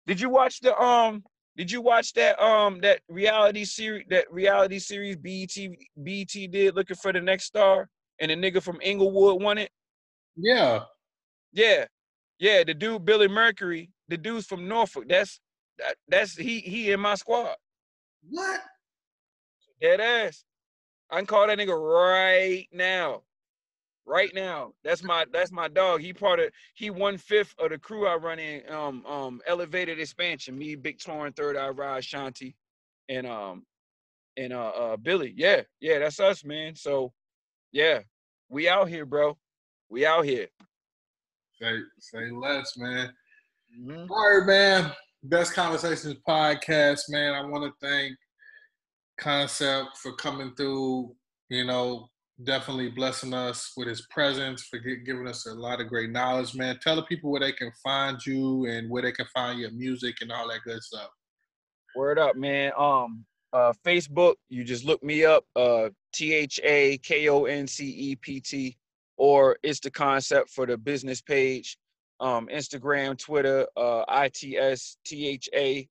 Did 0.08 0.20
you 0.20 0.30
watch 0.30 0.58
the 0.60 0.76
um? 0.76 1.22
Did 1.56 1.70
you 1.70 1.80
watch 1.80 2.12
that 2.14 2.42
um 2.42 2.80
that 2.80 3.02
reality 3.08 3.64
series 3.64 4.06
that 4.10 4.32
reality 4.32 4.80
series 4.80 5.14
BET 5.14 5.54
BET 6.02 6.50
did 6.50 6.74
looking 6.74 6.96
for 6.96 7.12
the 7.12 7.20
next 7.20 7.44
star 7.44 7.88
and 8.18 8.32
the 8.32 8.34
nigga 8.34 8.60
from 8.60 8.80
Inglewood 8.82 9.40
won 9.40 9.58
it? 9.58 9.70
Yeah. 10.34 10.84
Yeah, 11.52 11.84
yeah. 12.42 12.64
The 12.64 12.74
dude 12.74 13.04
Billy 13.06 13.28
Mercury, 13.28 13.90
the 14.08 14.18
dude's 14.18 14.46
from 14.46 14.68
Norfolk. 14.68 15.04
That's 15.08 15.40
that, 15.78 15.96
that's 16.08 16.36
he 16.36 16.60
he 16.60 16.90
in 16.90 17.00
my 17.00 17.14
squad. 17.14 17.54
What? 18.28 18.60
Dead 19.80 20.00
ass. 20.00 20.44
I 21.10 21.16
can 21.16 21.26
call 21.26 21.46
that 21.46 21.58
nigga 21.58 21.78
right 21.78 22.66
now. 22.72 23.22
Right 24.04 24.34
now. 24.34 24.72
That's 24.82 25.04
my 25.04 25.26
that's 25.32 25.52
my 25.52 25.68
dog. 25.68 26.00
He 26.00 26.12
part 26.12 26.40
of 26.40 26.50
he 26.74 26.90
one 26.90 27.18
fifth 27.18 27.54
of 27.58 27.70
the 27.70 27.78
crew 27.78 28.06
I 28.06 28.16
run 28.16 28.38
in 28.40 28.68
um 28.72 29.06
um 29.06 29.40
elevated 29.46 30.00
expansion. 30.00 30.58
Me, 30.58 30.74
Big 30.74 30.98
Torn, 30.98 31.32
Third 31.32 31.56
Eye 31.56 31.70
Rod, 31.70 32.02
Shanti, 32.02 32.54
and 33.08 33.26
um 33.26 33.64
and 34.36 34.52
uh 34.52 34.68
uh 34.70 34.96
Billy. 34.96 35.32
Yeah, 35.36 35.62
yeah, 35.80 36.00
that's 36.00 36.20
us, 36.20 36.44
man. 36.44 36.74
So 36.74 37.12
yeah. 37.72 38.00
we 38.48 38.68
out 38.68 38.88
here, 38.88 39.06
bro. 39.06 39.38
We 39.88 40.04
out 40.06 40.24
here. 40.24 40.48
Say 41.62 41.78
say 42.00 42.30
less, 42.32 42.76
man. 42.76 43.14
Mhm. 43.78 44.10
All 44.10 44.38
right, 44.38 44.46
man. 44.46 44.92
Best 45.22 45.54
Conversations 45.54 46.16
podcast, 46.28 47.08
man. 47.08 47.34
I 47.34 47.44
want 47.44 47.62
to 47.62 47.86
thank 47.86 48.16
Concept 49.20 49.96
for 49.98 50.12
coming 50.16 50.52
through. 50.56 51.14
You 51.50 51.64
know, 51.64 52.10
definitely 52.42 52.90
blessing 52.90 53.32
us 53.32 53.72
with 53.76 53.86
his 53.86 54.04
presence, 54.10 54.64
for 54.64 54.78
giving 54.78 55.28
us 55.28 55.46
a 55.46 55.54
lot 55.54 55.80
of 55.80 55.86
great 55.88 56.10
knowledge, 56.10 56.56
man. 56.56 56.80
Tell 56.82 56.96
the 56.96 57.04
people 57.04 57.30
where 57.30 57.40
they 57.40 57.52
can 57.52 57.70
find 57.80 58.18
you 58.26 58.66
and 58.66 58.90
where 58.90 59.02
they 59.02 59.12
can 59.12 59.26
find 59.26 59.60
your 59.60 59.70
music 59.70 60.16
and 60.20 60.32
all 60.32 60.48
that 60.48 60.62
good 60.64 60.82
stuff. 60.82 61.10
Word 61.94 62.18
up, 62.18 62.34
man. 62.34 62.72
Um, 62.76 63.24
uh, 63.52 63.72
Facebook, 63.84 64.34
you 64.48 64.64
just 64.64 64.84
look 64.84 65.02
me 65.04 65.24
up, 65.24 65.44
uh, 65.54 65.90
T 66.12 66.32
H 66.34 66.58
A 66.64 66.98
K 66.98 67.28
O 67.28 67.44
N 67.44 67.68
C 67.68 67.86
E 67.86 68.16
P 68.16 68.40
T, 68.40 68.76
or 69.16 69.56
it's 69.62 69.80
the 69.80 69.90
concept 69.90 70.50
for 70.50 70.66
the 70.66 70.76
business 70.76 71.20
page. 71.20 71.76
Um, 72.20 72.48
Instagram, 72.48 73.18
Twitter, 73.18 73.66
uh, 73.76 74.04
I 74.06 74.30
T 74.32 74.56
S 74.56 74.96
T 75.04 75.26
H 75.26 75.48
A 75.54 75.88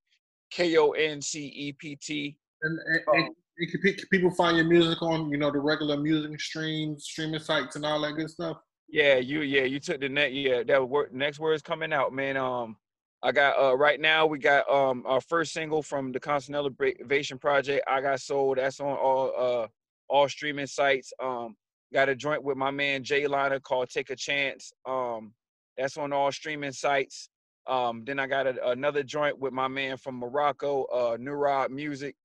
K 0.49 0.78
O 0.78 0.91
N 0.91 1.22
C 1.22 1.45
E 1.47 1.74
P 1.74 1.97
T. 1.97 2.38
And, 2.61 2.80
and, 2.88 3.01
and 3.13 3.36
and 3.57 4.09
people 4.09 4.32
find 4.32 4.57
your 4.57 4.65
music 4.65 5.01
on, 5.01 5.30
you 5.30 5.38
know, 5.38 5.51
the 5.51 5.59
regular 5.59 5.97
music 5.97 6.39
streams, 6.39 7.03
streaming 7.03 7.39
sites, 7.39 7.76
and 7.76 7.86
all 7.86 8.01
that 8.01 8.13
good 8.13 8.30
stuff? 8.30 8.57
Yeah, 8.89 9.15
you 9.15 9.41
yeah, 9.41 9.63
you 9.63 9.80
took 9.80 10.01
the 10.01 10.09
net. 10.09 10.34
Yeah, 10.34 10.63
that 10.63 10.88
word 10.88 11.13
next 11.13 11.39
word's 11.39 11.61
coming 11.61 11.93
out, 11.93 12.13
man. 12.13 12.38
Um 12.38 12.76
I 13.24 13.32
got 13.32 13.57
uh 13.57 13.78
right 13.78 13.99
now 13.99 14.26
we 14.26 14.39
got 14.39 14.69
um 14.69 15.03
our 15.05 15.22
first 15.22 15.53
single 15.53 15.82
from 15.82 16.11
the 16.11 16.19
Constant 16.19 16.55
Elevation 16.55 17.38
Project. 17.38 17.86
I 17.88 18.01
got 18.01 18.19
sold. 18.19 18.57
That's 18.57 18.80
on 18.80 18.97
all 18.97 19.34
uh 19.38 19.67
all 20.09 20.28
streaming 20.28 20.67
sites. 20.67 21.13
Um 21.24 21.55
got 21.94 22.10
a 22.10 22.16
joint 22.16 22.44
with 22.44 22.58
my 22.58 22.72
man 22.72 23.04
Jay 23.04 23.28
Liner 23.28 23.60
called 23.60 23.89
Take 23.89 24.10
a 24.10 24.16
Chance. 24.16 24.74
Um 24.88 25.34
that's 25.78 25.98
on 25.98 26.14
all 26.14 26.32
streaming 26.32 26.72
sites. 26.74 27.30
Um 27.68 28.04
then 28.06 28.20
I 28.20 28.28
got 28.28 28.48
a, 28.48 28.70
another 28.70 29.04
joint 29.04 29.39
with 29.39 29.54
my 29.54 29.68
man 29.68 29.98
from 29.98 30.16
Morocco, 30.16 30.84
uh 30.86 31.18
Nurad 31.18 31.70
Music. 31.70 32.16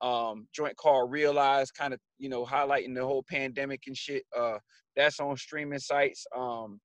Um 0.00 0.46
joint 0.54 0.76
called 0.76 1.10
Realize, 1.10 1.70
kind 1.70 1.94
of, 1.94 2.00
you 2.18 2.28
know, 2.28 2.44
highlighting 2.44 2.94
the 2.94 3.04
whole 3.04 3.24
pandemic 3.28 3.82
and 3.86 3.96
shit. 3.96 4.24
Uh 4.36 4.58
that's 4.96 5.20
on 5.20 5.36
streaming 5.36 5.78
sites. 5.78 6.26
Um, 6.36 6.80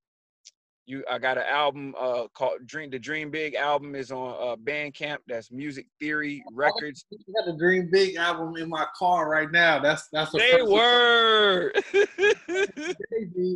you, 0.90 1.04
I 1.10 1.20
got 1.20 1.38
an 1.38 1.44
album 1.48 1.94
uh 2.00 2.28
called 2.34 2.66
Dream. 2.66 2.90
The 2.90 3.00
Dream 3.00 3.30
Big 3.30 3.54
album 3.54 3.96
is 3.96 4.12
on 4.12 4.32
uh 4.32 4.56
Bandcamp. 4.56 5.20
That's 5.28 5.52
Music 5.52 5.86
Theory 6.00 6.44
Records. 6.52 7.06
I 7.14 7.16
got 7.34 7.52
the 7.52 7.58
Dream 7.58 7.90
Big 7.92 8.16
album 8.16 8.58
in 8.58 8.68
my 8.68 8.86
car 8.98 9.30
right 9.30 9.52
now. 9.52 9.80
That's 9.80 10.08
that's 10.12 10.34
A 10.34 10.38
They 10.38 10.62
were. 10.62 11.72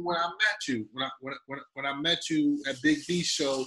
When 0.04 0.18
I 0.18 0.28
met 0.28 0.68
you, 0.68 0.86
when 0.92 1.06
I 1.06 1.10
when, 1.22 1.34
when, 1.48 1.60
when 1.74 1.86
I 1.86 1.94
met 1.94 2.30
you 2.30 2.62
at 2.68 2.82
Big 2.82 3.00
V 3.08 3.24
show, 3.24 3.66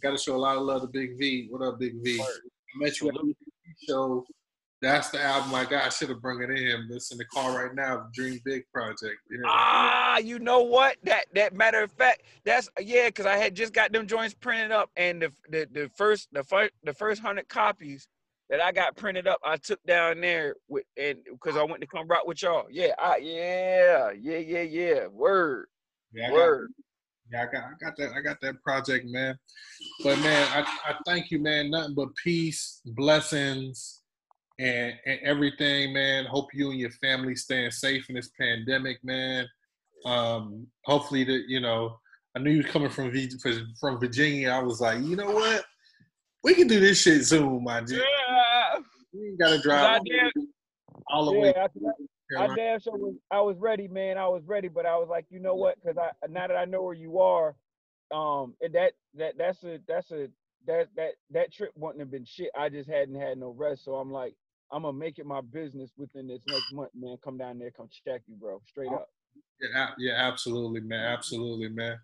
got 0.00 0.12
to 0.12 0.18
show 0.18 0.36
a 0.36 0.38
lot 0.38 0.56
of 0.56 0.62
love 0.62 0.82
to 0.82 0.86
Big 0.86 1.18
V. 1.18 1.48
What 1.50 1.62
up, 1.62 1.78
Big 1.78 1.94
V? 2.02 2.20
I 2.20 2.24
met 2.76 3.00
you 3.00 3.08
at 3.08 3.14
the 3.14 3.22
Big 3.24 3.36
V 3.36 3.86
show. 3.88 4.24
That's 4.82 5.10
the 5.10 5.20
album 5.22 5.54
I 5.54 5.64
got. 5.64 5.84
I 5.84 5.88
should 5.90 6.08
have 6.08 6.22
brought 6.22 6.40
it 6.40 6.50
in. 6.50 6.88
It's 6.90 7.12
in 7.12 7.18
the 7.18 7.24
car 7.26 7.64
right 7.64 7.74
now. 7.74 8.08
Dream 8.14 8.40
Big 8.44 8.64
Project. 8.72 9.18
Yeah. 9.30 9.40
ah, 9.44 10.18
you 10.18 10.38
know 10.38 10.62
what? 10.62 10.96
That 11.04 11.26
that 11.34 11.54
matter 11.54 11.82
of 11.82 11.92
fact, 11.92 12.22
that's 12.44 12.70
yeah, 12.80 13.08
because 13.08 13.26
I 13.26 13.36
had 13.36 13.54
just 13.54 13.74
got 13.74 13.92
them 13.92 14.06
joints 14.06 14.34
printed 14.34 14.72
up, 14.72 14.90
and 14.96 15.20
the 15.20 15.32
the, 15.50 15.68
the 15.70 15.90
first 15.94 16.28
the 16.32 16.42
first 16.42 16.72
the 16.82 16.94
first 16.94 17.20
hundred 17.20 17.48
copies 17.48 18.08
that 18.48 18.60
I 18.60 18.72
got 18.72 18.96
printed 18.96 19.28
up, 19.28 19.38
I 19.44 19.56
took 19.58 19.82
down 19.86 20.20
there 20.20 20.56
with 20.68 20.84
and 20.96 21.18
because 21.30 21.56
I 21.56 21.62
went 21.62 21.80
to 21.82 21.86
come 21.86 22.08
rock 22.08 22.26
with 22.26 22.42
y'all. 22.42 22.66
Yeah, 22.70 22.92
I, 22.98 23.18
yeah, 23.18 24.10
yeah, 24.18 24.38
yeah, 24.38 24.62
yeah. 24.62 25.06
Word, 25.06 25.66
Yeah, 26.12 26.28
got, 26.28 26.34
word. 26.34 26.70
yeah, 27.30 27.42
I 27.42 27.52
got, 27.52 27.64
I 27.64 27.72
got 27.80 27.96
that, 27.98 28.12
I 28.16 28.20
got 28.20 28.40
that 28.40 28.60
project, 28.62 29.06
man. 29.08 29.38
But 30.02 30.18
man, 30.18 30.48
I, 30.52 30.62
I 30.90 30.94
thank 31.06 31.30
you, 31.30 31.40
man. 31.40 31.70
Nothing 31.70 31.94
but 31.94 32.08
peace, 32.16 32.80
blessings, 32.86 33.99
and 34.60 34.94
and 35.06 35.18
everything, 35.22 35.92
man. 35.92 36.26
Hope 36.26 36.48
you 36.52 36.70
and 36.70 36.78
your 36.78 36.90
family 36.90 37.34
staying 37.34 37.70
safe 37.70 38.08
in 38.08 38.14
this 38.14 38.30
pandemic, 38.38 39.02
man. 39.02 39.46
Um, 40.04 40.66
hopefully 40.84 41.24
that 41.24 41.44
you 41.48 41.60
know. 41.60 41.96
I 42.36 42.38
knew 42.38 42.52
you 42.52 42.58
was 42.58 42.66
coming 42.66 42.90
from 42.90 43.10
V- 43.10 43.28
from 43.80 43.98
Virginia. 43.98 44.50
I 44.50 44.62
was 44.62 44.80
like, 44.80 45.02
you 45.02 45.16
know 45.16 45.32
what? 45.32 45.64
We 46.44 46.54
can 46.54 46.68
do 46.68 46.78
this 46.78 47.02
shit 47.02 47.24
Zoom, 47.24 47.64
my 47.64 47.80
G. 47.80 47.96
Yeah. 47.96 48.78
We 49.12 49.30
ain't 49.30 49.38
gotta 49.40 49.60
drive 49.60 50.00
all 51.08 51.24
the 51.24 51.32
way. 51.32 51.52
yeah, 51.56 51.66
to 51.66 52.38
I, 52.38 52.44
I 52.44 52.54
damn 52.54 52.80
sure 52.80 52.96
was, 52.96 53.14
I 53.30 53.40
was 53.40 53.56
ready, 53.58 53.88
man. 53.88 54.16
I 54.16 54.28
was 54.28 54.44
ready, 54.46 54.68
but 54.68 54.86
I 54.86 54.96
was 54.96 55.08
like, 55.08 55.26
you 55.30 55.40
know 55.40 55.54
what? 55.54 55.76
Because 55.80 55.98
I 55.98 56.10
now 56.28 56.46
that 56.46 56.56
I 56.56 56.64
know 56.64 56.82
where 56.82 56.94
you 56.94 57.18
are, 57.18 57.56
um, 58.12 58.54
and 58.60 58.74
that 58.74 58.92
that 59.14 59.36
that's 59.36 59.62
a 59.64 59.80
that's 59.88 60.10
a 60.12 60.28
that 60.66 60.88
that 60.96 61.12
that 61.30 61.52
trip 61.52 61.72
wouldn't 61.74 62.00
have 62.00 62.10
been 62.10 62.24
shit. 62.24 62.50
I 62.56 62.68
just 62.68 62.88
hadn't 62.88 63.20
had 63.20 63.38
no 63.38 63.50
rest, 63.50 63.84
so 63.84 63.96
I'm 63.96 64.12
like, 64.12 64.34
I'm 64.72 64.82
gonna 64.82 64.96
make 64.96 65.18
it 65.18 65.26
my 65.26 65.40
business 65.40 65.90
within 65.96 66.28
this 66.28 66.42
next 66.46 66.72
month, 66.72 66.90
man. 66.94 67.16
Come 67.24 67.38
down 67.38 67.58
there, 67.58 67.70
come 67.70 67.88
check 68.06 68.22
you, 68.26 68.36
bro, 68.36 68.60
straight 68.66 68.92
up. 68.92 69.08
Yeah, 69.60 69.90
yeah, 69.98 70.12
absolutely, 70.14 70.80
man, 70.80 71.04
absolutely, 71.04 71.68
man. 71.68 71.98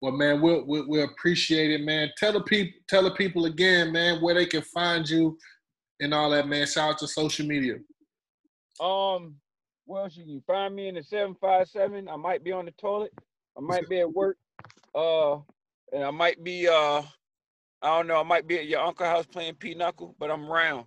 Well, 0.00 0.12
man, 0.12 0.40
we'll, 0.40 0.64
we'll 0.66 0.88
we'll 0.88 1.04
appreciate 1.04 1.70
it, 1.70 1.82
man. 1.82 2.10
Tell 2.16 2.32
the 2.32 2.42
people, 2.42 2.78
tell 2.88 3.02
the 3.02 3.12
people 3.12 3.46
again, 3.46 3.92
man, 3.92 4.20
where 4.20 4.34
they 4.34 4.46
can 4.46 4.62
find 4.62 5.08
you 5.08 5.38
and 6.00 6.12
all 6.12 6.30
that, 6.30 6.48
man. 6.48 6.66
Shout 6.66 6.90
out 6.90 6.98
to 6.98 7.08
social 7.08 7.46
media. 7.46 7.74
Um, 8.80 9.36
well, 9.86 10.08
you 10.10 10.24
can 10.24 10.42
find 10.46 10.74
me 10.74 10.88
in 10.88 10.94
the 10.96 11.02
seven 11.02 11.34
five 11.40 11.68
seven? 11.68 12.08
I 12.08 12.16
might 12.16 12.42
be 12.42 12.52
on 12.52 12.64
the 12.64 12.72
toilet. 12.72 13.12
I 13.56 13.60
might 13.60 13.88
be 13.88 14.00
at 14.00 14.12
work. 14.12 14.36
Uh, 14.94 15.36
and 15.92 16.04
I 16.04 16.10
might 16.10 16.42
be 16.42 16.68
uh, 16.68 17.02
I 17.82 17.96
don't 17.96 18.06
know. 18.06 18.20
I 18.20 18.22
might 18.22 18.46
be 18.46 18.58
at 18.58 18.66
your 18.66 18.80
uncle 18.80 19.06
house 19.06 19.26
playing 19.26 19.54
pinochle, 19.54 20.16
but 20.18 20.30
I'm 20.30 20.50
around. 20.50 20.86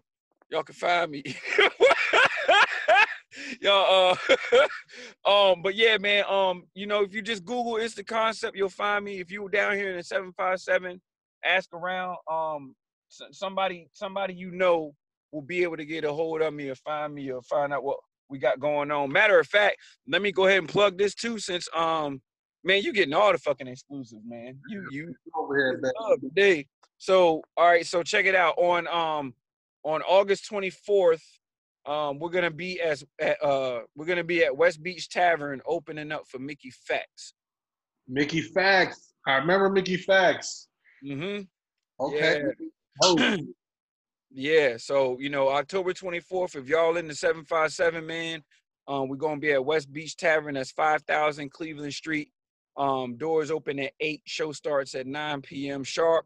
Y'all 0.50 0.64
can 0.64 0.76
find 0.76 1.12
me. 1.12 1.24
Y'all, 3.62 4.18
uh, 5.26 5.30
um, 5.52 5.62
but 5.62 5.76
yeah, 5.76 5.98
man. 5.98 6.24
Um, 6.28 6.64
you 6.74 6.88
know, 6.88 7.04
if 7.04 7.14
you 7.14 7.22
just 7.22 7.46
Google 7.46 7.78
it's 7.78 7.94
the 7.94 8.04
concept, 8.04 8.58
you'll 8.58 8.70
find 8.70 9.06
me. 9.06 9.20
If 9.20 9.32
you 9.32 9.44
were 9.44 9.50
down 9.50 9.76
here 9.76 9.92
in 9.92 9.98
the 9.98 10.04
seven 10.04 10.34
five 10.36 10.60
seven, 10.60 11.00
ask 11.46 11.74
around. 11.74 12.18
Um, 12.30 12.76
somebody, 13.10 13.88
somebody 13.94 14.34
you 14.34 14.52
know 14.52 14.94
will 15.32 15.42
be 15.42 15.64
able 15.64 15.78
to 15.78 15.86
get 15.86 16.04
a 16.04 16.12
hold 16.12 16.42
of 16.42 16.54
me 16.54 16.70
or 16.70 16.76
find 16.76 17.14
me 17.14 17.32
or 17.32 17.42
find 17.44 17.74
out 17.74 17.84
what 17.84 17.98
we 18.30 18.40
got 18.40 18.60
going 18.60 18.92
on. 18.92 19.12
Matter 19.12 19.40
of 19.40 19.48
fact, 19.48 19.78
let 20.08 20.22
me 20.22 20.32
go 20.32 20.46
ahead 20.48 20.60
and 20.60 20.70
plug 20.70 20.98
this 20.98 21.14
too, 21.14 21.40
since 21.40 21.68
um, 21.76 22.22
man, 22.64 22.82
you 22.82 22.94
getting 22.94 23.14
all 23.14 23.32
the 23.32 23.38
fucking 23.38 23.68
exclusives, 23.68 24.24
man. 24.26 24.60
You 24.70 24.88
you 24.92 25.16
Over 25.36 25.58
here, 25.58 25.80
man. 25.82 25.92
love 26.02 26.22
the 26.22 26.30
day. 26.30 26.66
So 26.98 27.42
all 27.58 27.68
right, 27.68 27.86
so 27.86 28.04
check 28.04 28.26
it 28.26 28.36
out 28.36 28.58
on 28.58 28.88
um 28.88 29.34
on 29.84 30.02
August 30.04 30.50
24th. 30.52 31.22
Um, 31.86 32.20
we're 32.20 32.30
gonna 32.30 32.52
be 32.52 32.82
as 32.82 33.04
at, 33.20 33.42
uh 33.44 33.82
we're 33.96 34.06
gonna 34.06 34.24
be 34.24 34.44
at 34.44 34.56
West 34.56 34.84
Beach 34.84 35.10
Tavern 35.10 35.62
opening 35.66 36.12
up 36.12 36.28
for 36.28 36.40
Mickey 36.40 36.72
Factz. 36.72 37.34
Mickey 38.08 38.42
Factz. 38.42 39.14
I 39.26 39.36
remember 39.36 39.70
Mickey 39.70 39.98
Factz. 39.98 40.68
Mm-hmm. 41.04 41.44
Okay. 42.00 42.42
Yeah. 42.42 42.68
Oh, 43.04 43.38
Yeah, 44.32 44.78
so 44.78 45.18
you 45.20 45.30
know, 45.30 45.50
October 45.50 45.94
24th, 45.94 46.56
if 46.56 46.68
y'all 46.68 46.98
in 46.98 47.08
the 47.08 47.16
757, 47.16 48.06
man, 48.06 48.44
um, 48.88 49.10
we're 49.10 49.16
gonna 49.16 49.40
be 49.40 49.54
at 49.54 49.66
West 49.66 49.92
Beach 49.92 50.16
Tavern. 50.16 50.56
That's 50.56 50.72
5000 50.72 51.52
Cleveland 51.52 51.94
Street. 51.94 52.30
Um, 52.78 53.18
doors 53.18 53.52
open 53.52 53.80
at 53.80 53.94
8, 54.00 54.22
show 54.26 54.52
starts 54.52 54.96
at 54.96 55.08
9 55.08 55.42
p.m. 55.42 55.84
sharp. 55.84 56.26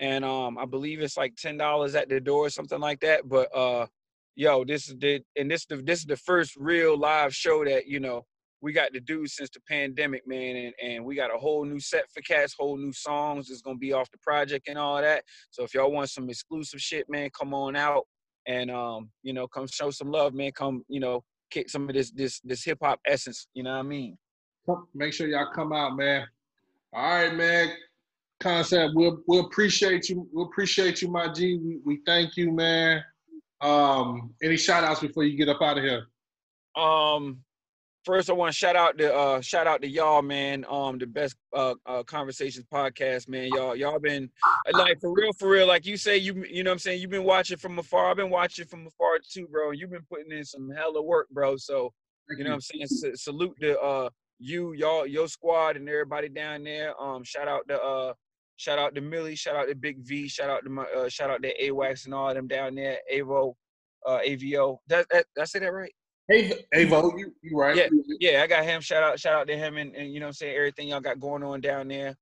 And 0.00 0.24
um, 0.24 0.58
I 0.58 0.64
believe 0.64 1.00
it's 1.00 1.16
like 1.16 1.34
$10 1.36 1.94
at 1.94 2.08
the 2.08 2.20
door, 2.20 2.50
something 2.50 2.80
like 2.80 3.00
that. 3.00 3.28
But 3.28 3.54
uh 3.56 3.86
yo, 4.34 4.64
this 4.64 4.88
is 4.88 4.96
the 4.98 5.22
and 5.36 5.50
this 5.50 5.66
the 5.66 5.76
this 5.76 6.00
is 6.00 6.06
the 6.06 6.16
first 6.16 6.56
real 6.56 6.96
live 6.96 7.34
show 7.34 7.64
that, 7.64 7.86
you 7.86 8.00
know, 8.00 8.24
we 8.60 8.72
got 8.72 8.92
to 8.94 9.00
do 9.00 9.26
since 9.26 9.50
the 9.50 9.60
pandemic, 9.68 10.26
man. 10.26 10.56
And 10.56 10.74
and 10.82 11.04
we 11.04 11.14
got 11.14 11.34
a 11.34 11.38
whole 11.38 11.64
new 11.64 11.80
set 11.80 12.04
for 12.12 12.20
cats, 12.22 12.54
whole 12.58 12.76
new 12.76 12.92
songs. 12.92 13.50
It's 13.50 13.62
gonna 13.62 13.78
be 13.78 13.92
off 13.92 14.10
the 14.10 14.18
project 14.18 14.68
and 14.68 14.78
all 14.78 15.00
that. 15.00 15.24
So 15.50 15.64
if 15.64 15.74
y'all 15.74 15.92
want 15.92 16.10
some 16.10 16.30
exclusive 16.30 16.80
shit, 16.80 17.08
man, 17.08 17.30
come 17.38 17.52
on 17.54 17.76
out 17.76 18.06
and 18.46 18.70
um, 18.70 19.10
you 19.22 19.32
know, 19.32 19.46
come 19.46 19.66
show 19.66 19.90
some 19.90 20.10
love, 20.10 20.34
man. 20.34 20.52
Come, 20.52 20.84
you 20.88 21.00
know, 21.00 21.22
kick 21.50 21.68
some 21.68 21.88
of 21.88 21.94
this 21.94 22.10
this 22.10 22.40
this 22.44 22.64
hip 22.64 22.78
hop 22.82 23.00
essence. 23.06 23.46
You 23.54 23.64
know 23.64 23.72
what 23.72 23.80
I 23.80 23.82
mean? 23.82 24.16
make 24.94 25.12
sure 25.12 25.26
y'all 25.26 25.50
come 25.52 25.72
out, 25.72 25.96
man. 25.96 26.24
All 26.92 27.02
right, 27.02 27.34
man. 27.34 27.72
Concept, 28.42 28.92
we'll 28.94 29.22
we 29.28 29.38
will 29.38 29.46
appreciate 29.46 30.08
you. 30.08 30.20
We 30.32 30.38
will 30.38 30.46
appreciate 30.46 31.00
you, 31.00 31.08
my 31.08 31.28
G. 31.32 31.58
We, 31.62 31.78
we 31.84 32.00
thank 32.04 32.36
you, 32.36 32.50
man. 32.50 33.02
Um, 33.60 34.34
any 34.42 34.56
shout 34.56 34.82
outs 34.82 35.00
before 35.00 35.22
you 35.22 35.36
get 35.36 35.48
up 35.48 35.62
out 35.62 35.78
of 35.78 35.84
here? 35.84 36.06
Um, 36.74 37.38
first 38.04 38.28
I 38.28 38.32
want 38.32 38.52
to 38.52 38.58
shout 38.58 38.74
out 38.74 38.98
to 38.98 39.14
uh 39.14 39.40
shout 39.40 39.66
out 39.66 39.82
to 39.82 39.88
y'all, 39.88 40.22
man. 40.22 40.64
Um, 40.68 40.98
the 40.98 41.06
best 41.06 41.36
uh, 41.52 41.74
uh 41.86 42.02
conversations 42.02 42.66
podcast, 42.72 43.28
man. 43.28 43.48
Y'all 43.54 43.76
y'all 43.76 44.00
been 44.00 44.28
like 44.72 45.00
for 45.00 45.12
real, 45.14 45.32
for 45.34 45.48
real. 45.48 45.68
Like 45.68 45.86
you 45.86 45.96
say, 45.96 46.16
you 46.16 46.44
you 46.48 46.64
know 46.64 46.70
what 46.70 46.74
I'm 46.74 46.78
saying. 46.80 47.00
You've 47.00 47.10
been 47.10 47.24
watching 47.24 47.58
from 47.58 47.78
afar. 47.78 48.10
I've 48.10 48.16
been 48.16 48.30
watching 48.30 48.66
from 48.66 48.86
afar 48.86 49.18
too, 49.32 49.46
bro. 49.46 49.70
You've 49.70 49.90
been 49.92 50.06
putting 50.10 50.32
in 50.32 50.44
some 50.44 50.68
hella 50.70 51.00
work, 51.00 51.28
bro. 51.30 51.56
So 51.56 51.92
You 52.38 52.44
know 52.44 52.50
what 52.50 52.54
I'm 52.56 52.60
saying? 52.88 53.12
S- 53.12 53.22
salute 53.22 53.56
the 53.60 53.78
uh 53.80 54.10
you, 54.42 54.72
y'all, 54.72 55.06
your 55.06 55.28
squad, 55.28 55.76
and 55.76 55.88
everybody 55.88 56.28
down 56.28 56.64
there. 56.64 57.00
Um, 57.00 57.22
shout 57.22 57.46
out 57.46 57.68
to 57.68 57.80
uh, 57.80 58.12
shout 58.56 58.78
out 58.78 58.94
to 58.94 59.00
Millie, 59.00 59.34
shout 59.34 59.56
out 59.56 59.68
to 59.68 59.74
Big 59.74 59.98
V, 60.00 60.28
shout 60.28 60.50
out 60.50 60.64
to 60.64 60.70
my, 60.70 60.84
uh, 60.96 61.08
shout 61.08 61.30
out 61.30 61.42
to 61.42 61.52
AWAX 61.62 62.04
and 62.04 62.14
all 62.14 62.32
them 62.32 62.48
down 62.48 62.74
there. 62.74 62.98
Avo, 63.12 63.54
uh, 64.06 64.18
AVO. 64.26 64.78
That, 64.88 65.06
that, 65.10 65.26
did 65.34 65.42
I 65.42 65.44
say 65.44 65.58
that 65.60 65.72
right? 65.72 65.92
Hey, 66.28 66.64
Avo, 66.74 67.18
you, 67.18 67.34
you 67.42 67.56
right? 67.56 67.76
Yeah, 67.76 67.88
yeah, 68.20 68.42
I 68.42 68.46
got 68.46 68.64
him. 68.64 68.80
Shout 68.80 69.02
out, 69.02 69.18
shout 69.18 69.34
out 69.34 69.46
to 69.48 69.56
him, 69.56 69.76
and, 69.76 69.94
and 69.94 70.12
you 70.12 70.20
know, 70.20 70.26
what 70.26 70.30
I'm 70.30 70.34
saying 70.34 70.56
everything 70.56 70.88
y'all 70.88 71.00
got 71.00 71.20
going 71.20 71.42
on 71.42 71.60
down 71.60 71.88
there. 71.88 72.16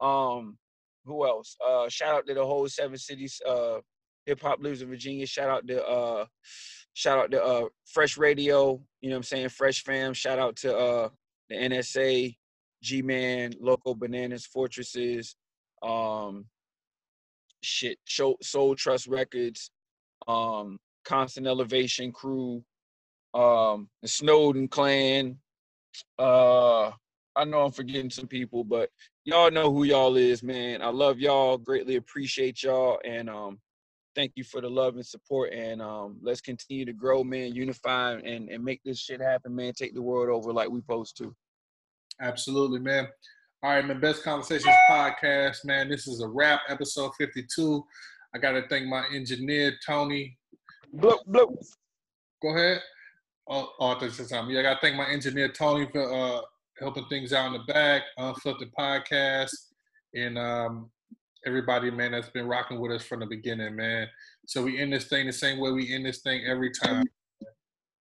Um, 0.00 0.58
who 1.06 1.26
else? 1.26 1.56
Uh, 1.66 1.88
shout 1.88 2.14
out 2.14 2.26
to 2.26 2.34
the 2.34 2.44
whole 2.44 2.68
Seven 2.68 2.98
Cities 2.98 3.40
uh 3.48 3.78
hip 4.26 4.40
hop 4.42 4.60
blues 4.60 4.82
in 4.82 4.88
Virginia. 4.88 5.26
Shout 5.26 5.48
out 5.48 5.66
to 5.68 5.84
uh, 5.84 6.26
shout 6.92 7.18
out 7.18 7.30
to 7.30 7.42
uh 7.42 7.64
Fresh 7.86 8.18
Radio. 8.18 8.80
You 9.00 9.10
know 9.10 9.16
what 9.16 9.18
I'm 9.18 9.22
saying? 9.22 9.48
Fresh 9.50 9.84
Fam. 9.84 10.12
Shout 10.12 10.38
out 10.38 10.56
to 10.56 10.76
uh 10.76 11.08
the 11.48 11.56
NSA, 11.56 12.36
G 12.82 13.02
Man, 13.02 13.52
Local 13.60 13.94
Bananas, 13.94 14.46
Fortresses, 14.46 15.36
um, 15.82 16.46
shit, 17.62 17.98
Soul, 18.06 18.74
Trust 18.74 19.06
Records, 19.06 19.70
um, 20.28 20.78
Constant 21.04 21.46
Elevation 21.46 22.12
Crew, 22.12 22.62
um, 23.34 23.88
the 24.02 24.08
Snowden 24.08 24.68
Clan. 24.68 25.38
Uh, 26.18 26.90
I 27.36 27.44
know 27.44 27.64
I'm 27.64 27.72
forgetting 27.72 28.10
some 28.10 28.26
people, 28.26 28.64
but 28.64 28.90
y'all 29.24 29.50
know 29.50 29.72
who 29.72 29.84
y'all 29.84 30.16
is, 30.16 30.42
man. 30.42 30.80
I 30.80 30.88
love 30.88 31.18
y'all, 31.18 31.58
greatly 31.58 31.96
appreciate 31.96 32.62
y'all, 32.62 32.98
and 33.04 33.28
um, 33.28 33.58
thank 34.14 34.32
you 34.36 34.44
for 34.44 34.60
the 34.60 34.70
love 34.70 34.94
and 34.96 35.06
support. 35.06 35.52
And 35.52 35.82
um, 35.82 36.16
let's 36.22 36.40
continue 36.40 36.86
to 36.86 36.92
grow, 36.92 37.22
man, 37.22 37.54
unify 37.54 38.12
and, 38.12 38.48
and 38.48 38.64
make 38.64 38.80
this 38.84 38.98
shit 38.98 39.20
happen, 39.20 39.54
man. 39.54 39.74
Take 39.74 39.94
the 39.94 40.02
world 40.02 40.30
over 40.30 40.52
like 40.52 40.70
we 40.70 40.80
supposed 40.80 41.16
to. 41.18 41.34
Absolutely, 42.20 42.80
man. 42.80 43.08
All 43.62 43.70
right, 43.70 43.84
man. 43.86 44.00
Best 44.00 44.22
Conversations 44.22 44.74
podcast, 44.88 45.64
man. 45.64 45.88
This 45.88 46.06
is 46.06 46.20
a 46.20 46.28
wrap, 46.28 46.60
episode 46.68 47.12
52. 47.18 47.82
I 48.34 48.38
got 48.38 48.52
to 48.52 48.68
thank 48.68 48.86
my 48.86 49.04
engineer, 49.12 49.72
Tony. 49.84 50.36
Bloop, 50.94 51.20
bloop. 51.26 51.56
Go 52.42 52.54
ahead. 52.54 52.82
Oh, 53.48 53.72
oh 53.80 53.98
this 53.98 54.20
is 54.20 54.28
time. 54.28 54.50
Yeah, 54.50 54.60
I 54.60 54.62
got 54.62 54.74
to 54.74 54.80
thank 54.82 54.96
my 54.96 55.08
engineer, 55.08 55.48
Tony, 55.48 55.88
for 55.90 56.12
uh, 56.12 56.40
helping 56.78 57.06
things 57.06 57.32
out 57.32 57.46
in 57.46 57.54
the 57.54 57.72
back, 57.72 58.02
Unflipped 58.18 58.60
the 58.60 58.66
podcast, 58.78 59.54
and 60.14 60.38
um, 60.38 60.90
everybody, 61.46 61.90
man, 61.90 62.12
that's 62.12 62.28
been 62.28 62.46
rocking 62.46 62.78
with 62.78 62.92
us 62.92 63.04
from 63.04 63.20
the 63.20 63.26
beginning, 63.26 63.74
man. 63.74 64.06
So 64.46 64.62
we 64.62 64.78
end 64.78 64.92
this 64.92 65.06
thing 65.06 65.26
the 65.26 65.32
same 65.32 65.58
way 65.58 65.72
we 65.72 65.94
end 65.94 66.04
this 66.04 66.18
thing 66.18 66.44
every 66.46 66.70
time. 66.70 67.04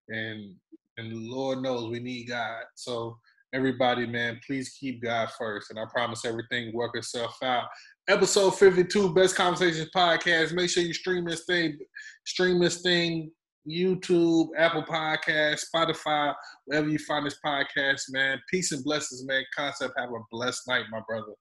And 0.08 0.56
and 0.98 1.28
Lord 1.28 1.62
knows 1.62 1.90
we 1.90 2.00
need 2.00 2.24
God. 2.24 2.64
So 2.74 3.18
everybody, 3.54 4.06
man, 4.06 4.40
please 4.44 4.76
keep 4.78 5.02
God 5.02 5.30
first. 5.38 5.70
And 5.70 5.78
I 5.78 5.84
promise 5.90 6.24
everything 6.24 6.74
work 6.74 6.90
itself 6.94 7.36
out. 7.42 7.68
Episode 8.08 8.50
52, 8.56 9.14
Best 9.14 9.36
Conversations 9.36 9.88
Podcast. 9.94 10.52
Make 10.52 10.68
sure 10.68 10.82
you 10.82 10.92
stream 10.92 11.24
this 11.24 11.44
thing, 11.46 11.78
stream 12.26 12.58
this 12.58 12.82
thing, 12.82 13.30
YouTube, 13.66 14.48
Apple 14.58 14.82
Podcast, 14.82 15.64
Spotify, 15.74 16.34
wherever 16.66 16.88
you 16.88 16.98
find 16.98 17.24
this 17.24 17.38
podcast, 17.44 18.02
man. 18.10 18.38
Peace 18.50 18.72
and 18.72 18.84
blessings, 18.84 19.24
man. 19.24 19.44
Concept, 19.56 19.94
have 19.96 20.10
a 20.10 20.18
blessed 20.30 20.62
night, 20.68 20.84
my 20.90 21.00
brother. 21.08 21.32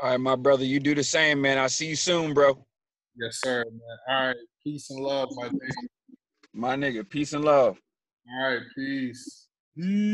All 0.00 0.10
right, 0.10 0.20
my 0.20 0.36
brother, 0.36 0.64
you 0.64 0.80
do 0.80 0.94
the 0.94 1.04
same, 1.04 1.40
man. 1.40 1.58
I'll 1.58 1.68
see 1.68 1.88
you 1.88 1.96
soon, 1.96 2.32
bro. 2.32 2.64
Yes, 3.20 3.40
sir, 3.44 3.64
man. 3.64 3.98
All 4.08 4.26
right. 4.28 4.36
Peace 4.64 4.90
and 4.90 5.00
love, 5.00 5.28
my 5.32 5.48
nigga. 5.48 5.70
My 6.54 6.76
nigga, 6.76 7.08
peace 7.08 7.34
and 7.34 7.44
love. 7.44 7.78
All 8.32 8.48
right, 8.48 8.62
peace. 8.74 9.48
Peace. 9.76 10.08